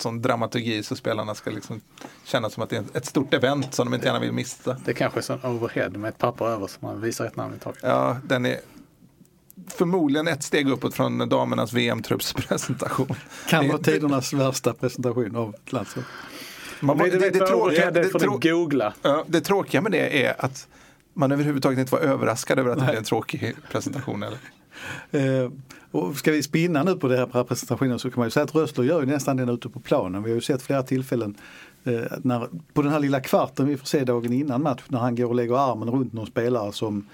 sån 0.00 0.22
dramaturgi 0.22 0.82
så 0.82 0.96
spelarna 0.96 1.34
ska 1.34 1.50
liksom 1.50 1.80
känna 2.24 2.50
som 2.50 2.62
att 2.62 2.70
det 2.70 2.76
är 2.76 2.84
ett 2.94 3.06
stort 3.06 3.34
event 3.34 3.74
som 3.74 3.86
de 3.86 3.94
inte 3.94 4.06
gärna 4.06 4.20
vill 4.20 4.32
missa. 4.32 4.76
Det 4.84 4.94
kanske 4.94 5.20
är 5.20 5.22
sån 5.22 5.44
overhead 5.44 5.90
med 5.90 6.08
ett 6.08 6.18
papper 6.18 6.44
över 6.44 6.66
som 6.66 6.88
man 6.88 7.00
visar 7.00 7.26
ett 7.26 7.36
namn 7.36 7.54
i 7.54 7.58
taget. 7.58 7.80
Ja, 7.82 8.16
den 8.24 8.46
är 8.46 8.60
förmodligen 9.68 10.28
ett 10.28 10.42
steg 10.42 10.68
uppåt 10.68 10.94
från 10.94 11.28
damernas 11.28 11.72
VM-truppspresentation. 11.72 13.14
Kan 13.48 13.68
vara 13.68 13.78
tidernas 13.78 14.32
värsta 14.32 14.74
presentation 14.74 15.36
av 15.36 15.54
landslaget. 15.66 16.10
Man, 16.80 16.98
det, 16.98 17.30
det, 17.30 17.38
vad 17.38 17.48
tråkiga, 17.48 17.90
det, 17.90 18.04
får 18.04 18.18
trå- 18.18 18.40
ni 18.44 18.50
googla. 18.50 18.94
ja, 19.02 19.24
det 19.26 19.40
tråkiga 19.40 19.80
med 19.80 19.92
det 19.92 20.26
är 20.26 20.44
att 20.44 20.68
man 21.14 21.32
överhuvudtaget 21.32 21.78
inte 21.78 21.92
var 21.92 22.00
överraskad 22.00 22.58
över 22.58 22.70
att 22.70 22.78
det 22.78 22.84
blev 22.84 22.96
en 22.96 23.04
tråkig 23.04 23.54
presentation. 23.72 24.22
Eller? 24.22 24.38
Eh, 25.10 25.50
och 25.90 26.16
ska 26.16 26.32
vi 26.32 26.42
spinna 26.42 26.82
nu 26.82 26.94
på 26.94 27.08
det 27.08 27.16
här 27.16 27.44
presentationen 27.44 27.98
så 27.98 28.10
kan 28.10 28.20
man 28.20 28.26
ju 28.26 28.30
säga 28.30 28.44
att 28.44 28.54
Rössler 28.54 28.84
gör 28.84 29.00
ju 29.00 29.06
nästan 29.06 29.36
den 29.36 29.48
ute 29.48 29.68
på 29.68 29.80
planen. 29.80 30.22
Vi 30.22 30.30
har 30.30 30.34
ju 30.34 30.40
sett 30.40 30.62
flera 30.62 30.82
tillfällen 30.82 31.34
eh, 31.84 32.00
när, 32.22 32.48
på 32.72 32.82
den 32.82 32.92
här 32.92 33.00
lilla 33.00 33.20
kvarten 33.20 33.66
vi 33.66 33.76
får 33.76 33.86
se 33.86 34.04
dagen 34.04 34.32
innan 34.32 34.62
match 34.62 34.82
när 34.88 34.98
han 34.98 35.16
går 35.16 35.26
och 35.26 35.34
lägger 35.34 35.70
armen 35.70 35.90
runt 35.90 36.12
någon 36.12 36.26
spelare 36.26 36.72
som 36.72 37.06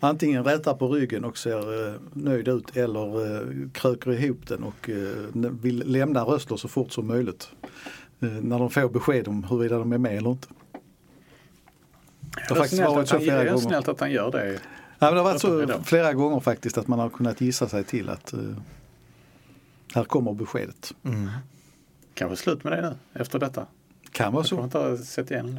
antingen 0.00 0.44
rätar 0.44 0.74
på 0.74 0.88
ryggen 0.88 1.24
och 1.24 1.38
ser 1.38 1.88
eh, 1.88 1.94
nöjd 2.12 2.48
ut 2.48 2.76
eller 2.76 3.36
eh, 3.36 3.68
kröker 3.72 4.12
ihop 4.12 4.46
den 4.48 4.62
och 4.62 4.90
eh, 4.90 5.50
vill 5.62 5.82
lämna 5.86 6.22
Rössler 6.22 6.56
så 6.56 6.68
fort 6.68 6.92
som 6.92 7.06
möjligt. 7.06 7.50
Eh, 8.22 8.28
när 8.28 8.58
de 8.58 8.70
får 8.70 8.88
besked 8.88 9.28
om 9.28 9.44
huruvida 9.44 9.78
de 9.78 9.92
är 9.92 9.98
med 9.98 10.16
eller 10.16 10.30
inte. 10.30 10.48
Det 12.34 12.48
har 12.48 12.56
faktiskt 12.56 12.76
snällt 12.76 12.90
varit 12.94 13.02
att 13.02 13.08
så 13.08 13.18
flera 13.18 13.36
det 13.36 13.42
är 13.42 13.46
gånger. 13.54 13.58
snällt 13.68 13.88
att 13.88 14.00
han 14.00 14.10
gör 14.12 14.30
det. 14.32 14.52
Ja, 14.52 14.58
men 14.98 15.12
det 15.14 15.20
har 15.20 15.24
varit 15.24 15.40
så 15.40 15.82
flera 15.84 16.12
gånger 16.12 16.40
faktiskt 16.40 16.78
att 16.78 16.88
man 16.88 16.98
har 16.98 17.08
kunnat 17.08 17.40
gissa 17.40 17.68
sig 17.68 17.84
till 17.84 18.08
att 18.08 18.32
eh, 18.32 18.38
här 19.94 20.04
kommer 20.04 20.32
beskedet. 20.32 20.94
Kanske 22.14 22.36
slut 22.36 22.64
med 22.64 22.72
det 22.72 22.80
nu 22.82 23.20
efter 23.20 23.38
detta. 23.38 23.66
Kan 24.10 24.32
vara 24.32 24.40
Jag 24.42 24.48
så. 24.48 24.64
inte 24.64 24.98
sett 25.04 25.30
igenom 25.30 25.54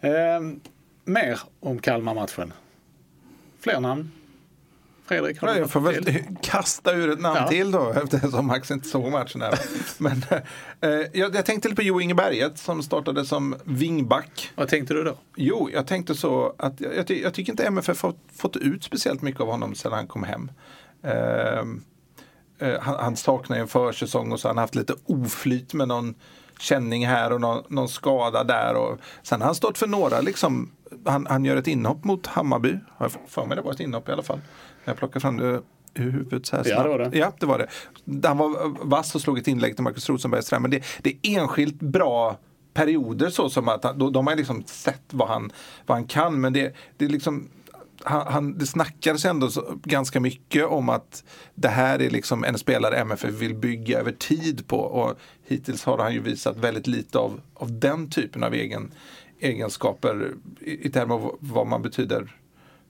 det. 0.00 0.08
Ehm, 0.08 0.60
mer 1.04 1.40
om 1.60 1.78
Kalmar-matchen. 1.78 2.52
Fler 3.60 3.80
namn? 3.80 4.10
Fredrik, 5.08 5.40
har 5.40 5.48
du 5.48 5.54
jag 5.58 5.70
får 5.70 5.80
väl 5.80 6.22
kasta 6.42 6.92
ur 6.92 7.10
ett 7.10 7.20
namn 7.20 7.36
Ja. 7.40 7.48
till 7.48 7.70
då 7.70 7.90
eftersom 7.90 8.46
Max 8.46 8.70
inte 8.70 8.88
såg 8.88 9.10
matchen 9.12 9.42
här. 9.42 9.58
Men 9.98 10.22
eh, 10.80 10.90
jag, 11.12 11.34
jag 11.34 11.46
tänkte 11.46 11.68
lite 11.68 11.76
på 11.76 11.82
Jo 11.82 12.00
Inge 12.00 12.14
Berget 12.14 12.58
som 12.58 12.82
startade 12.82 13.24
som 13.24 13.56
wingback. 13.64 14.50
Vad 14.54 14.68
tänkte 14.68 14.94
du 14.94 15.04
då? 15.04 15.14
Jo, 15.36 15.70
jag 15.72 15.86
tänkte 15.86 16.14
så 16.14 16.54
att 16.58 16.80
jag, 16.80 16.96
jag, 16.96 17.10
jag 17.10 17.34
tycker 17.34 17.52
inte 17.52 17.64
MFF 17.66 18.02
har 18.02 18.14
fått 18.36 18.56
ut 18.56 18.84
speciellt 18.84 19.22
mycket 19.22 19.40
av 19.40 19.46
honom 19.48 19.74
sedan 19.74 19.92
han 19.92 20.06
kom 20.06 20.24
hem. 20.24 20.50
Ehm, 21.02 21.82
eh, 22.58 22.80
han, 22.80 22.96
han 22.98 23.16
saknar 23.16 23.56
ju 23.56 23.60
en 23.62 23.68
försäsong 23.68 24.32
och 24.32 24.40
så 24.40 24.48
har 24.48 24.54
han 24.54 24.58
haft 24.62 24.74
lite 24.74 24.94
oflyt 25.06 25.74
med 25.74 25.88
någon 25.88 26.14
känning 26.60 27.06
här 27.06 27.32
och 27.32 27.40
någon, 27.40 27.64
någon 27.68 27.88
skada 27.88 28.44
där. 28.44 28.74
Och 28.74 28.98
sen 29.22 29.40
har 29.40 29.46
han 29.46 29.54
stått 29.54 29.78
för 29.78 29.86
några, 29.86 30.20
liksom, 30.20 30.70
han, 31.06 31.26
han 31.26 31.44
gör 31.44 31.56
ett 31.56 31.66
inhopp 31.66 32.04
mot 32.04 32.26
Hammarby. 32.26 32.78
Har 32.96 33.06
jag 33.06 33.12
för 33.30 33.46
mig 33.46 33.56
det 33.56 33.62
var 33.62 33.72
ett 33.72 33.80
inhopp 33.80 34.08
i 34.08 34.12
alla 34.12 34.22
fall. 34.22 34.40
Jag 34.88 34.96
plockar 34.96 35.20
fram 35.20 35.36
det 35.36 35.62
ur 35.94 36.10
huvudet 36.10 36.46
så 36.46 36.56
här 36.56 36.64
Ja, 36.66 36.82
det 36.82 36.88
var 36.88 36.96
snabbt. 36.98 37.12
det. 37.12 37.18
Ja, 37.18 37.32
det 37.40 37.46
var 37.46 37.58
det. 37.58 38.28
Han 38.28 38.38
var 38.38 38.86
vass 38.86 39.14
och 39.14 39.20
slog 39.20 39.38
ett 39.38 39.48
inlägg 39.48 39.74
till 39.74 39.84
Marcus 39.84 40.08
Rosenberg. 40.08 40.60
Men 40.60 40.70
det, 40.70 40.84
det 41.02 41.10
är 41.10 41.38
enskilt 41.38 41.80
bra 41.80 42.38
perioder 42.74 43.30
så 43.30 43.50
som 43.50 43.68
att 43.68 43.84
han, 43.84 43.98
de, 43.98 44.12
de 44.12 44.26
har 44.26 44.36
liksom 44.36 44.64
sett 44.66 45.04
vad 45.10 45.28
han, 45.28 45.52
vad 45.86 45.96
han 45.96 46.06
kan. 46.06 46.40
Men 46.40 46.52
det, 46.52 46.74
det 46.96 47.04
är 47.04 47.08
liksom 47.08 47.48
han, 48.02 48.32
han, 48.32 48.58
det 48.58 48.66
snackades 48.66 49.24
ändå 49.24 49.50
så, 49.50 49.78
ganska 49.82 50.20
mycket 50.20 50.66
om 50.66 50.88
att 50.88 51.24
det 51.54 51.68
här 51.68 52.02
är 52.02 52.10
liksom 52.10 52.44
en 52.44 52.58
spelare 52.58 52.96
MFF 52.96 53.30
vill 53.30 53.54
bygga 53.54 53.98
över 53.98 54.12
tid 54.12 54.66
på. 54.66 54.76
Och 54.76 55.18
hittills 55.44 55.84
har 55.84 55.98
han 55.98 56.14
ju 56.14 56.20
visat 56.20 56.56
väldigt 56.56 56.86
lite 56.86 57.18
av, 57.18 57.40
av 57.54 57.78
den 57.78 58.10
typen 58.10 58.42
av 58.42 58.54
egen, 58.54 58.90
egenskaper 59.40 60.32
i, 60.60 60.86
i 60.86 60.90
termer 60.90 61.14
av 61.14 61.36
vad 61.40 61.66
man 61.66 61.82
betyder 61.82 62.34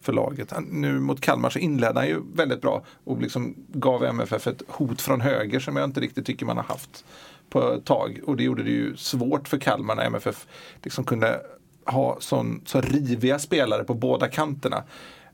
för 0.09 0.13
laget. 0.13 0.51
Han, 0.51 0.65
nu 0.65 1.01
mot 1.01 1.21
Kalmar 1.21 1.51
så 1.51 1.59
inledde 1.59 2.01
han 2.01 2.09
ju 2.09 2.23
väldigt 2.35 2.61
bra 2.61 2.85
och 3.05 3.23
liksom 3.23 3.55
gav 3.69 4.05
MFF 4.05 4.47
ett 4.47 4.63
hot 4.69 5.01
från 5.01 5.21
höger 5.21 5.61
som 5.61 5.77
jag 5.77 5.85
inte 5.85 6.01
riktigt 6.01 6.27
tycker 6.27 6.47
man 6.47 6.57
har 6.57 6.65
haft 6.65 7.05
på 7.51 7.73
ett 7.73 7.85
tag. 7.85 8.21
Och 8.27 8.37
det 8.37 8.43
gjorde 8.43 8.63
det 8.63 8.71
ju 8.71 8.97
svårt 8.97 9.49
för 9.49 9.59
Kalmar 9.59 9.95
när 9.95 10.05
MFF 10.05 10.47
liksom 10.83 11.05
kunde 11.05 11.41
ha 11.85 12.17
sån, 12.21 12.63
så 12.67 12.81
riviga 12.81 13.39
spelare 13.39 13.85
på 13.85 13.95
båda 13.95 14.29
kanterna. 14.29 14.77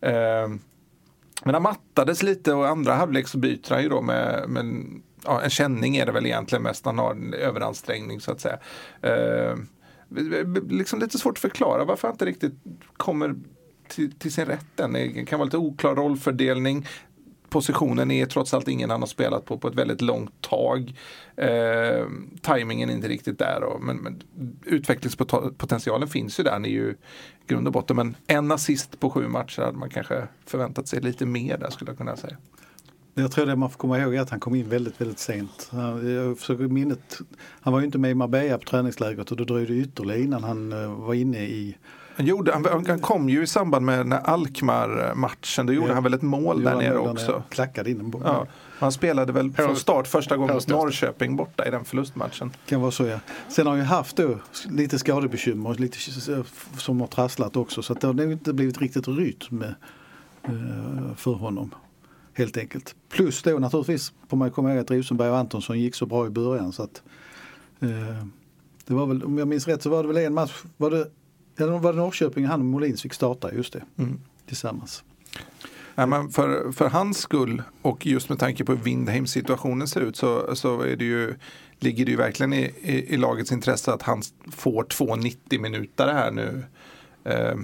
Eh, 0.00 0.48
men 1.44 1.54
han 1.54 1.62
mattades 1.62 2.22
lite 2.22 2.52
och 2.52 2.68
andra 2.68 2.94
halvlek 2.94 3.28
så 3.28 3.38
byter 3.38 3.70
han 3.70 3.82
ju 3.82 3.88
då 3.88 4.00
med, 4.00 4.48
med 4.48 4.84
ja, 5.24 5.42
en 5.42 5.50
känning 5.50 5.96
är 5.96 6.06
det 6.06 6.12
väl 6.12 6.26
egentligen 6.26 6.62
mest. 6.62 6.84
Han 6.84 6.98
har 6.98 7.10
en 7.10 7.34
överansträngning 7.34 8.20
så 8.20 8.32
att 8.32 8.40
säga. 8.40 8.58
Eh, 9.02 9.56
liksom 10.68 10.98
lite 10.98 11.18
svårt 11.18 11.32
att 11.32 11.38
förklara 11.38 11.84
varför 11.84 12.08
han 12.08 12.14
inte 12.14 12.26
riktigt 12.26 12.54
kommer 12.96 13.34
till, 13.88 14.12
till 14.12 14.32
sin 14.32 14.44
rätt 14.46 14.80
än. 14.80 14.92
Det 14.92 15.24
kan 15.24 15.38
vara 15.38 15.44
lite 15.44 15.56
oklar 15.58 15.94
rollfördelning. 15.94 16.86
Positionen 17.48 18.10
är 18.10 18.26
trots 18.26 18.54
allt 18.54 18.68
ingen 18.68 18.90
han 18.90 19.00
har 19.02 19.06
spelat 19.06 19.44
på 19.44 19.58
på 19.58 19.68
ett 19.68 19.74
väldigt 19.74 20.00
långt 20.00 20.40
tag. 20.40 20.94
Eh, 21.36 22.06
timingen 22.42 22.90
är 22.90 22.94
inte 22.94 23.08
riktigt 23.08 23.38
där. 23.38 23.62
Och, 23.64 23.82
men, 23.82 23.96
men 23.96 24.22
utvecklingspotentialen 24.64 26.08
finns 26.08 26.40
ju 26.40 26.44
där. 26.44 26.52
Han 26.52 26.64
är 26.64 26.68
ju 26.68 26.90
i 26.90 26.94
grund 27.46 27.66
och 27.66 27.72
botten. 27.72 27.96
Men 27.96 28.16
en 28.26 28.52
assist 28.52 29.00
på 29.00 29.10
sju 29.10 29.28
matcher 29.28 29.62
hade 29.62 29.78
man 29.78 29.90
kanske 29.90 30.28
förväntat 30.46 30.88
sig 30.88 31.00
lite 31.00 31.26
mer 31.26 31.58
där 31.58 31.70
skulle 31.70 31.90
jag 31.90 31.98
kunna 31.98 32.16
säga. 32.16 32.36
Jag 33.14 33.32
tror 33.32 33.46
det 33.46 33.56
man 33.56 33.70
får 33.70 33.78
komma 33.78 33.98
ihåg 33.98 34.14
är 34.14 34.20
att 34.20 34.30
han 34.30 34.40
kom 34.40 34.54
in 34.54 34.68
väldigt, 34.68 35.00
väldigt 35.00 35.18
sent. 35.18 35.68
Han- 35.70 36.14
Jag 36.14 36.38
försöker 36.38 36.64
minnet, 36.64 37.18
han 37.60 37.72
var 37.72 37.80
ju 37.80 37.86
inte 37.86 37.98
med 37.98 38.10
i 38.10 38.14
Marbella 38.14 38.58
på 38.58 38.64
träningslägret 38.64 39.30
och 39.30 39.36
det 39.36 39.44
dröjde 39.44 39.74
ytterligare 39.74 40.20
innan 40.22 40.44
han 40.44 40.72
eh, 40.72 40.94
var 41.00 41.14
inne 41.14 41.38
i 41.44 41.76
han, 42.16 42.26
gjorde, 42.26 42.52
han, 42.52 42.86
han 42.86 42.98
kom 43.00 43.28
ju 43.28 43.42
i 43.42 43.46
samband 43.46 43.86
med 43.86 44.12
Alkmaar-matchen. 44.24 45.66
Då 45.66 45.72
gjorde 45.72 45.88
Ja. 45.88 45.94
han 45.94 46.02
väl 46.02 46.14
ett 46.14 46.22
mål 46.22 46.62
där 46.62 46.72
Gjorde 46.72 46.84
nere 46.88 46.98
också. 46.98 47.42
Klackade 47.48 47.90
in 47.90 48.00
en 48.00 48.10
boll. 48.10 48.22
Ja, 48.24 48.46
han 48.78 48.92
spelade 48.92 49.32
väl 49.32 49.50
På- 49.52 49.62
från 49.62 49.76
start 49.76 50.06
första 50.08 50.36
gången 50.36 50.54
mot. 50.54 50.68
Norrköping 50.68 51.36
borta 51.36 51.66
i 51.66 51.70
den 51.70 51.84
förlustmatchen. 51.84 52.52
Kan 52.66 52.80
vara 52.80 52.90
så 52.90 53.04
ja. 53.06 53.18
Sen 53.48 53.66
har 53.66 53.72
han 53.72 53.80
ju 53.80 53.86
haft 53.86 54.16
då 54.16 54.38
lite 54.70 54.98
skadebekymmer 54.98 55.70
och 55.70 55.80
lite 55.80 55.98
som 56.78 57.00
har 57.00 57.06
trasslat 57.06 57.56
också 57.56 57.82
så 57.82 57.94
det 57.94 58.06
har 58.06 58.14
nog 58.14 58.32
inte 58.32 58.52
blivit 58.52 58.78
riktigt 58.80 59.08
rytm 59.08 59.62
eh, 59.62 60.50
för 61.16 61.32
honom. 61.32 61.74
Helt 62.34 62.56
enkelt. 62.56 62.94
Plus 63.08 63.42
då 63.42 63.58
naturligtvis 63.58 64.12
får 64.28 64.36
man 64.36 64.50
komma 64.50 64.70
ihåg 64.70 64.78
att 64.78 64.90
Rosenberg 64.90 65.30
och 65.30 65.36
Antonsson 65.38 65.80
gick 65.80 65.94
så 65.94 66.06
bra 66.06 66.26
i 66.26 66.30
början 66.30 66.72
så 66.72 66.82
att 66.82 67.02
eh, 67.80 67.88
det 68.86 68.94
var 68.94 69.06
väl, 69.06 69.24
om 69.24 69.38
jag 69.38 69.48
minns 69.48 69.68
rätt 69.68 69.82
så 69.82 69.90
var 69.90 70.02
det 70.02 70.08
väl 70.08 70.16
en 70.16 70.34
match, 70.34 70.62
var 70.76 70.90
det, 70.90 71.06
eller 71.56 71.78
var 71.78 71.92
det 71.92 71.98
Norrköping 71.98 72.44
han 72.46 72.60
och 72.60 72.66
Molins 72.66 73.02
fick 73.02 73.14
starta, 73.14 73.52
just 73.54 73.72
det, 73.72 73.82
Mm. 73.98 74.20
tillsammans. 74.46 75.04
Ja, 75.94 76.06
men 76.06 76.30
för, 76.30 76.72
för 76.72 76.88
hans 76.88 77.18
skull 77.18 77.62
och 77.82 78.06
just 78.06 78.28
med 78.28 78.38
tanke 78.38 78.64
på 78.64 78.72
hur 78.74 78.82
Windheims 78.82 79.30
situationen 79.30 79.88
ser 79.88 80.00
ut 80.00 80.16
så, 80.16 80.56
så 80.56 80.80
är 80.80 80.96
det 80.96 81.04
ju, 81.04 81.34
ligger 81.78 82.04
det 82.04 82.10
ju 82.10 82.16
verkligen 82.16 82.52
i, 82.52 82.72
i, 82.82 83.14
i 83.14 83.16
lagets 83.16 83.52
intresse 83.52 83.92
att 83.92 84.02
han 84.02 84.22
får 84.52 84.84
två 84.84 85.16
90 85.16 85.60
minuter 85.60 86.12
här 86.12 86.30
nu. 86.30 86.64
Eh, 87.24 87.54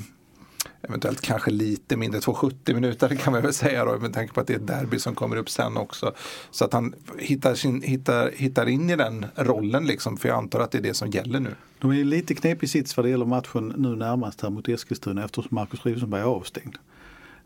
eventuellt 0.83 1.21
kanske 1.21 1.51
lite 1.51 1.97
mindre, 1.97 2.21
270 2.21 2.75
minuter 2.75 3.09
kan 3.09 3.33
man 3.33 3.43
väl 3.43 3.53
säga 3.53 3.85
då 3.85 3.99
med 3.99 4.15
tanke 4.15 4.35
på 4.35 4.41
att 4.41 4.47
det 4.47 4.53
är 4.53 4.59
ett 4.59 4.67
derby 4.67 4.99
som 4.99 5.15
kommer 5.15 5.37
upp 5.37 5.51
sen 5.51 5.77
också. 5.77 6.13
Så 6.51 6.65
att 6.65 6.73
han 6.73 6.95
hittar, 7.19 7.55
sin, 7.55 7.83
hittar, 7.83 8.31
hittar 8.37 8.69
in 8.69 8.91
i 8.91 8.97
den 8.97 9.27
rollen 9.35 9.87
liksom, 9.87 10.17
för 10.17 10.29
jag 10.29 10.39
antar 10.39 10.61
att 10.61 10.71
det 10.71 10.79
är 10.79 10.83
det 10.83 10.95
som 10.95 11.11
gäller 11.11 11.41
nu. 11.41 11.55
De 11.79 11.91
är 11.91 12.05
lite 12.05 12.35
knepig 12.35 12.71
sits 12.71 12.97
vad 12.97 13.07
det 13.07 13.11
gäller 13.11 13.27
matchen 13.27 13.75
nu 13.77 13.97
närmast 13.97 14.41
här 14.41 14.51
mot 14.51 14.69
Eskilstuna 14.69 15.25
eftersom 15.25 15.55
Marcus 15.55 15.87
Rosenberg 15.87 16.21
är 16.21 16.27
avstängd. 16.27 16.77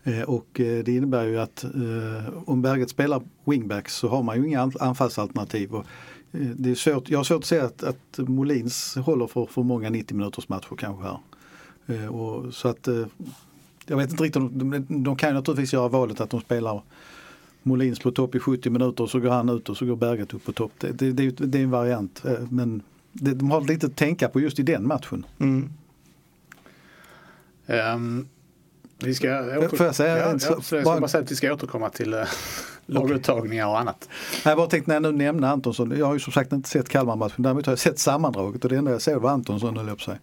Eh, 0.05 0.23
och 0.23 0.61
eh, 0.61 0.85
det 0.85 0.93
innebär 0.93 1.25
ju 1.25 1.41
att 1.41 1.65
eh, 1.65 1.71
om 2.47 2.63
Berget 2.63 2.91
spelar 2.91 3.23
wingbacks 3.45 3.95
så 3.95 4.09
har 4.09 4.23
man 4.23 4.37
ju 4.37 4.49
inga 4.49 4.73
anfallsalternativ. 4.81 5.75
Och 5.75 5.87
det 6.31 6.71
är 6.71 6.75
svårt, 6.75 7.11
jag 7.11 7.19
har 7.19 7.25
svårt 7.25 7.39
att 7.39 7.45
se 7.45 7.59
att, 7.59 7.83
att 7.83 8.19
Molins 8.19 8.97
håller 8.97 9.27
för, 9.27 9.47
för 9.47 9.63
många 9.63 9.91
90 9.91 10.17
minuters 10.17 10.49
matcher 10.49 10.77
kanske 10.79 11.05
här. 11.05 11.19
Och, 12.11 12.55
så 12.55 12.69
att 12.69 12.89
jag 13.87 13.97
vet 13.97 14.11
inte 14.11 14.25
riktigt, 14.25 14.43
de, 14.53 14.87
de 14.89 15.17
kan 15.17 15.29
ju 15.29 15.35
naturligtvis 15.35 15.73
göra 15.73 15.89
valet 15.89 16.21
att 16.21 16.31
de 16.31 16.41
spelar 16.41 16.83
Molins 17.63 17.99
på 17.99 18.11
topp 18.11 18.35
i 18.35 18.39
70 18.39 18.71
minuter 18.71 19.05
och 19.05 19.11
så 19.11 19.21
går 19.21 19.31
han 19.31 19.49
ut 19.49 19.69
och 19.69 19.77
så 19.77 19.87
går 19.87 19.97
Berget 19.97 20.35
upp 20.35 20.45
på 20.45 20.53
topp. 20.53 20.73
Det, 20.79 20.93
det, 20.93 21.13
det, 21.13 21.31
det 21.31 21.59
är 21.59 21.63
en 21.63 21.71
variant 21.71 22.23
men 22.51 22.83
det, 23.13 23.35
de 23.35 23.51
har 23.51 23.61
lite 23.61 23.87
att 23.87 23.97
tänka 23.97 24.29
på 24.29 24.41
just 24.41 24.59
i 24.59 24.63
den 24.63 24.87
matchen. 24.87 25.27
Mm. 25.39 25.71
Um, 27.67 28.29
vi 28.99 29.15
ska, 29.15 29.29
åter... 29.29 29.77
Får 29.77 29.87
jag 29.87 29.95
säga? 29.95 30.19
Ja, 30.19 30.39
ja, 30.49 30.57
jag 30.71 30.85
bara 30.85 31.09
säga 31.09 31.25
att 31.25 31.31
vi 31.31 31.37
ska 31.37 31.53
återkomma 31.53 31.89
till 31.89 32.15
uh, 32.15 32.25
laguttagningar 32.87 33.67
och 33.67 33.79
annat. 33.81 34.09
Jag 34.45 34.57
bara 34.57 34.67
tänkte 34.67 34.91
när 34.91 34.95
jag 34.95 35.15
nu 35.15 35.25
nämner 35.25 35.49
Antonsson. 35.49 35.99
Jag 35.99 36.07
har 36.07 36.15
ju 36.15 36.21
som 36.21 36.33
sagt 36.33 36.53
inte 36.53 36.69
sett 36.69 36.89
Kalmar-matchen. 36.89 37.43
Däremot 37.43 37.67
har 37.67 37.73
jag 37.73 37.79
sett 37.79 37.99
sammandraget 37.99 38.65
och 38.65 38.71
det 38.71 38.77
enda 38.77 38.91
jag 38.91 39.03
såg 39.03 39.23
var 39.23 39.31
Antonsson 39.31 39.77
höll 39.77 39.89
jag 39.89 39.99
på 39.99 40.05
sig. 40.05 40.19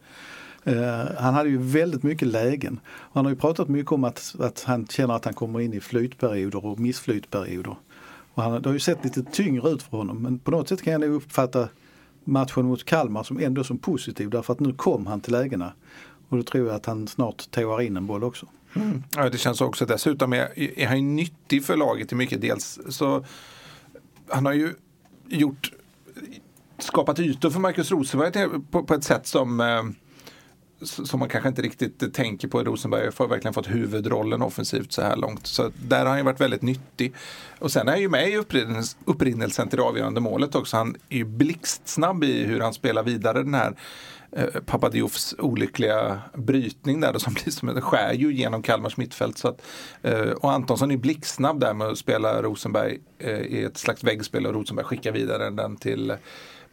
Eh, 0.63 1.15
han 1.17 1.33
hade 1.33 1.49
ju 1.49 1.57
väldigt 1.57 2.03
mycket 2.03 2.27
lägen. 2.27 2.79
Han 3.13 3.25
har 3.25 3.31
ju 3.31 3.37
pratat 3.37 3.67
mycket 3.67 3.91
om 3.91 4.03
att, 4.03 4.35
att 4.39 4.63
han 4.63 4.87
känner 4.87 5.13
att 5.13 5.25
han 5.25 5.33
kommer 5.33 5.59
in 5.59 5.73
i 5.73 5.79
flytperioder 5.79 6.65
och 6.65 6.79
missflytperioder. 6.79 7.75
Och 8.33 8.43
han, 8.43 8.61
det 8.61 8.69
har 8.69 8.73
ju 8.73 8.79
sett 8.79 9.03
lite 9.03 9.23
tyngre 9.23 9.69
ut 9.69 9.83
för 9.83 9.97
honom 9.97 10.21
men 10.21 10.39
på 10.39 10.51
något 10.51 10.69
sätt 10.69 10.81
kan 10.81 10.93
jag 10.93 11.01
nog 11.01 11.13
uppfatta 11.13 11.69
matchen 12.23 12.65
mot 12.65 12.85
Kalmar 12.85 13.23
som 13.23 13.39
ändå 13.39 13.63
som 13.63 13.77
positiv 13.77 14.29
därför 14.29 14.53
att 14.53 14.59
nu 14.59 14.73
kom 14.73 15.07
han 15.07 15.21
till 15.21 15.33
lägena. 15.33 15.73
Och 16.29 16.37
då 16.37 16.43
tror 16.43 16.67
jag 16.67 16.75
att 16.75 16.85
han 16.85 17.07
snart 17.07 17.51
tåar 17.51 17.81
in 17.81 17.97
en 17.97 18.07
boll 18.07 18.23
också. 18.23 18.45
Mm. 18.75 19.03
Ja, 19.15 19.29
det 19.29 19.37
känns 19.37 19.61
också 19.61 19.85
dessutom 19.85 20.33
är, 20.33 20.59
är 20.79 20.87
han 20.87 21.15
nyttig 21.15 21.65
för 21.65 21.77
laget 21.77 22.11
i 22.11 22.15
mycket. 22.15 22.41
Dels 22.41 22.79
så 22.89 23.25
han 24.27 24.45
har 24.45 24.53
ju 24.53 24.73
gjort 25.27 25.71
skapat 26.77 27.19
ytor 27.19 27.49
för 27.49 27.59
Marcus 27.59 27.91
Rosenberg 27.91 28.49
på, 28.71 28.83
på 28.83 28.93
ett 28.93 29.03
sätt 29.03 29.27
som 29.27 29.59
eh, 29.59 29.83
som 30.83 31.19
man 31.19 31.29
kanske 31.29 31.49
inte 31.49 31.61
riktigt 31.61 32.13
tänker 32.13 32.47
på. 32.47 32.63
Rosenberg 32.63 33.09
har 33.17 33.27
verkligen 33.27 33.53
fått 33.53 33.69
huvudrollen 33.69 34.41
offensivt 34.41 34.91
så 34.91 35.01
här 35.01 35.15
långt. 35.15 35.47
Så 35.47 35.71
där 35.87 35.99
har 35.99 36.05
han 36.05 36.17
ju 36.17 36.23
varit 36.23 36.41
väldigt 36.41 36.61
nyttig. 36.61 37.13
Och 37.59 37.71
sen 37.71 37.87
är 37.87 37.91
han 37.91 38.01
ju 38.01 38.09
med 38.09 38.29
i 38.29 38.37
upprinnelsen 39.05 39.69
till 39.69 39.77
det 39.77 39.83
avgörande 39.83 40.21
målet 40.21 40.55
också. 40.55 40.77
Han 40.77 40.95
är 41.09 41.17
ju 41.17 41.25
blixtsnabb 41.25 42.23
i 42.23 42.43
hur 42.43 42.59
han 42.59 42.73
spelar 42.73 43.03
vidare 43.03 43.43
den 43.43 43.53
här 43.53 43.75
eh, 44.31 44.61
Papadiofs 44.65 45.35
olyckliga 45.37 46.19
brytning 46.33 46.99
där 46.99 47.13
då, 47.13 47.19
som 47.19 47.33
blir 47.33 47.51
som 47.51 47.69
en 47.69 47.81
skär 47.81 48.13
ju 48.13 48.33
genom 48.33 48.61
Kalmars 48.61 48.97
mittfält. 48.97 49.37
Så 49.37 49.47
att, 49.47 49.61
eh, 50.01 50.21
och 50.21 50.51
Antonsson 50.51 50.91
är 50.91 50.97
blixtsnabb 50.97 51.59
där 51.59 51.73
med 51.73 51.87
att 51.87 51.97
spela 51.97 52.41
Rosenberg 52.41 52.99
eh, 53.19 53.39
i 53.39 53.63
ett 53.63 53.77
slags 53.77 54.03
väggspel 54.03 54.45
och 54.45 54.53
Rosenberg 54.53 54.85
skickar 54.85 55.11
vidare 55.11 55.49
den 55.49 55.77
till 55.77 56.13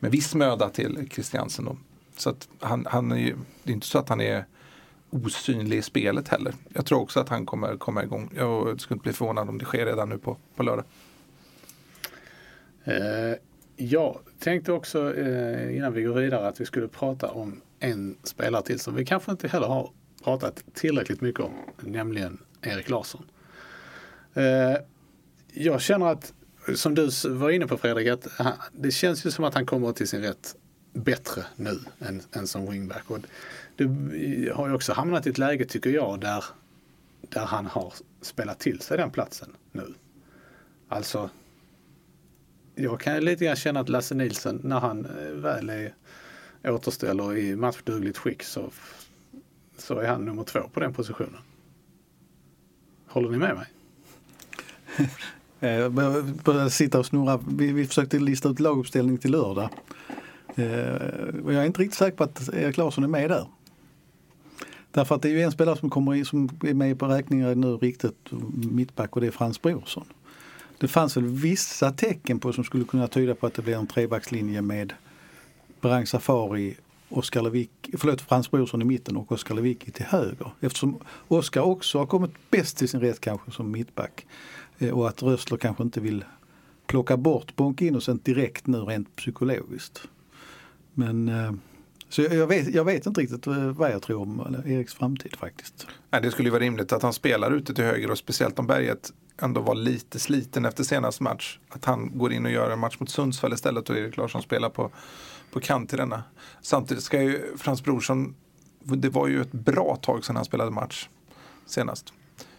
med 0.01 0.11
viss 0.11 0.35
möda 0.35 0.69
till 0.69 1.09
Christiansen. 1.11 1.79
Så 2.21 2.31
att 2.31 2.49
han, 2.61 2.87
han 2.91 3.13
är 3.13 3.17
ju, 3.17 3.37
det 3.63 3.71
är 3.71 3.75
inte 3.75 3.87
så 3.87 3.99
att 3.99 4.09
han 4.09 4.21
är 4.21 4.45
osynlig 5.11 5.79
i 5.79 5.83
spelet 5.83 6.29
heller. 6.29 6.55
Jag 6.69 6.87
tror 6.87 7.01
också 7.01 7.21
att 7.21 7.29
han 7.29 7.47
kommer 7.47 7.77
komma 7.77 8.03
igång. 8.03 8.33
Jag 8.37 8.81
skulle 8.81 8.97
inte 8.97 9.03
bli 9.03 9.13
förvånad 9.13 9.49
om 9.49 9.59
det 9.59 9.65
sker 9.65 9.87
redan 9.87 10.09
nu 10.09 10.19
på, 10.19 10.37
på 10.57 10.63
lördag. 10.63 10.85
Eh, 12.85 13.37
jag 13.77 14.19
tänkte 14.39 14.73
också 14.73 15.15
eh, 15.17 15.77
innan 15.77 15.93
vi 15.93 16.03
går 16.03 16.15
vidare 16.15 16.49
att 16.49 16.61
vi 16.61 16.65
skulle 16.65 16.89
prata 16.89 17.31
om 17.31 17.61
en 17.79 18.17
spelare 18.23 18.63
till 18.63 18.81
som 18.81 18.95
vi 18.95 19.05
kanske 19.05 19.31
inte 19.31 19.49
heller 19.49 19.67
har 19.67 19.91
pratat 20.25 20.65
tillräckligt 20.75 21.21
mycket 21.21 21.41
om, 21.41 21.53
nämligen 21.81 22.39
Erik 22.63 22.91
Larsson. 22.91 23.25
Eh, 24.35 24.77
jag 25.53 25.81
känner 25.81 26.07
att, 26.07 26.33
som 26.75 26.95
du 26.95 27.11
var 27.29 27.51
inne 27.51 27.67
på 27.67 27.79
Fredrik, 27.79 28.09
att 28.09 28.27
han, 28.39 28.53
det 28.73 28.91
känns 28.91 29.27
ju 29.27 29.31
som 29.31 29.45
att 29.45 29.55
han 29.55 29.67
kommer 29.67 29.93
till 29.93 30.09
sin 30.09 30.23
rätt 30.23 30.57
bättre 30.93 31.45
nu 31.57 31.79
än, 31.99 32.23
än 32.33 32.47
som 32.47 32.71
wingback. 32.71 33.11
Och 33.11 33.19
du 33.77 33.85
eh, 33.85 34.57
har 34.57 34.69
ju 34.69 34.75
också 34.75 34.93
hamnat 34.93 35.27
i 35.27 35.31
ett 35.31 35.39
läge, 35.39 35.65
tycker 35.65 35.91
jag, 35.91 36.21
där, 36.21 36.45
där 37.21 37.45
han 37.45 37.67
har 37.67 37.93
spelat 38.21 38.59
till 38.59 38.81
sig 38.81 38.97
den 38.97 39.11
platsen 39.11 39.49
nu. 39.73 39.95
Alltså, 40.89 41.31
jag 42.75 43.01
kan 43.01 43.25
lite 43.25 43.45
grann 43.45 43.57
känna 43.57 43.81
att 43.81 43.89
Lasse 43.89 44.15
Nilsson, 44.15 44.61
när 44.65 44.81
han 44.81 45.05
eh, 45.05 45.33
väl 45.33 45.71
är 45.71 45.93
återställer 46.65 47.37
i 47.37 47.57
matchdugligt 47.57 48.19
skick 48.19 48.43
så, 48.43 48.71
så 49.79 49.99
är 49.99 50.09
han 50.09 50.25
nummer 50.25 50.45
två 50.45 50.61
på 50.73 50.81
den 50.81 50.95
positionen. 50.95 51.41
Håller 53.07 53.31
ni 53.31 53.39
med 53.39 53.55
mig? 53.57 53.67
Eh, 55.61 55.71
jag 55.71 55.93
började 56.45 56.71
sitta 56.71 56.99
och 56.99 57.07
snurra. 57.07 57.41
Vi, 57.49 57.73
vi 57.73 57.87
försökte 57.87 58.19
lista 58.19 58.49
ut 58.49 58.61
laguppställning 58.61 59.19
till 59.19 59.31
lördag. 59.31 59.71
Eh, 60.59 61.45
och 61.45 61.53
jag 61.53 61.63
är 61.63 61.67
inte 61.67 61.81
riktigt 61.81 61.99
säker 61.99 62.17
på 62.17 62.25
att 62.25 62.49
Erik 62.55 62.77
Larsson 62.77 63.05
är 63.05 63.09
med 63.09 63.31
där. 63.31 63.47
Därför 64.91 65.15
att 65.15 65.23
det 65.23 65.29
är 65.29 65.33
ju 65.33 65.43
en 65.43 65.53
spelare 65.53 65.77
som 65.77 65.91
kommer 65.91 66.15
in 66.15 66.25
som 66.25 66.49
är 66.63 66.75
med 66.75 66.99
på 66.99 67.07
räkningar 67.07 67.55
nu 67.55 67.77
riktigt 67.77 68.31
mittback 68.55 69.17
och 69.17 69.21
det 69.21 69.27
är 69.27 69.31
Frans 69.31 69.63
Brorsson. 69.63 70.05
Det 70.79 70.89
fanns 70.89 71.17
väl 71.17 71.27
vissa 71.27 71.93
tecken 71.93 72.41
på 72.41 72.53
som 72.53 72.65
skulle 72.65 72.85
kunna 72.85 73.09
tyda 73.09 73.35
på 73.35 73.47
att 73.47 73.55
det 73.55 73.63
blir 73.63 73.77
en 73.77 73.87
trebackslinje 73.87 74.63
med 74.63 74.93
Brang 75.81 76.07
Safari, 76.07 76.77
Oskar 77.09 77.43
Lewicki, 77.43 77.97
förlåt 77.99 78.21
Frans 78.21 78.51
Brorsson 78.51 78.83
i 78.83 78.85
mitten 78.85 79.17
och 79.17 79.33
Oskar 79.33 79.55
Lewicki 79.55 79.91
till 79.91 80.05
höger. 80.05 80.51
Eftersom 80.61 80.99
Oskar 81.29 81.61
också 81.61 81.99
har 81.99 82.07
kommit 82.07 82.51
bäst 82.51 82.77
till 82.77 82.89
sin 82.89 83.01
rätt 83.01 83.21
kanske 83.21 83.51
som 83.51 83.71
mittback. 83.71 84.27
Eh, 84.79 84.91
och 84.91 85.09
att 85.09 85.23
Rössler 85.23 85.59
kanske 85.59 85.83
inte 85.83 86.01
vill 86.01 86.25
plocka 86.87 87.17
bort 87.17 87.57
Bonk 87.57 87.83
Innocent 87.83 88.25
direkt 88.25 88.67
nu 88.67 88.79
rent 88.79 89.17
psykologiskt. 89.17 90.09
Men 90.99 91.29
eh, 91.29 91.53
så 92.09 92.23
jag 92.23 92.47
vet, 92.47 92.75
jag 92.75 92.85
vet 92.85 93.07
inte 93.07 93.21
riktigt 93.21 93.47
eh, 93.47 93.55
vad 93.55 93.91
jag 93.91 94.03
tror 94.03 94.23
om 94.23 94.41
eh, 94.41 94.73
Eriks 94.73 94.95
framtid 94.95 95.37
faktiskt. 95.37 95.87
Nej, 96.11 96.23
det 96.23 96.31
skulle 96.31 96.47
ju 96.47 96.51
vara 96.51 96.63
rimligt 96.63 96.93
att 96.93 97.03
han 97.03 97.13
spelar 97.13 97.51
ute 97.51 97.75
till 97.75 97.85
höger 97.85 98.11
och 98.11 98.19
speciellt 98.19 98.59
om 98.59 98.67
Berget 98.67 99.13
ändå 99.43 99.61
var 99.61 99.75
lite 99.75 100.19
sliten 100.19 100.65
efter 100.65 100.85
senaste 100.85 101.23
match. 101.23 101.59
Att 101.69 101.85
han 101.85 102.19
går 102.19 102.33
in 102.33 102.47
och 102.47 102.53
gör 102.53 102.71
en 102.71 102.79
match 102.79 102.97
mot 102.99 103.11
Sundsvall 103.11 103.53
istället 103.53 103.91
och 103.91 103.97
Erik 103.97 104.17
Larsson 104.17 104.43
spelar 104.43 104.71
på, 104.71 104.91
på 105.53 105.61
kant 105.61 105.93
i 105.93 105.97
denna. 105.97 106.23
Samtidigt 106.63 107.05
ska 107.05 107.23
ju 107.23 107.57
Frans 107.57 107.85
Brorsson, 107.85 108.35
det 108.81 109.09
var 109.09 109.29
ju 109.29 109.41
ett 109.41 109.53
bra 109.53 109.97
tag 110.03 110.25
sedan 110.25 110.37
han 110.37 110.45
spelade 110.45 110.71
match 110.71 111.09
senast. 111.67 112.13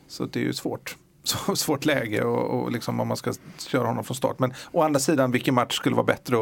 Så 0.07 0.25
det 0.25 0.39
är 0.39 0.43
ju 0.43 0.53
svårt 0.53 0.97
så 1.23 1.55
svårt 1.55 1.85
läge 1.85 2.23
och, 2.23 2.59
och 2.59 2.71
liksom 2.71 2.99
om 2.99 3.07
man 3.07 3.17
ska 3.17 3.33
köra 3.57 3.87
honom 3.87 4.03
från 4.03 4.15
start. 4.15 4.39
Men 4.39 4.53
å 4.71 4.81
andra 4.81 4.99
sidan, 4.99 5.31
vilken 5.31 5.55
match 5.55 5.75
skulle 5.75 5.95
vara 5.95 6.05
bättre 6.05 6.37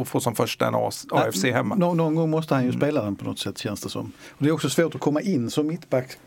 att 0.00 0.08
få 0.08 0.20
som 0.20 0.34
första 0.34 0.66
än 0.66 0.74
AFC 0.74 1.44
hemma? 1.44 1.74
Någon, 1.74 1.96
någon 1.96 2.14
gång 2.14 2.30
måste 2.30 2.54
han 2.54 2.62
ju 2.62 2.68
mm. 2.68 2.80
spela 2.80 3.04
den 3.04 3.16
på 3.16 3.24
något 3.24 3.38
sätt 3.38 3.58
känns 3.58 3.80
det 3.80 3.88
som. 3.88 4.12
Och 4.30 4.44
det 4.44 4.48
är 4.48 4.52
också 4.52 4.70
svårt 4.70 4.94
att 4.94 5.00
komma 5.00 5.20
in 5.20 5.50
som 5.50 5.66
mittback 5.66 6.18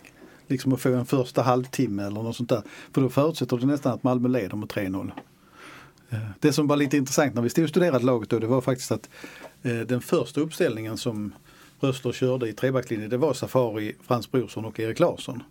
liksom 0.48 0.74
att 0.74 0.82
få 0.82 0.90
en 0.94 1.06
första 1.06 1.42
halvtimme 1.42 2.04
eller 2.04 2.24
något 2.24 2.36
sånt 2.36 2.50
där. 2.50 2.62
För 2.94 3.02
då 3.02 3.10
förutsätter 3.10 3.58
det 3.58 3.66
nästan 3.66 3.94
att 3.94 4.04
Malmö 4.04 4.30
leder 4.30 4.56
med 4.56 4.70
3-0. 4.70 5.12
Eh, 6.10 6.20
det 6.40 6.54
som 6.54 6.68
var 6.68 6.76
lite 6.76 6.98
intressant 6.98 7.36
när 7.36 7.42
vi 7.42 7.50
stod 7.50 7.64
och 7.64 7.70
studerade 7.70 8.06
laget 8.06 8.30
då 8.30 8.40
det 8.40 8.48
var 8.48 8.62
faktiskt 8.62 8.92
att 8.92 9.10
eh, 9.64 9.80
den 9.80 10.02
första 10.02 10.42
uppställningen 10.42 10.98
som 10.98 11.34
Röster 11.80 12.12
körde 12.12 12.50
i 12.50 12.54
trebackslinjen 12.54 13.10
det 13.10 13.18
var 13.18 13.34
Safari, 13.34 13.96
Frans 14.08 14.32
Brorsson 14.32 14.66
och 14.66 14.80
Erik 14.80 15.00
Larsson. 15.00 15.44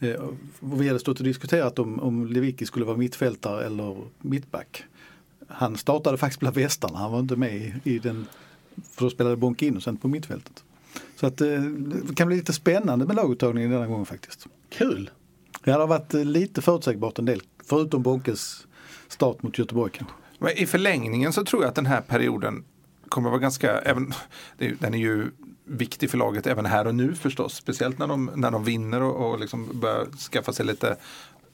Eh, 0.00 0.28
vi 0.60 0.88
hade 0.88 1.00
stått 1.00 1.18
och 1.18 1.24
diskuterat 1.24 1.78
om, 1.78 2.00
om 2.00 2.26
Lewicki 2.26 2.66
skulle 2.66 2.84
vara 2.84 2.96
mittfältare 2.96 3.64
eller 3.64 3.96
mittback. 4.18 4.84
Han 5.48 5.76
startade 5.76 6.18
faktiskt 6.18 6.40
bland 6.40 6.56
västarna, 6.56 6.98
han 6.98 7.12
var 7.12 7.20
inte 7.20 7.36
med 7.36 7.56
i, 7.56 7.74
i 7.84 7.98
den, 7.98 8.26
för 8.92 9.04
då 9.04 9.10
spelade 9.10 9.36
Bonk 9.36 9.62
Innocent 9.62 10.02
på 10.02 10.08
mittfältet. 10.08 10.64
Så 11.16 11.26
att 11.26 11.40
eh, 11.40 11.62
det 12.08 12.14
kan 12.14 12.26
bli 12.26 12.36
lite 12.36 12.52
spännande 12.52 13.06
med 13.06 13.16
laguttagningen 13.16 13.70
denna 13.70 13.86
gången 13.86 14.06
faktiskt. 14.06 14.46
Kul! 14.68 15.10
Ja, 15.52 15.58
det 15.72 15.80
har 15.80 15.86
varit 15.86 16.14
eh, 16.14 16.24
lite 16.24 16.62
förutsägbart 16.62 17.18
en 17.18 17.24
del, 17.24 17.42
förutom 17.64 18.02
Bonkes 18.02 18.66
start 19.08 19.42
mot 19.42 19.58
Göteborg 19.58 19.92
kanske. 19.94 20.14
Men 20.38 20.58
I 20.58 20.66
förlängningen 20.66 21.32
så 21.32 21.44
tror 21.44 21.62
jag 21.62 21.68
att 21.68 21.74
den 21.74 21.86
här 21.86 22.00
perioden 22.00 22.64
kommer 23.08 23.28
att 23.28 23.32
vara 23.32 23.40
ganska, 23.40 23.78
även, 23.78 24.12
den 24.58 24.94
är 24.94 24.98
ju 24.98 25.30
viktig 25.70 26.10
för 26.10 26.18
laget 26.18 26.46
även 26.46 26.66
här 26.66 26.86
och 26.86 26.94
nu 26.94 27.14
förstås. 27.14 27.54
Speciellt 27.54 27.98
när 27.98 28.06
de, 28.06 28.30
när 28.34 28.50
de 28.50 28.64
vinner 28.64 29.02
och, 29.02 29.30
och 29.30 29.40
liksom 29.40 29.80
börjar 29.80 30.06
skaffa 30.06 30.52
sig 30.52 30.66
lite 30.66 30.96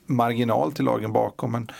marginal 0.06 0.72
till 0.72 0.84
lagen 0.84 1.12
bakom. 1.12 1.52
Men 1.52 1.70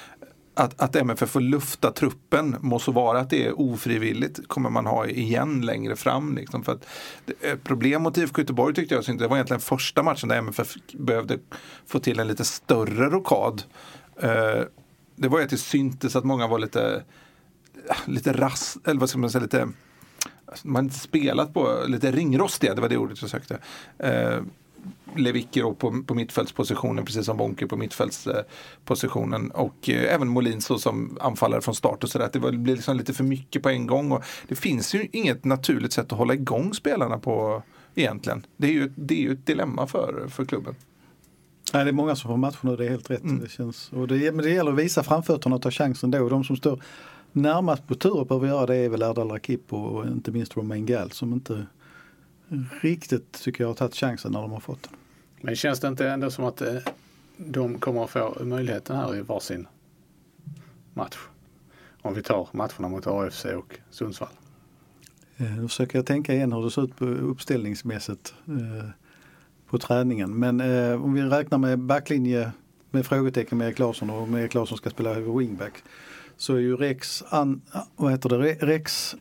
att, 0.55 0.81
att 0.81 0.97
MFF 0.97 1.31
får 1.31 1.41
lufta 1.41 1.93
truppen, 1.93 2.57
må 2.61 2.79
så 2.79 2.93
vara 2.93 3.21
att 3.21 3.31
det 3.31 3.47
är 3.47 3.61
ofrivilligt, 3.61 4.49
kommer 4.49 4.71
man 4.71 4.87
ha 4.87 5.07
igen 5.07 5.61
längre 5.61 5.97
fram. 5.97 6.37
Liksom, 6.37 6.65
för 6.65 6.73
att, 6.73 6.87
ett 7.41 7.65
problem 7.65 8.03
mot 8.03 8.19
IFK 8.19 8.41
Göteborg 8.41 8.75
tyckte 8.75 8.95
jag, 8.95 9.19
det 9.19 9.29
var 9.29 9.37
egentligen 9.37 9.61
första 9.61 10.03
matchen 10.03 10.29
där 10.29 10.37
MFF 10.37 10.75
behövde 10.93 11.39
få 11.87 11.99
till 11.99 12.21
en 12.21 12.29
lite 12.29 12.45
större 12.45 13.11
rokad. 13.11 13.63
Eh, 14.21 14.63
det 15.17 15.29
var 15.29 15.39
ju 15.39 15.45
att 15.45 15.51
det 15.51 15.57
syntes 15.57 16.17
att 16.17 16.25
många 16.25 16.47
var 16.47 16.59
lite, 16.59 17.03
lite 18.05 18.33
rass, 18.33 18.79
eller 18.85 19.01
vad 19.01 19.09
ska 19.09 19.19
man 19.19 19.31
säga, 19.31 19.43
lite 19.43 19.69
man 20.63 20.85
inte 20.85 20.99
spelat 20.99 21.55
på, 21.55 21.85
lite 21.87 22.13
ringrostiga, 22.13 22.75
det 22.75 22.81
var 22.81 22.89
det 22.89 22.97
ordet 22.97 23.23
jag 23.23 23.31
sökte. 23.31 23.59
Eh, 23.99 24.41
Lewicki 25.17 25.61
på, 25.61 26.03
på 26.07 26.15
mittfältspositionen 26.15 27.05
precis 27.05 27.27
som 27.27 27.37
Bonke 27.37 27.67
på 27.67 27.77
mittfältspositionen 27.77 29.51
och 29.51 29.89
eh, 29.89 30.15
även 30.15 30.29
Molins 30.29 30.83
som 30.83 31.19
anfallare 31.21 31.61
från 31.61 31.75
start 31.75 32.05
och 32.05 32.11
sådär. 32.11 32.31
Det 32.33 32.39
var, 32.39 32.53
det 32.53 32.59
blir 32.59 32.75
liksom 32.75 32.97
lite 32.97 33.15
för 33.15 33.25
mycket 33.25 33.63
på 33.63 33.69
en 33.69 33.87
gång 33.87 34.13
och 34.13 34.25
det 34.49 34.55
finns 34.55 34.95
ju 34.95 35.09
inget 35.13 35.45
naturligt 35.45 35.93
sätt 35.93 36.13
att 36.13 36.19
hålla 36.19 36.35
igång 36.35 36.75
spelarna 36.75 37.19
på 37.19 37.63
egentligen. 37.95 38.47
Det 38.57 38.67
är 38.67 38.73
ju, 38.73 38.93
det 38.95 39.15
är 39.15 39.23
ju 39.23 39.33
ett 39.33 39.47
dilemma 39.47 39.87
för, 39.87 40.29
för 40.29 40.45
klubben. 40.45 40.75
Nej, 41.73 41.85
det 41.85 41.91
är 41.91 41.93
många 41.93 42.17
som 42.17 42.31
får 42.31 42.37
matcher 42.37 42.59
nu, 42.61 42.77
det 42.77 42.87
är 42.87 42.91
helt 42.91 43.11
rätt. 43.11 43.23
Mm. 43.23 43.41
Det 43.41 43.49
känns, 43.49 43.93
och 43.93 44.09
det, 44.09 44.33
men 44.33 44.45
det 44.45 44.51
gäller 44.51 44.73
att 44.73 44.79
visa 44.79 45.03
framfötterna 45.03 45.57
och 45.57 45.63
ta 45.63 45.71
chansen 45.71 46.11
då. 46.11 46.29
De 46.29 46.45
som 46.45 46.57
står 46.57 46.83
närmast 47.37 47.87
på 47.87 47.95
tur 47.95 48.25
behöver 48.25 48.47
göra 48.47 48.67
det 48.67 48.77
är 48.77 48.89
väl 48.89 49.03
Erdal 49.03 49.31
Rakip 49.31 49.73
och 49.73 50.07
inte 50.07 50.31
minst 50.31 50.57
Romain 50.57 50.87
Gall 50.87 51.11
som 51.11 51.33
inte 51.33 51.67
riktigt 52.81 53.33
tycker 53.33 53.65
jag 53.65 53.69
har 53.69 53.75
tagit 53.75 53.95
chansen 53.95 54.33
när 54.33 54.43
de 54.43 54.53
har 54.53 54.61
fått 54.61 54.83
den. 54.83 54.93
Men 55.41 55.57
känns 55.57 55.81
det 55.81 55.89
inte 55.89 56.09
ändå 56.09 56.31
som 56.31 56.45
att 56.45 56.61
eh, 56.61 56.75
de 57.37 57.79
kommer 57.79 58.05
att 58.05 58.11
få 58.11 58.37
möjligheten 58.45 58.97
här 58.97 59.17
i 59.17 59.21
varsin 59.21 59.67
match? 60.95 61.17
Om 62.03 62.15
vi 62.15 62.23
tar 62.23 62.49
matcherna 62.53 62.89
mot 62.89 63.07
AFC 63.07 63.45
och 63.45 63.79
Sundsvall. 63.91 64.29
Eh, 65.37 65.57
nu 65.57 65.69
försöker 65.69 65.99
jag 65.99 66.07
tänka 66.07 66.35
igen 66.35 66.53
hur 66.53 66.65
det 66.65 66.71
ser 66.71 66.85
ut 66.85 67.03
uppställningsmässigt 67.03 68.35
eh, 68.47 68.89
på 69.67 69.79
träningen. 69.79 70.39
Men 70.39 70.61
om 71.03 71.15
vi 71.15 71.23
räknar 71.23 71.59
med 71.59 71.79
backlinje 71.79 72.53
med 72.91 73.07
frågetecken 73.07 73.59
med 73.59 73.67
Erik 73.69 73.79
Larsson 73.79 74.11
och 74.11 74.29
med 74.29 74.43
Erik 74.43 74.55
Larsson 74.55 74.79
ska 74.79 74.91
spela 74.91 75.15
wingback. 75.15 75.73
Så 76.37 76.55
är 76.55 76.59
ju 76.59 76.77
Rex, 76.77 77.25
an, 77.29 77.63
vad 77.97 78.13
heter 78.13 78.29
det, 78.29 78.55
Rex 78.55 79.17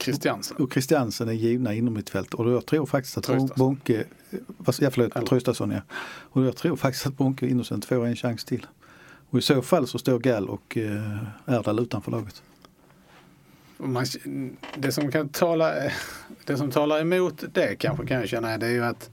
Christiansen. 0.00 0.56
Och 0.56 0.72
Christiansen 0.72 1.28
är 1.28 1.32
givna 1.32 1.74
inom 1.74 1.94
mitt 1.94 2.10
fält 2.10 2.34
och 2.34 2.50
jag 2.50 2.66
tror 2.66 2.86
faktiskt 2.86 3.18
att. 3.18 3.54
Bonke, 3.54 4.04
ja 4.78 4.90
förlåt, 4.90 5.26
Tröstason 5.26 5.70
ja. 5.70 5.80
Och 6.06 6.44
jag 6.44 6.56
tror 6.56 6.76
faktiskt 6.76 7.06
att 7.06 7.16
Bonke 7.16 7.46
Innocent 7.46 7.84
får 7.84 8.06
en 8.06 8.16
chans 8.16 8.44
till. 8.44 8.66
Och 9.30 9.38
i 9.38 9.42
så 9.42 9.62
fall 9.62 9.86
så 9.86 9.98
står 9.98 10.18
Gall 10.18 10.48
och 10.48 10.76
eh, 10.76 11.18
Erdal 11.46 11.80
utanför 11.80 12.10
laget. 12.10 12.42
Man, 13.76 14.06
det, 14.76 14.92
som 14.92 15.12
kan 15.12 15.28
tala, 15.28 15.74
det 16.44 16.56
som 16.56 16.70
talar 16.70 17.00
emot 17.00 17.44
det 17.52 17.76
kanske 17.76 18.06
kan 18.06 18.20
jag 18.20 18.28
känna 18.28 18.58
det 18.58 18.66
är 18.66 18.70
ju 18.70 18.84
att 18.84 19.10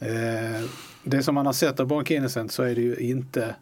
eh, 0.00 0.70
det 1.04 1.22
som 1.22 1.34
man 1.34 1.46
har 1.46 1.52
sett 1.52 1.80
av 1.80 1.86
Bonke 1.86 2.14
Innocent 2.14 2.52
så 2.52 2.62
är 2.62 2.74
det 2.74 2.80
ju 2.80 2.96
inte 2.96 3.54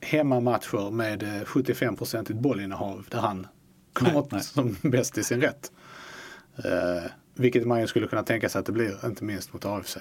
hemmamatcher 0.00 0.90
med 0.90 1.42
75 1.46 1.96
eh, 2.14 2.36
bollinnehav 2.36 3.06
där 3.10 3.18
han 3.18 3.46
kommer 3.92 4.12
nej, 4.12 4.24
nej. 4.30 4.42
som 4.42 4.76
bäst 4.82 5.18
i 5.18 5.24
sin 5.24 5.40
rätt. 5.40 5.72
Eh, 6.56 7.10
vilket 7.34 7.66
man 7.66 7.80
ju 7.80 7.86
skulle 7.86 8.06
kunna 8.06 8.22
tänka 8.22 8.48
sig 8.48 8.58
att 8.58 8.66
det 8.66 8.72
blir, 8.72 9.06
inte 9.06 9.24
minst 9.24 9.52
mot 9.52 9.64
AFC. 9.64 9.96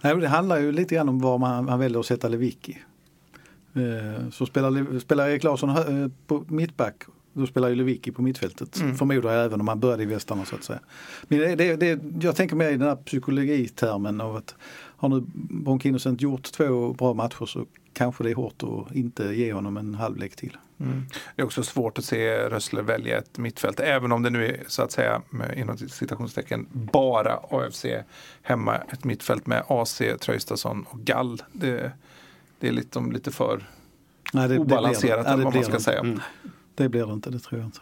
Nej, 0.00 0.16
det 0.16 0.28
handlar 0.28 0.58
ju 0.58 0.72
lite 0.72 0.94
grann 0.94 1.08
om 1.08 1.18
var 1.18 1.38
man, 1.38 1.64
man 1.64 1.78
väljer 1.78 2.00
att 2.00 2.06
sätta 2.06 2.28
Lewicki. 2.28 2.78
Eh, 3.74 4.30
så 4.30 4.46
spelar, 4.46 4.98
spelar 4.98 5.28
Erik 5.28 5.42
Larsson 5.42 5.70
eh, 5.70 6.10
på 6.26 6.44
mittback 6.48 7.04
då 7.32 7.46
spelar 7.46 7.68
ju 7.68 7.74
Lewicki 7.74 8.12
på 8.12 8.22
mittfältet. 8.22 8.80
Mm. 8.80 8.96
Förmodar 8.96 9.32
jag 9.32 9.44
även 9.44 9.60
om 9.60 9.68
han 9.68 9.80
började 9.80 10.02
i 10.02 10.06
västarna 10.06 10.44
så 10.44 10.56
att 10.56 10.64
säga. 10.64 10.80
Men 11.28 11.38
det, 11.38 11.54
det, 11.54 11.76
det, 11.76 12.00
jag 12.24 12.36
tänker 12.36 12.56
mer 12.56 12.68
i 12.68 12.76
den 12.76 12.88
här 12.88 12.96
psykologitermen 12.96 14.20
av 14.20 14.36
att 14.36 14.54
har 14.96 15.08
nu 15.08 15.22
Bonk 15.34 15.84
Innocent 15.84 16.20
gjort 16.20 16.52
två 16.52 16.92
bra 16.92 17.14
matcher 17.14 17.46
så 17.46 17.66
kanske 18.00 18.24
det 18.24 18.30
är 18.30 18.34
hårt 18.34 18.62
att 18.62 18.94
inte 18.94 19.24
ge 19.24 19.52
honom 19.52 19.76
en 19.76 19.94
halvlek 19.94 20.36
till. 20.36 20.56
Mm. 20.80 21.06
Det 21.36 21.42
är 21.42 21.46
också 21.46 21.62
svårt 21.62 21.98
att 21.98 22.04
se 22.04 22.48
Rössle 22.48 22.82
välja 22.82 23.18
ett 23.18 23.38
mittfält, 23.38 23.80
även 23.80 24.12
om 24.12 24.22
det 24.22 24.30
nu 24.30 24.46
är 24.46 24.64
så 24.66 24.82
att 24.82 24.92
säga 24.92 25.22
inom 25.56 25.78
citationstecken 25.78 26.66
bara 26.72 27.40
AFC 27.50 27.86
hemma, 28.42 28.76
ett 28.76 29.04
mittfält 29.04 29.46
med 29.46 29.62
AC, 29.68 30.02
Traustason 30.20 30.86
och 30.88 30.98
Gall. 30.98 31.42
Det, 31.52 31.92
det 32.60 32.68
är 32.68 32.72
lite, 32.72 33.00
lite 33.00 33.30
för 33.30 33.68
Nej, 34.32 34.48
det, 34.48 34.58
obalanserat 34.58 35.26
det, 35.26 35.36
det, 35.36 35.44
vad 35.44 35.54
man 35.54 35.64
ska 35.64 35.80
säga. 35.80 36.00
Mm. 36.00 36.20
Det 36.74 36.88
blir 36.88 37.06
det 37.06 37.12
inte, 37.12 37.30
det 37.30 37.38
tror 37.38 37.60
jag 37.60 37.68
inte. 37.68 37.80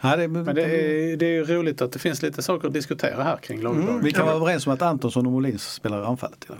Ja, 0.00 0.16
det, 0.16 0.28
men 0.28 0.54
det 0.54 0.62
är, 0.62 1.16
det 1.16 1.26
är 1.26 1.44
roligt 1.44 1.82
att 1.82 1.92
det 1.92 1.98
finns 1.98 2.22
lite 2.22 2.42
saker 2.42 2.68
att 2.68 2.74
diskutera 2.74 3.22
här 3.22 3.36
kring 3.36 3.62
laget. 3.62 3.88
Mm. 3.88 4.02
Vi 4.02 4.12
kan 4.12 4.26
vara 4.26 4.36
överens 4.36 4.66
om 4.66 4.72
att 4.72 4.82
Antonsson 4.82 5.26
och 5.26 5.32
Molins 5.32 5.72
spelar 5.72 6.02
anfallet. 6.02 6.44
I 6.44 6.52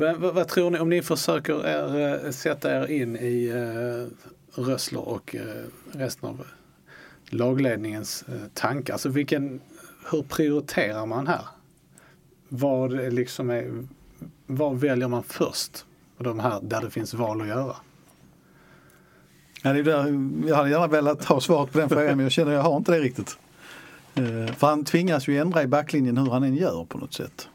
men 0.00 0.20
vad, 0.20 0.34
vad, 0.34 0.48
tror 0.48 0.70
ni 0.70 0.78
om 0.78 0.88
ni 0.88 1.02
försöker 1.02 1.66
er, 1.66 2.24
eh, 2.24 2.30
sätta 2.30 2.76
er 2.76 2.90
in 2.90 3.16
i 3.16 3.48
eh, 3.48 4.62
Rössler 4.62 5.08
och 5.08 5.34
eh, 5.34 5.64
resten 5.92 6.28
av 6.28 6.40
eh, 6.40 6.46
lagledningens 7.36 8.24
eh, 8.28 8.34
tankar? 8.54 8.92
Alltså 8.92 9.08
vilken, 9.08 9.60
hur 10.10 10.22
prioriterar 10.22 11.06
man 11.06 11.26
här? 11.26 11.44
Vad, 12.48 13.12
liksom 13.12 13.50
är, 13.50 13.86
vad 14.46 14.80
väljer 14.80 15.08
man 15.08 15.22
först? 15.22 15.84
De 16.18 16.38
här 16.38 16.60
där 16.62 16.80
det 16.80 16.90
finns 16.90 17.14
val 17.14 17.40
att 17.40 17.48
göra? 17.48 17.76
Ja, 19.62 19.72
det 19.72 19.78
är 19.78 19.84
där, 19.84 20.48
jag 20.48 20.56
hade 20.56 20.70
gärna 20.70 20.86
velat 20.86 21.24
ha 21.24 21.40
svaret 21.40 21.72
på 21.72 21.78
den 21.78 21.88
frågan 21.88 22.06
men 22.06 22.20
jag 22.20 22.32
känner 22.32 22.50
att 22.50 22.56
jag 22.56 22.62
har 22.62 22.76
inte 22.76 22.92
det 22.92 23.00
riktigt. 23.00 23.38
Eh, 24.14 24.54
för 24.54 24.66
han 24.66 24.84
tvingas 24.84 25.28
ju 25.28 25.38
ändra 25.38 25.62
i 25.62 25.66
backlinjen 25.66 26.18
hur 26.18 26.30
han 26.30 26.42
än 26.42 26.54
gör 26.54 26.84
på 26.84 26.98
något 26.98 27.14
sätt. 27.14 27.48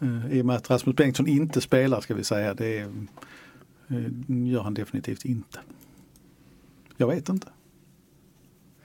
Eh, 0.00 0.32
I 0.32 0.42
och 0.42 0.46
med 0.46 0.56
att 0.56 0.70
Rasmus 0.70 0.96
Bengtsson 0.96 1.26
inte 1.26 1.60
spelar 1.60 2.00
ska 2.00 2.14
vi 2.14 2.24
säga. 2.24 2.54
Det 2.54 2.78
är, 2.78 2.88
gör 4.26 4.62
han 4.62 4.74
definitivt 4.74 5.24
inte. 5.24 5.60
Jag 6.96 7.06
vet 7.06 7.28
inte. 7.28 7.48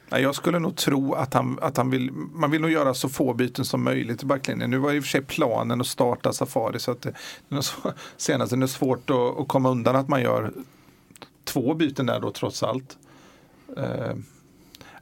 Jag 0.09 0.35
skulle 0.35 0.59
nog 0.59 0.75
tro 0.75 1.13
att 1.13 1.33
han, 1.33 1.59
att 1.61 1.77
han 1.77 1.89
vill, 1.89 2.11
man 2.11 2.51
vill 2.51 2.61
nog 2.61 2.71
göra 2.71 2.93
så 2.93 3.09
få 3.09 3.33
byten 3.33 3.65
som 3.65 3.83
möjligt 3.83 4.23
i 4.23 4.25
backlinjen. 4.25 4.69
Nu 4.69 4.77
var 4.77 4.93
i 4.93 4.99
och 4.99 5.03
för 5.03 5.09
sig 5.09 5.21
planen 5.21 5.81
att 5.81 5.87
starta 5.87 6.33
Safari 6.33 6.79
så 6.79 6.91
att 6.91 7.01
det, 7.01 7.09
är 7.49 7.93
senast 8.17 8.51
det 8.51 8.63
är 8.63 8.67
svårt 8.67 9.09
att, 9.09 9.39
att, 9.39 9.47
komma 9.47 9.69
undan 9.69 9.95
att 9.95 10.07
man 10.07 10.21
gör 10.21 10.53
två 11.43 11.73
byten 11.73 12.05
där 12.05 12.19
då 12.19 12.31
trots 12.31 12.63
allt. 12.63 12.97
Eh, 13.77 14.15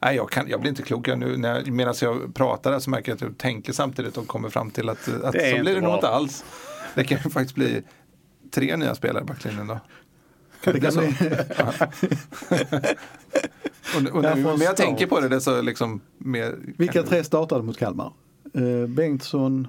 Nej, 0.02 0.16
jag, 0.16 0.30
kan, 0.30 0.48
jag 0.48 0.60
blir 0.60 0.68
inte 0.68 0.82
klok. 0.82 1.06
Nu, 1.06 1.36
när, 1.36 1.64
medan 1.64 1.94
jag 2.00 2.34
pratar 2.34 2.78
så 2.78 2.90
märker 2.90 3.10
jag 3.12 3.16
att 3.16 3.22
jag 3.22 3.38
tänker 3.38 3.72
samtidigt 3.72 4.16
och 4.16 4.26
kommer 4.26 4.50
fram 4.50 4.70
till 4.70 4.88
att, 4.88 5.08
att 5.08 5.34
så 5.34 5.60
blir 5.60 5.74
det 5.74 5.80
nog 5.80 5.94
inte 5.94 6.08
alls. 6.08 6.44
Det 6.94 7.04
kan 7.04 7.18
ju 7.24 7.30
faktiskt 7.30 7.54
bli 7.54 7.82
tre 8.50 8.76
nya 8.76 8.94
spelare 8.94 9.22
i 9.22 9.26
backlinjen 9.26 9.66
då. 9.66 9.80
Kan 10.62 10.74
det 10.74 10.80
kan 10.80 10.94
bli... 10.94 11.14
och, 13.96 14.16
och 14.16 14.22
nu, 14.22 14.42
men 14.42 14.60
jag 14.60 14.76
tänker 14.76 15.06
på 15.06 15.20
det, 15.20 15.40
så 15.40 15.62
liksom 15.62 16.00
mer, 16.18 16.58
Vilka 16.78 17.02
tre 17.02 17.24
startade 17.24 17.62
mot 17.62 17.78
Kalmar? 17.78 18.12
Uh, 18.56 18.86
Bengtsson, 18.86 19.68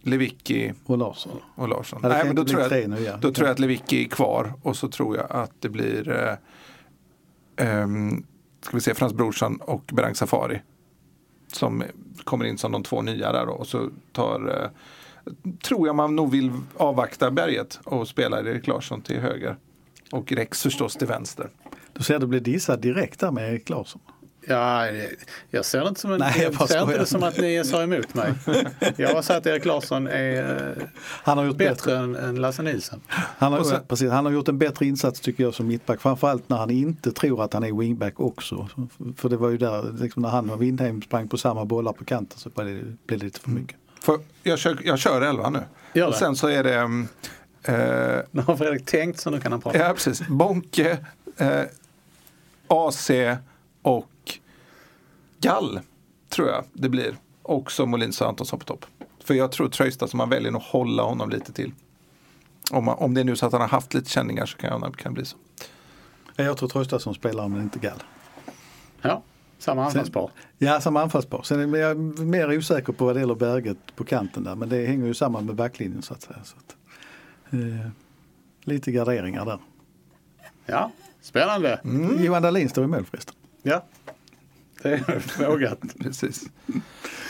Lewicki 0.00 0.72
och 0.84 0.98
Larsson. 0.98 1.40
Och 1.54 1.68
Larsson. 1.68 2.00
Nej, 2.02 2.24
men 2.24 2.36
då 2.36 2.44
tror 2.44 2.60
jag, 2.60 3.00
ja. 3.00 3.16
då 3.20 3.32
tror 3.32 3.46
jag 3.46 3.52
att 3.52 3.58
Lewicki 3.58 4.04
är 4.04 4.08
kvar 4.08 4.52
och 4.62 4.76
så 4.76 4.88
tror 4.88 5.16
jag 5.16 5.26
att 5.30 5.52
det 5.58 5.68
blir 5.68 6.08
uh, 6.08 6.32
um, 7.60 8.26
ska 8.60 8.76
vi 8.76 8.80
se, 8.80 8.94
Frans 8.94 9.12
Brorsson 9.12 9.56
och 9.56 9.82
Berang 9.92 10.14
Safari. 10.14 10.62
Som 11.52 11.82
kommer 12.24 12.44
in 12.44 12.58
som 12.58 12.72
de 12.72 12.82
två 12.82 13.02
nya 13.02 13.32
där 13.32 13.46
då. 13.46 13.52
Och 13.52 13.66
så 13.66 13.90
tar, 14.12 14.62
eh, 14.62 14.70
tror 15.68 15.86
jag 15.86 15.96
man 15.96 16.16
nog 16.16 16.30
vill 16.30 16.52
avvakta 16.76 17.30
berget 17.30 17.80
och 17.84 18.08
spela 18.08 18.40
Erik 18.40 18.66
Larsson 18.66 19.02
till 19.02 19.20
höger. 19.20 19.56
Och 20.12 20.32
Rex 20.32 20.62
förstås 20.62 20.96
till 20.96 21.06
vänster. 21.06 21.50
Du 21.92 22.02
ser 22.02 22.14
att 22.14 22.20
du 22.20 22.26
blir 22.26 22.40
dissad 22.40 22.80
direkt 22.80 23.20
där 23.20 23.30
med 23.30 23.52
Erik 23.52 23.68
Larsson. 23.68 24.00
Ja, 24.48 24.86
jag 25.50 25.64
ser 25.64 25.80
det 25.80 25.88
inte 25.88 26.00
som, 26.00 26.12
en, 26.12 26.18
Nej, 26.18 26.32
jag 26.42 26.54
jag 26.58 26.68
ser 26.68 26.82
inte 26.82 26.98
det 26.98 27.06
som 27.06 27.22
att 27.22 27.38
ni 27.38 27.64
sa 27.64 27.82
emot 27.82 28.14
mig. 28.14 28.34
Jag 28.96 29.14
har 29.14 29.22
sagt 29.22 29.38
att 29.38 29.46
Erik 29.46 29.64
Larsson 29.64 30.06
är 30.06 30.74
han 31.00 31.38
har 31.38 31.44
gjort 31.44 31.56
bättre, 31.56 31.74
bättre. 31.74 31.98
Än, 31.98 32.16
än 32.16 32.40
Lasse 32.40 32.62
Nilsson. 32.62 33.00
Han 33.08 33.52
har, 33.52 33.64
sen, 33.64 33.80
precis, 33.88 34.10
han 34.10 34.24
har 34.24 34.32
gjort 34.32 34.48
en 34.48 34.58
bättre 34.58 34.86
insats 34.86 35.20
tycker 35.20 35.44
jag 35.44 35.54
som 35.54 35.66
mittback. 35.66 36.00
Framförallt 36.00 36.48
när 36.48 36.56
han 36.56 36.70
inte 36.70 37.12
tror 37.12 37.44
att 37.44 37.52
han 37.52 37.64
är 37.64 37.72
wingback 37.72 38.20
också. 38.20 38.68
För 39.16 39.28
det 39.28 39.36
var 39.36 39.48
ju 39.48 39.58
där, 39.58 39.92
liksom 40.00 40.22
när 40.22 40.28
han 40.28 40.50
och 40.50 40.62
Windheim 40.62 41.02
sprang 41.02 41.28
på 41.28 41.38
samma 41.38 41.64
bollar 41.64 41.92
på 41.92 42.04
kanten 42.04 42.38
så 42.38 42.50
blev 42.50 42.66
det, 42.66 42.96
blev 43.06 43.18
det 43.18 43.24
lite 43.24 43.40
för 43.40 43.50
mycket. 43.50 43.76
För 44.00 44.18
jag, 44.42 44.58
kör, 44.58 44.78
jag 44.84 44.98
kör 44.98 45.20
elva 45.20 45.50
nu. 45.50 46.02
Och 46.02 46.14
sen 46.14 46.36
så 46.36 46.48
är 46.48 46.64
det... 46.64 47.06
Eh, 47.62 48.24
nu 48.30 48.42
har 48.42 48.56
Fredrik 48.56 48.86
tänkt 48.86 49.20
så 49.20 49.30
nu 49.30 49.40
kan 49.40 49.52
han 49.52 49.60
prata. 49.60 49.78
Ja 49.78 49.92
precis. 49.94 50.28
Bonke, 50.28 50.98
eh, 51.36 51.62
AC 52.68 53.10
och 53.82 54.10
Gall 55.40 55.80
tror 56.28 56.48
jag 56.48 56.64
det 56.72 56.88
blir. 56.88 57.16
Och 57.42 57.72
så 57.72 57.86
Molins 57.86 58.20
och 58.20 58.28
Antonsson 58.28 58.58
på 58.58 58.64
topp. 58.64 58.86
För 59.24 59.34
jag 59.34 59.52
tror 59.52 59.68
Tröjstad 59.68 60.08
som 60.08 60.18
man 60.18 60.28
väljer 60.28 60.56
att 60.56 60.62
hålla 60.62 61.02
honom 61.02 61.30
lite 61.30 61.52
till. 61.52 61.72
om, 62.72 62.84
man, 62.84 62.98
om 62.98 63.14
det 63.14 63.20
är 63.20 63.24
nu 63.24 63.36
så 63.36 63.46
att 63.46 63.52
han 63.52 63.60
har 63.60 63.68
haft 63.68 63.94
lite 63.94 64.10
känningar 64.10 64.46
så 64.46 64.58
kan 64.58 64.80
det 64.80 64.92
kan 64.96 65.14
bli 65.14 65.24
så. 65.24 65.36
Jag 66.36 66.56
tror 66.56 66.68
Traustason 66.68 67.14
spelar 67.14 67.48
men 67.48 67.62
inte 67.62 67.78
Gall. 67.78 68.02
Ja, 69.02 69.22
samma 69.58 69.84
anfallspar. 69.84 70.30
Ja, 70.58 70.80
samma 70.80 71.02
anfallspar. 71.02 71.42
Sen 71.42 71.74
är 71.74 71.78
jag 71.78 71.98
mer 72.18 72.58
osäker 72.58 72.92
på 72.92 73.04
vad 73.04 73.16
det 73.16 73.20
gäller 73.20 73.34
Berget 73.34 73.96
på 73.96 74.04
kanten 74.04 74.44
där. 74.44 74.54
Men 74.54 74.68
det 74.68 74.86
hänger 74.86 75.06
ju 75.06 75.14
samman 75.14 75.46
med 75.46 75.54
backlinjen 75.54 76.02
så 76.02 76.14
att 76.14 76.22
säga. 76.22 76.38
Så 76.44 76.56
att, 76.56 76.76
eh, 77.52 77.90
lite 78.64 78.92
garderingar 78.92 79.44
där. 79.44 79.58
Ja, 80.66 80.90
spännande. 81.20 81.80
Mm. 81.84 82.24
Johan 82.24 82.42
Dahlin 82.42 82.68
står 82.68 82.84
i 82.84 82.86
mål 82.86 83.04
förresten. 83.04 83.34
Ja, 83.62 83.84
det 84.82 84.88
är 84.92 85.46
vågat. 85.48 85.78
Precis. 86.00 86.42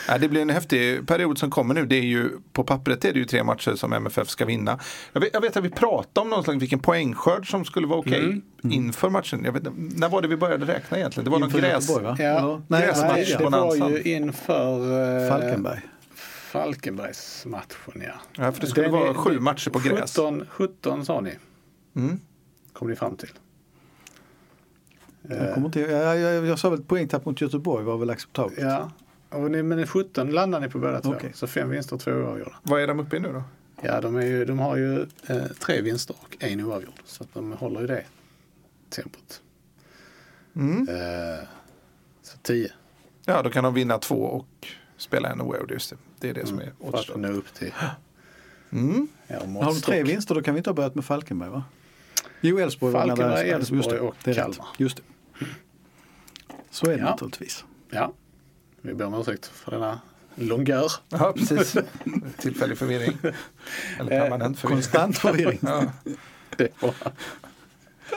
Ja, 0.07 0.17
det 0.17 0.29
blir 0.29 0.41
en 0.41 0.49
häftig 0.49 1.07
period 1.07 1.37
som 1.37 1.51
kommer 1.51 1.73
nu. 1.73 1.85
Det 1.85 1.95
är 1.95 2.01
ju, 2.03 2.29
på 2.53 2.63
pappret 2.63 3.05
är 3.05 3.13
det 3.13 3.19
ju 3.19 3.25
tre 3.25 3.43
matcher 3.43 3.75
som 3.75 3.93
MFF 3.93 4.29
ska 4.29 4.45
vinna. 4.45 4.79
Jag 5.13 5.21
vet, 5.21 5.29
jag 5.33 5.41
vet 5.41 5.57
att 5.57 5.63
vi 5.63 5.69
pratade 5.69 6.23
om 6.23 6.29
någon 6.29 6.43
slags, 6.43 6.61
vilken 6.61 6.79
poängskörd 6.79 7.51
som 7.51 7.65
skulle 7.65 7.87
vara 7.87 7.99
okej 7.99 8.25
okay 8.27 8.41
Mm. 8.63 8.73
inför 8.73 9.09
matchen. 9.09 9.43
Jag 9.45 9.51
vet, 9.51 9.63
när 9.75 10.09
var 10.09 10.21
det 10.21 10.27
vi 10.27 10.37
började 10.37 10.65
räkna 10.65 10.97
egentligen? 10.97 11.25
Det 11.25 11.31
var 11.31 11.39
någon 11.39 11.49
Inför 11.49 11.59
gräs... 11.59 11.89
Göteborg, 11.89 12.03
va? 12.05 12.15
Ja. 12.19 12.25
Eller? 12.25 12.61
Nej, 12.67 12.81
Gräsmatch 12.87 13.11
nej, 13.15 13.25
det 13.25 13.37
på 13.37 13.43
ja. 13.43 13.49
var 13.49 13.59
Nansan. 13.65 13.91
ju 13.91 14.01
inför 14.03 15.21
eh, 15.23 15.29
Falkenberg. 15.29 15.79
Falkenbergsmatchen. 16.51 18.01
Ja. 18.05 18.13
Ja, 18.43 18.51
för 18.51 18.61
det 18.61 18.67
skulle 18.67 18.85
Den 18.87 18.91
vara 18.93 19.09
är- 19.09 19.13
sju 19.13 19.39
matcher 19.39 19.69
på 19.69 19.79
gräs. 19.79 20.15
17, 20.15 20.45
17 20.49 21.05
sa 21.05 21.21
ni, 21.21 21.33
Mm. 21.95 22.19
kom 22.73 22.89
ni 22.89 22.95
fram 22.95 23.15
till. 23.17 23.29
Jag, 25.29 25.53
kommer 25.53 25.65
inte, 25.67 25.79
jag, 25.79 26.19
jag, 26.19 26.45
jag 26.45 26.59
sa 26.59 26.69
väl 26.69 26.81
poängtapp 26.83 27.25
mot 27.25 27.41
Göteborg 27.41 27.85
var 27.85 27.97
väl 27.97 28.09
acceptabelt. 28.09 28.59
Ja, 28.59 28.91
och 29.29 29.51
ni, 29.51 29.63
men 29.63 29.87
17 29.87 30.31
landar 30.31 30.59
ni 30.59 30.69
på 30.69 30.79
båda 30.79 31.01
två. 31.01 31.09
Okej. 31.09 31.31
Så 31.33 31.47
fem 31.47 31.69
vinster 31.69 31.95
och 31.95 32.01
två 32.01 32.11
oavgjorda. 32.11 32.55
Vad 32.63 32.81
är 32.81 32.87
de 32.87 32.99
uppe 32.99 33.17
i 33.17 33.19
nu 33.19 33.33
då? 33.33 33.43
Ja, 33.81 34.01
de, 34.01 34.15
är 34.15 34.25
ju, 34.25 34.45
de 34.45 34.59
har 34.59 34.77
ju 34.77 35.01
eh, 35.27 35.43
tre 35.59 35.81
vinster 35.81 36.15
och 36.19 36.37
en 36.39 36.61
oavgjord. 36.61 36.93
Så 37.05 37.23
att 37.23 37.33
de 37.33 37.51
håller 37.51 37.81
ju 37.81 37.87
det 37.87 38.03
tempot. 38.89 39.41
Mm. 40.55 40.89
Eh, 40.89 41.47
så 42.21 42.37
10 42.37 42.71
Ja, 43.25 43.41
då 43.41 43.49
kan 43.49 43.63
de 43.63 43.73
vinna 43.73 43.97
två 43.97 44.15
och 44.15 44.67
spela 44.97 45.29
en 45.29 45.41
oavgjord. 45.41 45.71
Just 45.71 45.89
det. 45.89 45.97
det 46.19 46.29
är 46.29 46.33
det 46.33 46.45
som 46.45 46.59
är 46.59 46.91
för 46.91 46.97
att 46.97 47.19
nå 47.19 47.27
upp 47.27 47.53
till 47.53 47.73
Mm. 48.71 49.07
ja, 49.27 49.39
Har 49.39 49.65
de 49.65 49.81
tre 49.81 50.03
vinster 50.03 50.35
då 50.35 50.41
kan 50.41 50.53
vi 50.53 50.57
inte 50.57 50.69
ha 50.69 50.75
börjat 50.75 50.95
med 50.95 51.05
Falkenberg 51.05 51.49
va? 51.49 51.63
Jo, 52.41 52.59
Elfsborg 52.59 52.93
Falkenberg. 52.93 53.49
Elfsborg 53.49 53.99
och. 53.99 54.15
Kalmar. 54.23 54.67
Just 54.77 54.97
det. 54.97 55.03
Så 56.69 56.85
är 56.85 56.91
det 56.93 56.99
Ja. 56.99 57.09
naturligtvis. 57.09 57.65
Ja, 57.89 58.13
vi 58.81 58.93
ber 58.93 59.05
om 59.05 59.13
ursäkt 59.13 59.45
för 59.45 59.71
denna 59.71 59.99
longör. 60.35 60.91
Ja, 61.09 61.33
precis. 61.37 61.77
Tillfällig 62.37 62.77
förvirring. 62.77 63.17
Eller 63.99 64.09
permanent 64.21 64.59
förvirring. 64.59 64.75
Konstant 64.81 65.17
förvirring. 65.17 65.59
Ja, 65.67 65.83
Det 66.57 66.81
var 66.81 66.93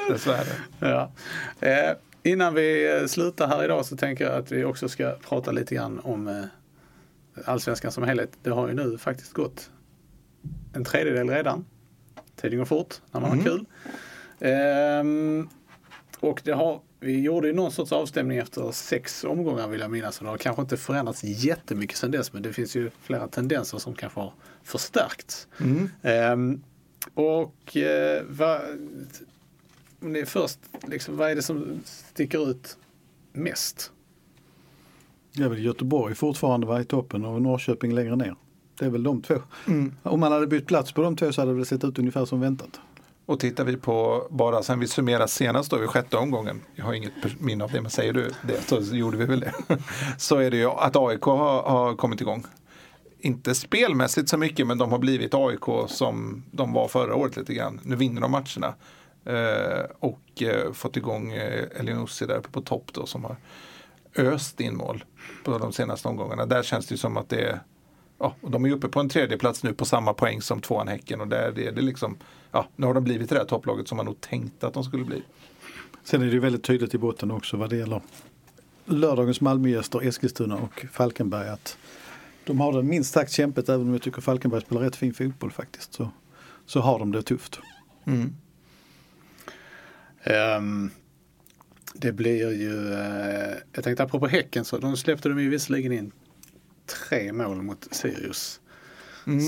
dessvärre. 0.08 0.52
Ja. 0.80 1.10
Eh, 1.60 1.96
innan 2.22 2.54
vi 2.54 2.98
eh, 3.00 3.06
slutar 3.06 3.48
här 3.48 3.64
idag 3.64 3.86
så 3.86 3.96
tänker 3.96 4.24
jag 4.24 4.34
att 4.34 4.52
vi 4.52 4.64
också 4.64 4.88
ska 4.88 5.16
prata 5.28 5.52
lite 5.52 5.74
grann 5.74 6.00
om 6.00 6.28
eh, 6.28 6.44
allsvenskan 7.44 7.92
som 7.92 8.04
helhet. 8.04 8.30
Det 8.42 8.50
har 8.50 8.68
ju 8.68 8.74
nu 8.74 8.98
faktiskt 8.98 9.32
gått 9.32 9.70
en 10.72 10.84
tredjedel 10.84 11.30
redan. 11.30 11.64
Tiden 12.36 12.58
går 12.58 12.64
fort 12.64 12.94
när 13.12 13.20
man 13.20 13.30
har 13.38 13.44
kul. 13.44 13.64
Ehm, 14.40 15.48
och 16.20 16.40
det 16.44 16.52
har, 16.52 16.80
vi 17.02 17.20
gjorde 17.20 17.46
ju 17.46 17.52
någon 17.52 17.72
sorts 17.72 17.92
avstämning 17.92 18.38
efter 18.38 18.72
sex 18.72 19.24
omgångar 19.24 19.68
vill 19.68 19.80
jag 19.80 19.90
minnas. 19.90 20.18
Det 20.18 20.26
har 20.26 20.38
kanske 20.38 20.62
inte 20.62 20.76
förändrats 20.76 21.24
jättemycket 21.24 21.96
sedan 21.96 22.10
dess 22.10 22.32
men 22.32 22.42
det 22.42 22.52
finns 22.52 22.76
ju 22.76 22.90
flera 23.02 23.28
tendenser 23.28 23.78
som 23.78 23.94
kanske 23.94 24.20
har 24.20 24.32
förstärkts. 24.62 25.48
Ehm, 26.02 26.62
och 27.14 27.76
eh, 27.76 28.22
vad, 28.28 28.60
om 30.00 30.12
det 30.12 30.20
är 30.20 30.24
först, 30.24 30.58
liksom, 30.86 31.16
vad 31.16 31.30
är 31.30 31.34
det 31.34 31.42
som 31.42 31.80
sticker 31.84 32.50
ut 32.50 32.76
mest? 33.32 33.92
Det 35.32 35.42
är 35.42 35.48
väl 35.48 35.64
Göteborg 35.64 36.14
fortfarande 36.14 36.66
var 36.66 36.80
i 36.80 36.84
toppen 36.84 37.24
och 37.24 37.42
Norrköping 37.42 37.94
längre 37.94 38.16
ner. 38.16 38.34
Det 38.78 38.84
är 38.84 38.90
väl 38.90 39.02
de 39.02 39.22
två. 39.22 39.34
Om 40.02 40.20
man 40.20 40.32
hade 40.32 40.46
bytt 40.46 40.66
plats 40.66 40.92
på 40.92 41.02
de 41.02 41.16
två 41.16 41.32
så 41.32 41.40
hade 41.40 41.58
det 41.58 41.64
sett 41.64 41.84
ut 41.84 41.98
ungefär 41.98 42.24
som 42.24 42.40
väntat. 42.40 42.80
Och 43.26 43.40
tittar 43.40 43.64
vi 43.64 43.76
på, 43.76 44.26
bara 44.30 44.62
sen 44.62 44.80
vi 44.80 44.86
summerar 44.86 45.26
senast 45.26 45.70
då 45.70 45.76
vid 45.76 45.88
sjätte 45.88 46.16
omgången, 46.16 46.60
jag 46.74 46.84
har 46.84 46.92
inget 46.92 47.40
minne 47.40 47.64
av 47.64 47.70
det, 47.70 47.80
men 47.80 47.90
säger 47.90 48.12
du 48.12 48.30
det 48.42 48.62
så 48.62 48.96
gjorde 48.96 49.16
vi 49.16 49.24
väl 49.24 49.40
det. 49.40 49.52
så 50.18 50.36
är 50.36 50.50
det 50.50 50.56
ju 50.56 50.66
att 50.66 50.96
AIK 50.96 51.22
har, 51.22 51.62
har 51.62 51.96
kommit 51.96 52.20
igång. 52.20 52.44
Inte 53.18 53.54
spelmässigt 53.54 54.28
så 54.28 54.36
mycket, 54.36 54.66
men 54.66 54.78
de 54.78 54.92
har 54.92 54.98
blivit 54.98 55.34
AIK 55.34 55.88
som 55.88 56.44
de 56.50 56.72
var 56.72 56.88
förra 56.88 57.14
året 57.14 57.36
lite 57.36 57.54
grann. 57.54 57.80
Nu 57.82 57.96
vinner 57.96 58.20
de 58.20 58.30
matcherna. 58.30 58.74
Eh, 59.24 59.84
och 59.98 60.42
eh, 60.42 60.72
fått 60.72 60.96
igång 60.96 61.32
eh, 61.32 61.80
Elionossi 61.80 62.26
där 62.26 62.36
uppe 62.36 62.48
på 62.48 62.60
topp 62.60 62.90
då 62.92 63.06
som 63.06 63.24
har 63.24 63.36
öst 64.16 64.60
in 64.60 64.76
mål 64.76 65.04
på 65.44 65.58
de 65.58 65.72
senaste 65.72 66.08
omgångarna. 66.08 66.46
Där 66.46 66.62
känns 66.62 66.86
det 66.86 66.92
ju 66.92 66.98
som 66.98 67.16
att 67.16 67.28
det 67.28 67.40
är 67.40 67.60
Ja, 68.18 68.34
och 68.40 68.50
de 68.50 68.64
är 68.64 68.70
uppe 68.70 68.88
på 68.88 69.00
en 69.00 69.08
tredje 69.08 69.38
plats 69.38 69.62
nu 69.62 69.74
på 69.74 69.84
samma 69.84 70.14
poäng 70.14 70.42
som 70.42 70.60
tvåan 70.60 70.88
Häcken 70.88 71.20
och 71.20 71.28
där 71.28 71.58
är 71.58 71.72
det 71.72 71.80
liksom, 71.80 72.16
ja, 72.52 72.68
nu 72.76 72.86
har 72.86 72.94
de 72.94 73.04
blivit 73.04 73.28
det 73.28 73.34
där 73.34 73.44
topplaget 73.44 73.88
som 73.88 73.96
man 73.96 74.06
nog 74.06 74.20
tänkte 74.20 74.66
att 74.66 74.74
de 74.74 74.84
skulle 74.84 75.04
bli. 75.04 75.22
Sen 76.04 76.22
är 76.22 76.26
det 76.26 76.32
ju 76.32 76.38
väldigt 76.38 76.64
tydligt 76.64 76.94
i 76.94 76.98
botten 76.98 77.30
också 77.30 77.56
vad 77.56 77.70
det 77.70 77.76
gäller 77.76 78.00
lördagens 78.84 79.40
Malmögäster, 79.40 80.02
Eskilstuna 80.02 80.56
och 80.56 80.86
Falkenberg 80.92 81.48
att 81.48 81.78
de 82.44 82.60
har 82.60 82.72
det 82.72 82.82
minst 82.82 83.12
sagt 83.12 83.32
kämpigt 83.32 83.68
även 83.68 83.86
om 83.86 83.92
jag 83.92 84.02
tycker 84.02 84.20
Falkenberg 84.20 84.60
spelar 84.60 84.82
rätt 84.82 84.96
fin 84.96 85.14
fotboll 85.14 85.52
faktiskt. 85.52 85.94
Så, 85.94 86.10
så 86.66 86.80
har 86.80 86.98
de 86.98 87.12
det 87.12 87.22
tufft. 87.22 87.58
Mm. 88.04 88.34
Ehm, 90.22 90.90
det 91.94 92.12
blir 92.12 92.52
ju, 92.52 92.92
eh, 92.92 93.56
jag 93.72 93.84
tänkte 93.84 94.02
apropå 94.02 94.26
Häcken 94.26 94.64
så 94.64 94.78
de 94.78 94.96
släppte 94.96 95.28
de 95.28 95.40
ju 95.40 95.50
visserligen 95.50 95.92
in 95.92 96.12
tre 96.86 97.32
mål 97.32 97.62
mot 97.62 97.88
Sirius 97.90 98.60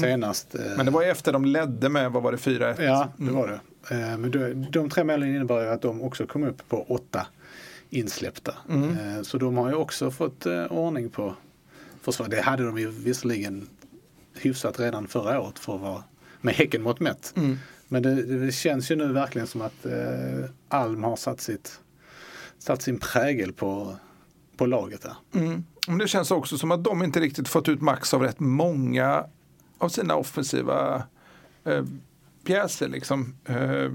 senast. 0.00 0.54
eh, 0.54 0.60
Men 0.76 0.86
det 0.86 0.92
var 0.92 1.02
ju 1.02 1.08
efter 1.08 1.32
de 1.32 1.44
ledde 1.44 1.88
med, 1.88 2.12
vad 2.12 2.22
var 2.22 2.32
det, 2.32 2.38
4-1? 2.38 2.82
Ja, 2.82 3.08
det 3.16 3.30
var 3.30 3.48
det. 3.48 3.60
Eh, 3.94 4.18
Men 4.18 4.30
de, 4.30 4.66
de 4.70 4.90
tre 4.90 5.04
målen 5.04 5.28
innebar 5.34 5.60
ju 5.62 5.68
att 5.68 5.82
de 5.82 6.02
också 6.02 6.26
kom 6.26 6.44
upp 6.44 6.68
på 6.68 6.82
åtta 6.82 7.26
insläppta. 7.90 8.54
Eh, 8.68 9.22
Så 9.22 9.38
de 9.38 9.56
har 9.56 9.68
ju 9.68 9.74
också 9.74 10.10
fått 10.10 10.46
ordning 10.70 11.10
på 11.10 11.34
försvar. 12.02 12.28
Det 12.28 12.40
hade 12.40 12.64
de 12.66 12.78
ju 12.78 12.90
visserligen 12.90 13.68
hyfsat 14.34 14.80
redan 14.80 15.06
förra 15.08 15.40
året 15.40 15.58
för 15.58 15.74
att 15.74 15.80
vara 15.80 16.04
med 16.40 16.54
Häcken 16.54 16.82
mot 16.82 17.00
mätt. 17.00 17.34
Men 17.88 18.02
det, 18.02 18.22
det 18.46 18.52
känns 18.52 18.90
ju 18.90 18.96
nu 18.96 19.12
verkligen 19.12 19.46
som 19.46 19.60
att 19.62 19.86
eh, 19.86 20.50
Alm 20.68 21.04
har 21.04 21.16
satt, 21.16 21.40
sitt, 21.40 21.80
satt 22.58 22.82
sin 22.82 22.98
prägel 22.98 23.52
på, 23.52 23.96
på 24.56 24.66
laget 24.66 25.02
där. 25.02 25.16
Mm. 25.40 25.64
Men 25.88 25.98
det 25.98 26.08
känns 26.08 26.30
också 26.30 26.58
som 26.58 26.70
att 26.70 26.84
de 26.84 27.02
inte 27.02 27.20
riktigt 27.20 27.48
fått 27.48 27.68
ut 27.68 27.80
max 27.80 28.14
av 28.14 28.22
rätt 28.22 28.40
många 28.40 29.24
av 29.78 29.88
sina 29.88 30.16
offensiva 30.16 31.02
eh, 31.64 31.84
pjäser. 32.44 32.88
Liksom. 32.88 33.34
Eh, 33.44 33.92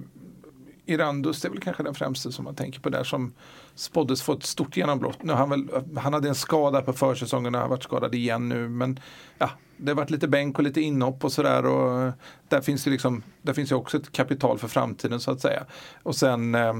Irandus 0.85 1.45
är 1.45 1.49
väl 1.49 1.59
kanske 1.59 1.83
den 1.83 1.95
främste 1.95 2.31
som 2.31 2.45
man 2.45 2.55
tänker 2.55 2.79
på 2.79 2.89
där 2.89 3.03
som 3.03 3.33
spåddes 3.75 4.21
få 4.21 4.33
ett 4.33 4.43
stort 4.43 4.77
genombrott. 4.77 5.23
Nu 5.23 5.33
han, 5.33 5.49
väl, 5.49 5.69
han 5.97 6.13
hade 6.13 6.29
en 6.29 6.35
skada 6.35 6.81
på 6.81 6.93
försäsongen 6.93 7.55
och 7.55 7.61
har 7.61 7.67
varit 7.67 7.83
skadad 7.83 8.15
igen 8.15 8.49
nu. 8.49 8.69
Men 8.69 8.99
ja, 9.37 9.49
det 9.77 9.91
har 9.91 9.95
varit 9.95 10.09
lite 10.09 10.27
bänk 10.27 10.57
och 10.57 10.63
lite 10.63 10.81
inhopp 10.81 11.23
och 11.23 11.31
sådär. 11.31 11.65
Och 11.65 12.01
eh, 12.01 12.13
där 12.47 12.61
finns 12.61 12.83
det 12.83 12.89
liksom, 12.89 13.23
där 13.41 13.53
finns 13.53 13.71
ju 13.71 13.75
också 13.75 13.97
ett 13.97 14.11
kapital 14.11 14.59
för 14.59 14.67
framtiden 14.67 15.19
så 15.19 15.31
att 15.31 15.41
säga. 15.41 15.65
Och 16.03 16.15
sen 16.15 16.55
eh, 16.55 16.75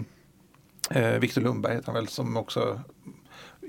eh 0.90 1.20
Viktor 1.20 1.42
Lundberg 1.42 1.74
heter 1.74 1.86
han 1.86 1.96
väl 1.96 2.08
som 2.08 2.38
också 2.38 2.80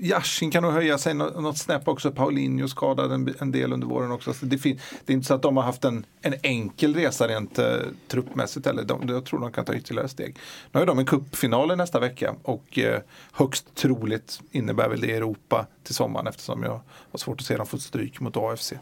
Yashin 0.01 0.51
kan 0.51 0.63
nog 0.63 0.71
höja 0.71 0.97
sig 0.97 1.13
något 1.13 1.57
snäpp 1.57 1.87
också. 1.87 2.11
Paulinho 2.11 2.67
skadad 2.67 3.11
en, 3.11 3.35
en 3.39 3.51
del 3.51 3.73
under 3.73 3.87
våren 3.87 4.11
också. 4.11 4.33
Så 4.33 4.45
det, 4.45 4.63
det 4.63 5.13
är 5.13 5.13
inte 5.13 5.27
så 5.27 5.33
att 5.33 5.41
de 5.41 5.57
har 5.57 5.63
haft 5.63 5.85
en, 5.85 6.05
en 6.21 6.33
enkel 6.43 6.95
resa 6.95 7.27
rent 7.27 7.59
eh, 7.59 7.75
truppmässigt. 8.07 8.67
Eller 8.67 8.83
de, 8.83 9.07
jag 9.07 9.25
tror 9.25 9.39
de 9.39 9.51
kan 9.51 9.65
ta 9.65 9.73
ytterligare 9.73 10.07
steg. 10.07 10.37
Nu 10.71 10.79
har 10.79 10.85
de 10.85 10.99
en 10.99 11.05
cupfinal 11.05 11.71
i 11.71 11.75
nästa 11.75 11.99
vecka 11.99 12.35
och 12.43 12.79
eh, 12.79 13.01
högst 13.31 13.75
troligt 13.75 14.41
innebär 14.51 14.89
väl 14.89 15.01
det 15.01 15.15
Europa 15.15 15.67
till 15.83 15.95
sommaren 15.95 16.27
eftersom 16.27 16.63
jag 16.63 16.81
har 17.11 17.17
svårt 17.17 17.39
att 17.39 17.45
se 17.45 17.57
dem 17.57 17.65
få 17.65 17.77
stryk 17.77 18.19
mot 18.19 18.37
AFC. 18.37 18.73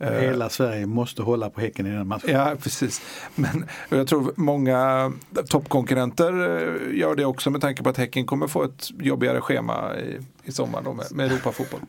Eh, 0.00 0.12
Hela 0.12 0.48
Sverige 0.48 0.86
måste 0.86 1.22
hålla 1.22 1.50
på 1.50 1.60
Häcken 1.60 1.86
i 1.86 1.90
den 1.90 2.08
matchen. 2.08 2.30
Ja, 2.30 2.54
precis. 2.62 3.02
Men 3.34 3.64
jag 3.88 4.06
tror 4.06 4.32
många 4.36 5.12
toppkonkurrenter 5.48 6.32
eh, 6.32 6.98
gör 6.98 7.14
det 7.14 7.24
också 7.24 7.50
med 7.50 7.60
tanke 7.60 7.82
på 7.82 7.88
att 7.88 7.96
Häcken 7.96 8.26
kommer 8.26 8.46
få 8.46 8.64
ett 8.64 8.90
jobbigare 9.00 9.40
schema 9.40 9.96
i, 9.96 10.18
i 10.44 10.52
sommar 10.52 10.82
med, 10.82 11.06
med 11.10 11.26
Europafotboll. 11.26 11.80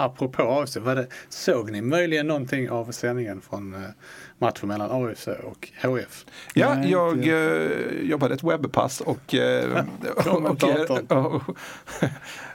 Apropå 0.00 0.42
AFC, 0.42 0.76
var 0.76 0.94
det, 0.96 1.06
såg 1.28 1.70
ni 1.70 1.80
möjligen 1.82 2.26
någonting 2.26 2.70
av 2.70 2.92
sändningen 2.92 3.40
från 3.40 3.74
eh, 3.74 3.80
matchen 4.38 4.68
mellan 4.68 4.90
AFC 4.90 5.28
och 5.28 5.68
HF? 5.82 6.24
Ja, 6.54 6.74
Nej, 6.74 6.90
jag 6.90 7.16
inte. 7.16 7.30
eh, 7.36 8.08
jobbade 8.10 8.34
ett 8.34 8.42
webbpass 8.42 9.00
och, 9.00 9.34
eh, 9.34 9.84
och, 10.26 10.60
och, 11.10 11.10
och, 11.34 11.56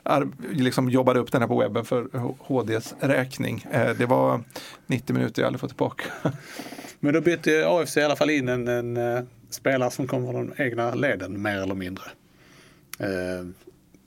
ar- 0.03 0.27
liksom 0.53 0.89
jobbade 0.89 1.19
upp 1.19 1.31
den 1.31 1.41
här 1.41 1.47
på 1.47 1.59
webben 1.59 1.85
för 1.85 2.07
HDs 2.39 2.93
räkning. 2.99 3.65
Eh, 3.71 3.89
det 3.97 4.05
var 4.05 4.41
90 4.87 5.13
minuter 5.13 5.41
jag 5.41 5.47
aldrig 5.47 5.59
fått 5.61 5.69
tillbaka. 5.69 6.03
Men 6.99 7.13
då 7.13 7.21
bytte 7.21 7.63
AFC 7.67 7.97
i 7.97 8.01
alla 8.01 8.15
fall 8.15 8.29
in 8.29 8.49
en, 8.49 8.67
en, 8.67 8.97
en 8.97 9.27
spelare 9.49 9.91
som 9.91 10.07
kommer 10.07 10.31
från 10.31 10.47
de 10.57 10.63
egna 10.63 10.95
leden 10.95 11.41
mer 11.41 11.57
eller 11.57 11.75
mindre. 11.75 12.03
Eh, 12.99 13.45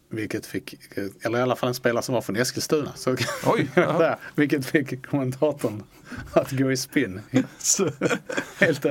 vilket 0.08 0.46
fick, 0.46 0.74
eller 1.22 1.38
i 1.38 1.42
alla 1.42 1.56
fall 1.56 1.68
en 1.68 1.74
spelare 1.74 2.02
som 2.02 2.14
var 2.14 2.22
från 2.22 2.36
Eskilstuna. 2.36 2.92
Så, 2.94 3.16
Oj, 3.46 3.70
ja. 3.74 4.18
vilket 4.34 4.66
fick 4.66 5.06
kommentatorn 5.06 5.82
att 6.32 6.50
gå 6.50 6.72
i 6.72 6.76
spinn. 6.76 7.20
Helt 8.58 8.86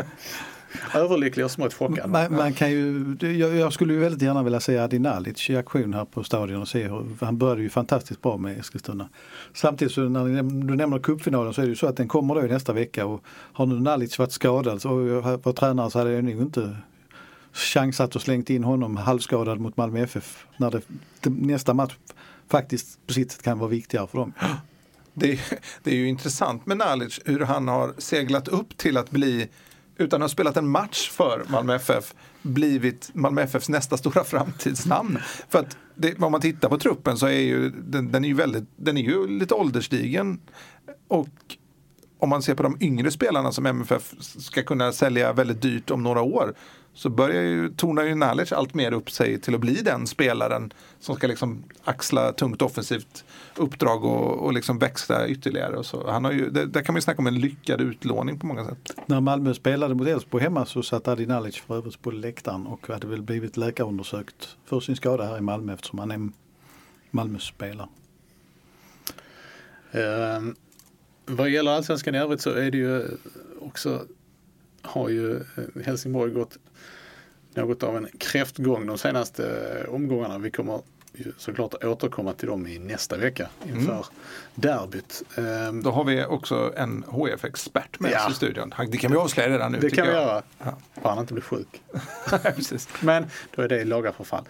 överlycklig 0.94 1.46
och 1.46 1.52
smått 1.52 1.74
chockad. 1.74 2.10
Man, 2.10 2.34
man, 2.34 2.54
kan 2.54 2.72
ju, 2.72 3.16
jag, 3.20 3.56
jag, 3.56 3.74
skulle 3.74 3.94
ju 3.94 4.00
väldigt 4.00 4.22
gärna 4.22 4.44
vilja 4.44 4.60
se 4.60 4.78
Adi 4.78 5.00
Nalic 5.00 5.50
i 5.50 5.56
aktion 5.56 5.94
här 5.94 6.06
på 6.06 6.24
stadion 6.24 6.62
och 6.62 6.68
se 6.68 6.84
hur, 6.84 7.26
han 7.26 7.38
började 7.38 7.62
ju 7.62 7.70
fantastiskt 7.70 8.22
bra 8.22 8.38
med 8.38 8.60
Eskilstuna. 8.60 9.10
Samtidigt 9.54 9.94
så 9.94 10.02
när 10.02 10.26
du 10.44 10.76
nämner 10.76 11.00
cupfinalen 11.00 11.54
så 11.54 11.62
är 11.62 11.66
det 11.66 11.70
ju 11.70 11.76
så 11.76 11.88
att 11.88 11.98
den 11.98 12.08
kommer 12.08 12.36
då 12.36 12.46
i 12.46 12.48
nästa 12.48 12.74
vecka 12.74 13.06
och 13.06 13.24
har 13.28 13.66
nu 13.66 13.80
Nalic 13.80 14.20
varit 14.20 14.32
skadad 14.32 14.82
så 14.82 14.90
var 15.44 15.54
tränare 15.54 15.92
så 15.92 16.00
hade 16.00 16.12
jag 16.12 16.24
nog 16.24 16.42
inte 16.42 16.78
chansat 17.56 18.16
och 18.16 18.22
slängt 18.22 18.50
in 18.50 18.64
honom 18.64 18.98
halvskadad 18.98 19.60
mot 19.60 19.78
Malmö 19.78 20.00
FF 20.00 20.46
när 20.58 20.72
det, 20.72 20.82
det, 21.22 21.30
nästa 21.30 21.74
match 21.74 21.96
faktiskt 22.48 23.08
på 23.08 23.14
sitt 23.14 23.32
sätt 23.32 23.42
kan 23.42 23.60
vara 23.60 23.70
viktigare 23.70 24.08
för 24.08 24.18
dem. 24.18 24.34
Det, 25.14 25.40
det 25.84 25.92
är 25.92 25.96
ju 25.96 26.08
intressant 26.08 26.66
med 26.66 26.78
Nalic 26.78 27.20
hur 27.26 27.40
han 27.40 27.68
har 27.68 27.94
seglat 27.98 28.48
upp 28.48 28.78
till 28.78 28.98
att 28.98 29.12
bli 29.12 29.50
utan 29.98 30.22
att 30.22 30.24
ha 30.24 30.30
spelat 30.30 30.58
en 30.58 30.68
match 30.68 31.10
för 31.10 31.46
Malmö 31.48 31.76
FF 31.76 32.14
blivit 32.42 33.10
Malmö 33.14 33.42
FFs 33.42 33.70
nästa 33.70 33.98
stora 33.98 34.24
framtidsnamn. 34.24 35.20
För 35.50 35.60
att 35.60 35.78
det, 35.96 36.20
om 36.20 36.32
man 36.32 36.42
tittar 36.42 36.70
på 36.70 36.78
truppen 36.78 37.18
så 37.18 37.26
är 37.26 37.40
ju 37.40 37.70
den, 37.70 38.12
den 38.12 38.24
är 38.24 38.28
ju 38.28 38.34
väldigt, 38.34 38.64
den 38.76 38.98
är 38.98 39.02
ju 39.02 39.28
lite 39.28 39.54
ålderstigen. 39.54 40.40
Och 41.08 41.30
om 42.20 42.30
man 42.30 42.42
ser 42.42 42.56
på 42.56 42.64
de 42.64 42.78
yngre 42.80 43.12
spelarna 43.12 43.52
som 43.52 43.66
MFF 43.66 44.14
ska 44.20 44.64
kunna 44.64 44.92
sälja 44.92 45.34
väldigt 45.34 45.62
dyrt 45.62 45.92
om 45.92 46.04
några 46.04 46.22
år 46.22 46.54
så 46.96 47.10
börjar 47.10 47.42
ju, 47.42 47.70
tornar 47.70 48.04
ju 48.04 48.16
Nalic 48.16 48.52
allt 48.52 48.74
mer 48.74 48.92
upp 48.92 49.12
sig 49.12 49.42
till 49.42 49.56
att 49.56 49.62
bli 49.62 49.82
den 49.82 50.08
spelaren 50.08 50.74
som 51.00 51.16
ska 51.16 51.28
liksom 51.28 51.64
axla 51.84 52.34
tungt 52.34 52.62
offensivt 52.62 53.26
uppdrag 53.56 54.04
och, 54.04 54.46
och 54.46 54.54
liksom 54.54 54.80
växa 54.80 55.28
ytterligare. 55.28 55.78
Och 55.78 55.86
så. 55.86 56.12
Han 56.12 56.26
har 56.26 56.32
ju, 56.32 56.50
det, 56.50 56.66
där 56.66 56.82
kan 56.82 56.94
man 56.94 56.98
ju 56.98 57.02
snacka 57.02 57.20
om 57.20 57.28
en 57.28 57.40
lyckad 57.40 57.82
utlåning 57.82 58.40
på 58.40 58.48
många 58.48 58.66
sätt. 58.66 58.96
När 59.06 59.22
Malmö 59.22 59.54
spelade 59.54 59.96
mot 59.96 60.08
Elfsborg 60.08 60.44
hemma 60.44 60.66
så 60.66 60.84
satt 60.84 61.08
Adi 61.08 61.26
Nalic 61.26 61.58
för 61.58 61.78
övrigt 61.78 62.02
på 62.02 62.12
läktaren 62.12 62.68
och 62.68 62.88
hade 62.88 63.08
väl 63.08 63.22
blivit 63.22 63.58
läkarundersökt 63.58 64.58
för 64.66 64.80
sin 64.80 64.96
skada 64.96 65.26
här 65.26 65.38
i 65.38 65.42
Malmö 65.42 65.74
eftersom 65.74 66.00
han 66.00 66.12
är 66.12 66.30
Malmös 67.12 67.44
spelare. 67.44 67.88
Um, 69.92 70.56
vad 71.26 71.50
gäller 71.50 71.72
allsvenskan 71.72 72.16
i 72.16 72.18
övrigt 72.18 72.42
så 72.42 72.50
är 72.50 72.72
det 72.72 72.78
ju 72.78 73.08
också 73.62 74.02
har 74.86 75.10
ju 75.10 75.40
Helsingborg 75.86 76.32
gått 76.32 76.58
något 77.54 77.84
av 77.84 77.98
en 77.98 78.08
kräftgång 78.18 78.88
de 78.88 78.98
senaste 78.98 79.86
omgångarna. 79.90 80.38
Vi 80.38 80.52
kommer 80.52 80.82
såklart 81.38 81.84
återkomma 81.84 82.34
till 82.34 82.48
dem 82.48 82.68
i 82.68 82.80
nästa 82.80 83.18
vecka 83.18 83.50
inför 83.66 83.92
mm. 83.92 84.04
derbyt. 84.56 85.24
Um, 85.38 85.84
Då 85.84 85.92
har 85.92 86.04
vi 86.04 86.26
också 86.26 86.74
en 86.78 87.04
HF-expert 87.08 88.00
med 88.00 88.12
ja. 88.12 88.26
oss 88.26 88.34
i 88.34 88.36
studion. 88.36 88.74
Det 88.92 88.98
kan 88.98 89.12
vi 89.12 89.18
avslöja 89.18 89.50
redan 89.50 89.72
nu. 89.72 89.80
Det 89.80 89.90
kan 89.90 90.08
vi 90.08 90.14
jag. 90.14 90.22
göra. 90.22 90.44
Ja. 90.64 90.78
Bara 91.04 91.10
han 91.10 91.20
inte 91.20 91.34
blir 91.34 91.44
sjuk. 91.44 91.82
Men 93.02 93.26
då 93.56 93.62
är 93.62 93.68
det 93.68 93.82
i 93.82 93.86
laga 93.86 94.12
förfall. 94.12 94.44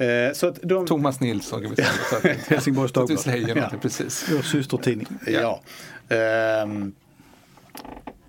Uh, 0.00 0.32
så 0.32 0.46
att 0.46 0.58
de... 0.62 0.86
Thomas 0.86 1.20
Nilsson 1.20 1.62
kan 1.62 1.70
vi 1.70 1.76
säga. 1.76 2.36
Helsingborgs 2.48 2.92
Dagblad. 2.92 3.56
Ja. 3.56 3.70
Precis. 3.82 4.28
Vår 4.32 4.42
systertidning. 4.42 5.08
Ja. 5.26 5.60
ja. 6.08 6.62
Um, 6.62 6.94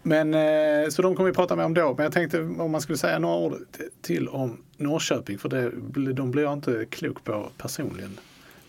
men, 0.08 0.34
eh, 0.34 0.90
så 0.90 1.02
de 1.02 1.16
kommer 1.16 1.30
vi 1.30 1.36
prata 1.36 1.56
med 1.56 1.66
om 1.66 1.74
då. 1.74 1.94
Men 1.98 2.04
jag 2.04 2.14
tänkte 2.14 2.42
om 2.42 2.72
man 2.72 2.82
skulle 2.82 2.98
säga 2.98 3.20
några 3.20 3.36
ord 3.36 3.58
till 4.02 4.28
om 4.28 4.58
Norrköping. 4.78 5.38
För 5.38 5.50
det, 5.50 6.14
de 6.14 6.32
blir 6.32 6.44
jag 6.44 6.54
inte 6.54 6.86
klok 6.90 7.24
på 7.24 7.50
personligen. 7.58 8.20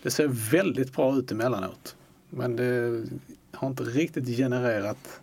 Det 0.03 0.11
ser 0.11 0.27
väldigt 0.27 0.93
bra 0.93 1.15
ut 1.17 1.31
emellanåt. 1.31 1.95
Men 2.29 2.55
det 2.55 3.03
har 3.51 3.67
inte 3.67 3.83
riktigt 3.83 4.37
genererat 4.37 5.21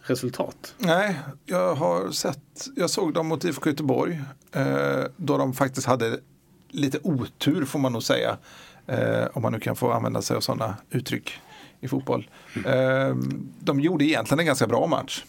resultat. 0.00 0.74
Nej, 0.78 1.18
jag 1.44 1.74
har 1.74 2.10
sett, 2.10 2.68
jag 2.76 2.90
såg 2.90 3.14
dem 3.14 3.26
mot 3.26 3.44
IFK 3.44 3.70
Göteborg. 3.70 4.20
Eh, 4.52 5.04
då 5.16 5.38
de 5.38 5.52
faktiskt 5.52 5.86
hade 5.86 6.18
lite 6.68 6.98
otur 7.02 7.64
får 7.64 7.78
man 7.78 7.92
nog 7.92 8.02
säga. 8.02 8.36
Eh, 8.86 9.26
om 9.32 9.42
man 9.42 9.52
nu 9.52 9.60
kan 9.60 9.76
få 9.76 9.92
använda 9.92 10.22
sig 10.22 10.36
av 10.36 10.40
sådana 10.40 10.76
uttryck 10.90 11.40
i 11.84 11.88
fotboll. 11.88 12.30
Mm. 12.66 13.48
De 13.60 13.80
gjorde 13.80 14.04
egentligen 14.04 14.38
en 14.38 14.46
ganska 14.46 14.66
bra 14.66 14.86
match. 14.86 15.24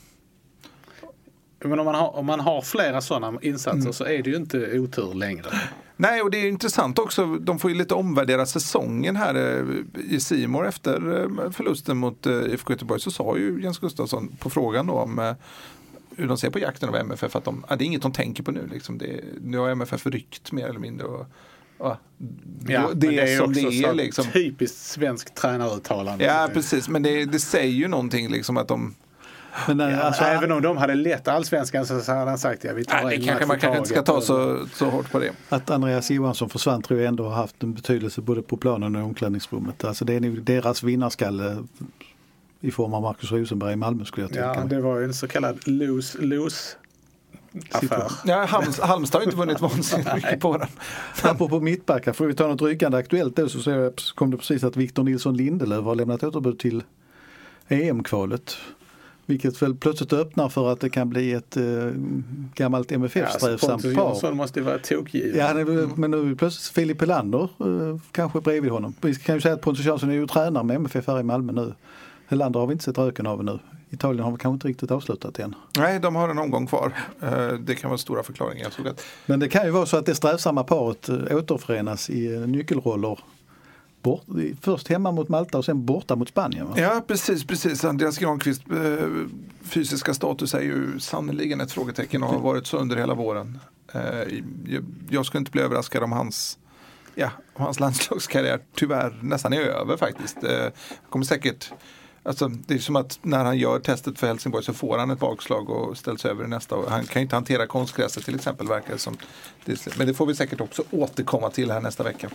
Men 1.63 1.79
om 1.79 1.85
man 1.85 1.95
har, 1.95 2.15
om 2.15 2.25
man 2.25 2.39
har 2.39 2.61
flera 2.61 3.01
sådana 3.01 3.39
insatser 3.41 3.79
mm. 3.79 3.93
så 3.93 4.05
är 4.05 4.23
det 4.23 4.29
ju 4.29 4.35
inte 4.35 4.79
otur 4.79 5.13
längre. 5.13 5.45
Nej, 5.97 6.21
och 6.21 6.31
det 6.31 6.37
är 6.37 6.47
intressant 6.47 6.99
också. 6.99 7.25
De 7.25 7.59
får 7.59 7.71
ju 7.71 7.77
lite 7.77 7.93
omvärdera 7.93 8.45
säsongen 8.45 9.15
här 9.15 9.35
eh, 9.35 9.65
i 10.09 10.19
Simor 10.19 10.67
efter 10.67 11.21
eh, 11.21 11.51
förlusten 11.51 11.97
mot 11.97 12.25
IFK 12.25 12.73
Göteborg 12.73 12.99
så 12.99 13.11
sa 13.11 13.37
ju 13.37 13.61
Jens 13.63 13.79
Gustafsson 13.79 14.35
på 14.39 14.49
frågan 14.49 14.87
då 14.87 14.93
om 14.93 15.35
hur 16.15 16.27
de 16.27 16.37
ser 16.37 16.49
på 16.49 16.59
jakten 16.59 16.89
av 16.89 16.95
MFF 16.95 17.35
att 17.35 17.43
de, 17.43 17.65
det 17.69 17.73
är 17.73 17.81
inget 17.81 18.01
de 18.01 18.11
tänker 18.11 18.43
på 18.43 18.51
nu. 18.51 18.67
Liksom. 18.71 18.97
Det, 18.97 19.23
nu 19.41 19.57
har 19.57 19.69
MFF 19.69 20.05
ryckt 20.05 20.51
mer 20.51 20.67
eller 20.67 20.79
mindre. 20.79 21.07
Och, 21.07 21.25
Ja, 21.77 21.97
ja 22.67 22.89
det, 22.93 23.07
det 23.07 23.19
är 23.19 23.37
som 23.37 23.53
det 23.53 23.61
är. 23.61 23.93
Liksom. 23.93 24.25
Typiskt 24.33 24.77
svenskt 24.77 25.35
tränaruttalande. 25.35 26.25
Ja, 26.25 26.49
precis. 26.53 26.89
Men 26.89 27.03
det, 27.03 27.25
det 27.25 27.39
säger 27.39 27.73
ju 27.73 27.87
någonting 27.87 28.29
liksom 28.29 28.57
att 28.57 28.67
de 28.67 28.95
men, 29.67 29.79
ja, 29.79 29.97
alltså, 29.97 30.23
äh, 30.23 30.37
även 30.37 30.51
om 30.51 30.61
de 30.61 30.77
hade 30.77 30.95
lett 30.95 31.27
allsvenskan 31.27 31.85
så 31.85 31.93
hade 31.93 32.29
han 32.29 32.37
sagt 32.37 32.63
ja, 32.63 32.73
vi 32.73 32.85
tar 32.85 33.03
nej, 33.03 33.17
det 33.17 33.25
kanske 33.25 33.45
man 33.45 33.59
kanske 33.59 33.77
inte 33.77 33.89
ska 33.89 34.01
ta 34.01 34.21
så, 34.21 34.65
så 34.73 34.89
hårt 34.89 35.11
på 35.11 35.19
det. 35.19 35.31
Att 35.49 35.69
Andreas 35.69 36.11
Johansson 36.11 36.49
försvann 36.49 36.81
tror 36.81 36.99
jag 36.99 37.07
ändå 37.07 37.23
har 37.23 37.35
haft 37.35 37.63
en 37.63 37.73
betydelse 37.73 38.21
både 38.21 38.41
på 38.41 38.57
planen 38.57 38.95
och 38.95 39.01
i 39.01 39.03
omklädningsrummet. 39.03 39.83
Alltså 39.83 40.05
det 40.05 40.13
är 40.13 40.19
deras 40.19 40.83
vinnarskalle 40.83 41.57
i 42.61 42.71
form 42.71 42.93
av 42.93 43.01
Marcus 43.01 43.31
Rosenberg 43.31 43.73
i 43.73 43.75
Malmö 43.75 44.05
skulle 44.05 44.23
jag 44.23 44.31
tycka. 44.31 44.55
Ja, 44.55 44.63
det 44.65 44.81
var 44.81 44.99
ju 44.99 45.05
en 45.05 45.13
så 45.13 45.27
kallad 45.27 45.59
lose-lose 45.65 46.75
affär. 47.71 48.11
Ja, 48.25 48.45
Halms, 48.45 48.79
Halmstad 48.79 49.21
har 49.21 49.23
inte 49.23 49.37
vunnit 49.37 49.61
vansinnigt 49.61 50.13
mycket 50.15 50.39
på 50.39 50.57
den. 50.57 50.67
Apropå 51.23 51.59
mittbackar, 51.59 52.13
får 52.13 52.25
vi 52.25 52.33
ta 52.33 52.47
något 52.47 52.61
rykande 52.61 52.97
aktuellt 52.97 53.35
då 53.35 53.49
så 53.49 53.91
kom 54.15 54.31
det 54.31 54.37
precis 54.37 54.63
att 54.63 54.77
Victor 54.77 55.03
Nilsson 55.03 55.37
Lindelöf 55.37 55.85
har 55.85 55.95
lämnat 55.95 56.23
återbud 56.23 56.59
till 56.59 56.83
EM-kvalet. 57.67 58.57
Vilket 59.27 59.61
väl 59.61 59.75
plötsligt 59.75 60.13
öppnar 60.13 60.49
för 60.49 60.71
att 60.71 60.79
det 60.79 60.89
kan 60.89 61.09
bli 61.09 61.33
ett 61.33 61.57
äh, 61.57 61.63
gammalt 62.55 62.91
MFF-strävsamt 62.91 63.83
ja, 63.83 64.07
alltså, 64.07 64.27
par. 64.27 64.33
måste 64.33 64.59
ju 64.59 64.65
vara 64.65 64.77
tokgiven. 64.77 65.39
Ja, 65.39 65.49
mm. 65.49 65.91
men 65.95 66.11
nu 66.11 66.31
är 66.31 66.35
plötsligt 66.35 66.75
Filip 66.75 67.01
Helander 67.01 67.43
äh, 67.43 67.99
kanske 68.11 68.41
bredvid 68.41 68.71
honom. 68.71 68.93
Vi 69.01 69.15
kan 69.15 69.35
ju 69.35 69.41
säga 69.41 69.53
att 69.53 69.61
Pontus 69.61 69.85
Jansson 69.85 70.09
är 70.09 70.13
ju 70.13 70.27
tränare 70.27 70.63
med 70.63 70.75
MFF 70.75 71.07
här 71.07 71.19
i 71.19 71.23
Malmö 71.23 71.53
nu. 71.53 71.73
Helander 72.27 72.59
har 72.59 72.67
vi 72.67 72.73
inte 72.73 72.85
sett 72.85 72.97
röken 72.97 73.27
av 73.27 73.43
nu. 73.43 73.59
Italien 73.89 74.23
har 74.23 74.31
kanske 74.31 74.53
inte 74.53 74.67
riktigt 74.67 74.91
avslutat 74.91 75.39
än. 75.39 75.55
Nej, 75.77 75.99
de 75.99 76.15
har 76.15 76.29
en 76.29 76.39
omgång 76.39 76.67
kvar. 76.67 76.93
Eh, 77.21 77.47
det 77.47 77.75
kan 77.75 77.89
vara 77.89 77.97
stora 77.97 78.23
förklaringar. 78.23 78.71
Men 79.25 79.39
det 79.39 79.49
kan 79.49 79.65
ju 79.65 79.71
vara 79.71 79.85
så 79.85 79.97
att 79.97 80.05
det 80.05 80.15
strävsamma 80.15 80.63
paret 80.63 81.09
eh, 81.09 81.15
återförenas 81.15 82.09
i 82.09 82.33
eh, 82.33 82.39
nyckelroller 82.39 83.19
Bort, 84.01 84.23
först 84.61 84.87
hemma 84.87 85.11
mot 85.11 85.29
Malta 85.29 85.57
och 85.57 85.65
sen 85.65 85.85
borta 85.85 86.15
mot 86.15 86.29
Spanien. 86.29 86.67
Va? 86.67 86.73
Ja 86.77 87.03
precis, 87.07 87.47
precis. 87.47 87.85
Andreas 87.85 88.17
Granqvist 88.17 88.61
fysiska 89.63 90.13
status 90.13 90.53
är 90.53 90.61
ju 90.61 90.99
sannerligen 90.99 91.61
ett 91.61 91.71
frågetecken 91.71 92.23
och 92.23 92.29
har 92.29 92.39
varit 92.39 92.67
så 92.67 92.77
under 92.77 92.95
hela 92.95 93.13
våren. 93.13 93.59
jag 95.09 95.25
skulle 95.25 95.39
inte 95.39 95.51
bli 95.51 95.61
överraskad 95.61 96.03
om 96.03 96.11
hans 96.11 96.57
ja, 97.15 97.29
hans 97.53 97.79
landslagskarriär 97.79 98.59
tyvärr 98.75 99.19
nästan 99.21 99.53
är 99.53 99.61
över 99.61 99.97
faktiskt. 99.97 100.37
kommer 101.09 101.25
säkert 101.25 101.71
Alltså, 102.25 102.47
det 102.47 102.73
är 102.73 102.79
som 102.79 102.95
att 102.95 103.19
när 103.21 103.45
han 103.45 103.57
gör 103.57 103.79
testet 103.79 104.19
för 104.19 104.27
Helsingborg 104.27 104.63
så 104.63 104.73
får 104.73 104.97
han 104.97 105.11
ett 105.11 105.19
bakslag 105.19 105.69
och 105.69 105.97
ställs 105.97 106.25
över 106.25 106.43
i 106.43 106.47
nästa. 106.47 106.77
år. 106.77 106.85
Han 106.89 107.05
kan 107.05 107.21
inte 107.21 107.35
hantera 107.35 107.67
konstgräset 107.67 108.25
till 108.25 108.35
exempel 108.35 108.67
verkar 108.67 108.93
det 108.93 108.99
som. 108.99 109.17
Men 109.97 110.07
det 110.07 110.13
får 110.13 110.25
vi 110.25 110.35
säkert 110.35 110.61
också 110.61 110.83
återkomma 110.91 111.49
till 111.49 111.71
här 111.71 111.81
nästa 111.81 112.03
vecka. 112.03 112.29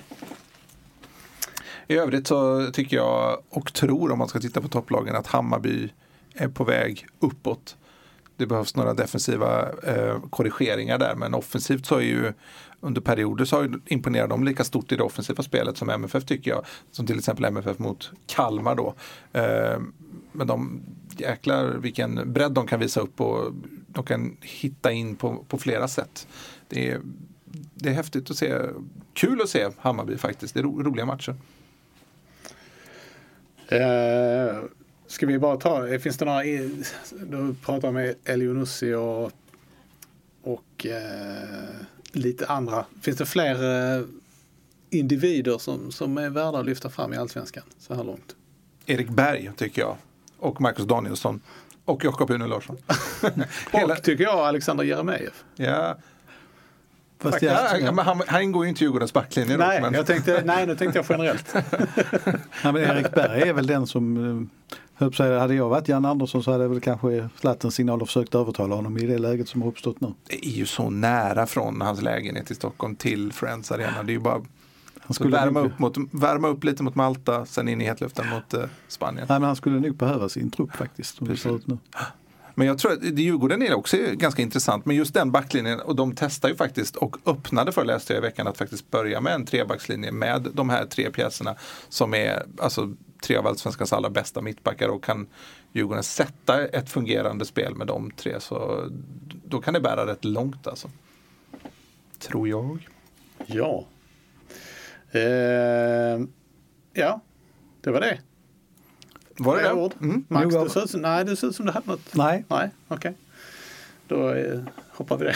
I 1.86 1.96
övrigt 1.96 2.26
så 2.26 2.70
tycker 2.72 2.96
jag 2.96 3.42
och 3.48 3.72
tror 3.72 4.12
om 4.12 4.18
man 4.18 4.28
ska 4.28 4.40
titta 4.40 4.60
på 4.60 4.68
topplagen 4.68 5.16
att 5.16 5.26
Hammarby 5.26 5.88
är 6.34 6.48
på 6.48 6.64
väg 6.64 7.06
uppåt. 7.20 7.76
Det 8.36 8.46
behövs 8.46 8.76
några 8.76 8.94
defensiva 8.94 9.68
eh, 9.82 10.20
korrigeringar 10.30 10.98
där 10.98 11.14
men 11.14 11.34
offensivt 11.34 11.86
så 11.86 11.96
är 11.96 12.00
ju 12.00 12.32
under 12.80 13.00
perioder 13.00 13.44
så 13.44 13.56
har 13.56 13.80
imponerar 13.86 14.28
de 14.28 14.44
lika 14.44 14.64
stort 14.64 14.92
i 14.92 14.96
det 14.96 15.02
offensiva 15.02 15.42
spelet 15.42 15.76
som 15.76 15.90
MFF 15.90 16.24
tycker 16.24 16.50
jag. 16.50 16.64
Som 16.90 17.06
till 17.06 17.18
exempel 17.18 17.44
MFF 17.44 17.78
mot 17.78 18.10
Kalmar 18.26 18.74
då. 18.74 18.94
Eh, 19.32 19.80
men 20.32 20.46
de 20.46 20.82
jäklar 21.16 21.66
vilken 21.66 22.32
bredd 22.32 22.52
de 22.52 22.66
kan 22.66 22.80
visa 22.80 23.00
upp 23.00 23.20
och 23.20 23.52
de 23.86 24.04
kan 24.04 24.36
hitta 24.40 24.92
in 24.92 25.16
på, 25.16 25.44
på 25.48 25.58
flera 25.58 25.88
sätt. 25.88 26.28
Det 26.68 26.90
är, 26.90 27.00
det 27.74 27.88
är 27.88 27.94
häftigt 27.94 28.30
att 28.30 28.36
se. 28.36 28.54
Kul 29.12 29.40
att 29.42 29.48
se 29.48 29.70
Hammarby 29.78 30.16
faktiskt. 30.16 30.54
Det 30.54 30.60
är 30.60 30.64
ro, 30.64 30.82
roliga 30.82 31.06
matcher. 31.06 31.34
Eh, 33.68 34.64
Ska 35.10 35.26
vi 35.26 35.38
bara 35.38 35.56
ta, 35.56 35.98
finns 35.98 36.16
det 36.16 36.24
några, 36.24 36.42
du 37.26 37.54
pratar 37.54 37.92
med 37.92 38.14
Elionussi 38.24 38.94
och, 38.94 39.32
och 40.42 40.86
eh, 40.86 41.86
lite 42.12 42.46
andra. 42.46 42.84
Finns 43.02 43.16
det 43.18 43.26
fler 43.26 43.54
eh, 43.98 44.04
individer 44.90 45.58
som, 45.58 45.92
som 45.92 46.18
är 46.18 46.30
värda 46.30 46.58
att 46.58 46.66
lyfta 46.66 46.90
fram 46.90 47.12
i 47.12 47.16
Allsvenskan 47.16 47.62
så 47.78 47.94
här 47.94 48.04
långt? 48.04 48.36
Erik 48.86 49.08
Berg 49.08 49.50
tycker 49.56 49.82
jag. 49.82 49.96
Och 50.38 50.60
Marcus 50.60 50.84
Danielsson. 50.86 51.40
Och 51.84 52.04
Jakob 52.04 52.30
Une 52.30 52.46
Larsson. 52.46 52.76
Hela- 53.72 53.94
Och 53.94 54.02
tycker 54.02 54.24
jag 54.24 54.38
Alexander 54.38 54.84
Jeremejeff. 54.84 55.44
ja. 55.56 55.96
Fast 57.22 57.42
Ja, 57.42 57.78
jag, 57.78 57.94
men 57.94 58.04
han, 58.04 58.22
han 58.26 58.42
ingår 58.42 58.64
ju 58.64 58.68
inte 58.68 58.80
i 58.80 58.84
Djurgårdens 58.84 59.12
backlinje 59.12 59.56
dock, 59.56 59.66
Nej, 59.66 59.80
men 59.80 59.94
jag 59.94 60.06
tänkte, 60.06 60.42
nej, 60.44 60.66
nu 60.66 60.76
tänkte 60.76 60.98
jag 60.98 61.06
generellt. 61.08 61.54
ja, 62.64 62.72
men 62.72 62.76
Erik 62.76 63.10
Berg 63.14 63.42
är 63.48 63.52
väl 63.52 63.66
den 63.66 63.86
som, 63.86 64.50
säga, 65.16 65.40
hade 65.40 65.54
jag 65.54 65.68
varit 65.68 65.88
Jan 65.88 66.04
Andersson 66.04 66.42
så 66.42 66.52
hade 66.52 66.64
jag 66.64 66.68
väl 66.68 66.80
kanske 66.80 67.28
slagit 67.40 67.64
en 67.64 67.70
signal 67.70 68.02
och 68.02 68.08
försökt 68.08 68.34
övertala 68.34 68.74
honom 68.74 68.98
i 68.98 69.06
det 69.06 69.18
läget 69.18 69.48
som 69.48 69.62
har 69.62 69.68
uppstått 69.68 70.00
nu. 70.00 70.14
det 70.28 70.46
är 70.46 70.50
ju 70.50 70.66
så 70.66 70.90
nära 70.90 71.46
från 71.46 71.80
hans 71.80 72.02
lägenhet 72.02 72.50
i 72.50 72.54
Stockholm 72.54 72.96
till 72.96 73.32
Friends 73.32 73.72
Arena. 73.72 74.02
Det 74.02 74.12
är 74.12 74.14
ju 74.14 74.20
bara 74.20 74.42
Han 75.00 75.14
skulle, 75.14 75.36
värma 75.36 75.60
upp, 75.60 75.78
mot, 75.78 75.96
värma 76.10 76.48
upp 76.48 76.64
lite 76.64 76.82
mot 76.82 76.94
Malta, 76.94 77.46
sen 77.46 77.68
in 77.68 77.80
i 77.80 77.84
hetluften 77.84 78.28
mot 78.28 78.54
eh, 78.54 78.64
Spanien. 78.88 79.26
nej, 79.28 79.40
men 79.40 79.46
han 79.46 79.56
skulle 79.56 79.80
nog 79.80 79.96
behöva 79.96 80.28
sin 80.28 80.50
trupp 80.50 80.76
faktiskt. 80.76 81.20
Men 82.54 82.66
jag 82.66 82.78
tror 82.78 82.92
att 82.92 83.18
Djurgården 83.18 83.62
är 83.62 83.74
också 83.74 83.96
ganska 84.12 84.42
intressant. 84.42 84.86
Men 84.86 84.96
just 84.96 85.14
den 85.14 85.30
backlinjen, 85.30 85.80
och 85.80 85.96
de 85.96 86.14
testar 86.14 86.48
ju 86.48 86.56
faktiskt 86.56 86.96
och 86.96 87.16
öppnade 87.26 87.72
för 87.72 87.84
läste 87.84 88.12
jag 88.12 88.18
i 88.18 88.22
veckan 88.22 88.46
att 88.46 88.58
faktiskt 88.58 88.90
börja 88.90 89.20
med 89.20 89.34
en 89.34 89.46
trebackslinje 89.46 90.12
med 90.12 90.48
de 90.52 90.70
här 90.70 90.86
tre 90.86 91.10
pjäserna 91.10 91.54
som 91.88 92.14
är 92.14 92.42
alltså 92.58 92.94
tre 93.22 93.36
av 93.36 93.46
allsvenskans 93.46 93.92
allra 93.92 94.10
bästa 94.10 94.40
mittbackar 94.40 94.88
och 94.88 95.04
kan 95.04 95.26
Djurgården 95.72 96.02
sätta 96.02 96.66
ett 96.66 96.90
fungerande 96.90 97.44
spel 97.44 97.74
med 97.74 97.86
de 97.86 98.10
tre 98.10 98.40
så 98.40 98.88
då 99.44 99.60
kan 99.60 99.74
det 99.74 99.80
bära 99.80 100.06
rätt 100.06 100.24
långt 100.24 100.66
alltså. 100.66 100.90
Tror 102.18 102.48
jag. 102.48 102.88
Ja. 103.46 103.86
Eh, 105.10 106.20
ja, 106.92 107.20
det 107.80 107.90
var 107.90 108.00
det. 108.00 108.20
Var 109.38 109.56
det 109.56 109.62
det? 109.62 109.72
ord. 109.72 109.92
Mm. 110.00 110.24
Max, 110.28 110.54
det 110.54 110.70
ser 110.70 110.84
ut 110.84 110.90
som, 110.90 111.00
nej, 111.00 111.24
det 111.24 111.36
ser 111.36 111.46
ut 111.46 111.56
som 111.56 111.66
du 111.66 111.72
hade 111.72 111.86
något. 111.86 112.14
Nej, 112.14 112.44
Nej, 112.48 112.70
okej. 112.88 113.14
Då 114.08 114.30
eh, 114.30 114.60
hoppar 114.92 115.16
vi 115.16 115.24
det. 115.24 115.34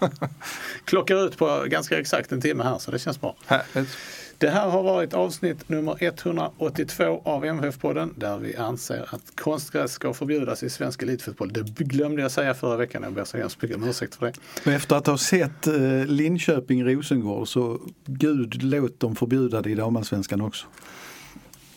Klockar 0.84 1.26
ut 1.26 1.36
på 1.36 1.64
ganska 1.66 2.00
exakt 2.00 2.32
en 2.32 2.40
timme 2.40 2.64
här 2.64 2.78
så 2.78 2.90
det 2.90 2.98
känns 2.98 3.20
bra. 3.20 3.36
Härligt. 3.46 3.96
Det 4.40 4.48
här 4.50 4.68
har 4.68 4.82
varit 4.82 5.14
avsnitt 5.14 5.68
nummer 5.68 5.96
182 6.00 7.20
av 7.24 7.44
MFF-podden 7.44 8.10
där 8.16 8.38
vi 8.38 8.56
anser 8.56 9.06
att 9.14 9.22
konstgräs 9.40 9.92
ska 9.92 10.14
förbjudas 10.14 10.62
i 10.62 10.70
svensk 10.70 11.02
elitfotboll. 11.02 11.52
Det 11.52 11.84
glömde 11.84 12.22
jag 12.22 12.30
säga 12.30 12.54
förra 12.54 12.76
veckan. 12.76 13.02
Jag 13.02 13.12
ber 13.12 13.24
så 13.24 13.36
hemskt 13.36 13.62
mycket 13.62 13.76
om 13.76 13.84
ursäkt 13.88 14.14
för 14.14 14.26
det. 14.26 14.32
och 14.66 14.72
efter 14.72 14.96
att 14.96 15.06
ha 15.06 15.18
sett 15.18 15.66
eh, 15.66 15.72
Linköping-Rosengård 16.06 17.48
så 17.48 17.80
gud 18.06 18.62
låt 18.62 19.00
dem 19.00 19.16
förbjuda 19.16 19.62
det 19.62 19.70
i 19.70 19.74
damallsvenskan 19.74 20.40
också. 20.40 20.66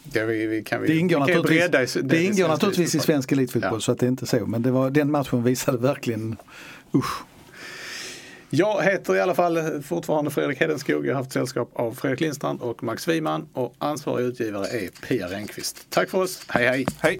Det, 0.03 0.25
vi, 0.25 0.45
vi 0.45 0.63
kan, 0.63 0.81
vi, 0.81 0.87
Det 0.87 0.97
ingår 0.97 1.25
vi 1.25 1.33
naturligtvis, 1.33 1.95
i- 1.97 2.01
det 2.01 2.17
i 2.17 2.23
ingår 2.25 2.35
svensk 2.35 2.49
naturligtvis 2.49 2.95
i 2.95 2.99
svensk 2.99 3.31
elitfotboll 3.31 3.71
Ja. 3.73 3.79
så 3.79 3.91
att 3.91 3.99
det 3.99 4.05
är 4.05 4.07
inte 4.07 4.25
så. 4.25 4.45
Men 4.45 4.61
det 4.61 4.71
var, 4.71 4.89
den 4.89 5.11
matchen 5.11 5.43
visade 5.43 5.77
verkligen 5.77 6.37
usch. 6.95 7.23
Jag 8.53 8.83
heter 8.83 9.15
i 9.15 9.19
alla 9.19 9.35
fall 9.35 9.81
fortfarande 9.81 10.31
Fredrik 10.31 10.59
Hedenskog. 10.59 11.05
Jag 11.05 11.13
har 11.13 11.21
haft 11.21 11.31
sällskap 11.31 11.71
av 11.73 11.91
Fredrik 11.91 12.19
Lindstrand 12.19 12.61
och 12.61 12.83
Max 12.83 13.07
Wiman 13.07 13.49
och 13.53 13.75
ansvarig 13.77 14.25
utgivare 14.25 14.67
är 14.67 15.07
Pia 15.07 15.27
Renqvist. 15.27 15.85
Tack 15.89 16.09
för 16.09 16.21
oss. 16.21 16.45
Hej 16.47 16.67
hej! 16.67 16.85
Hej! 16.99 17.19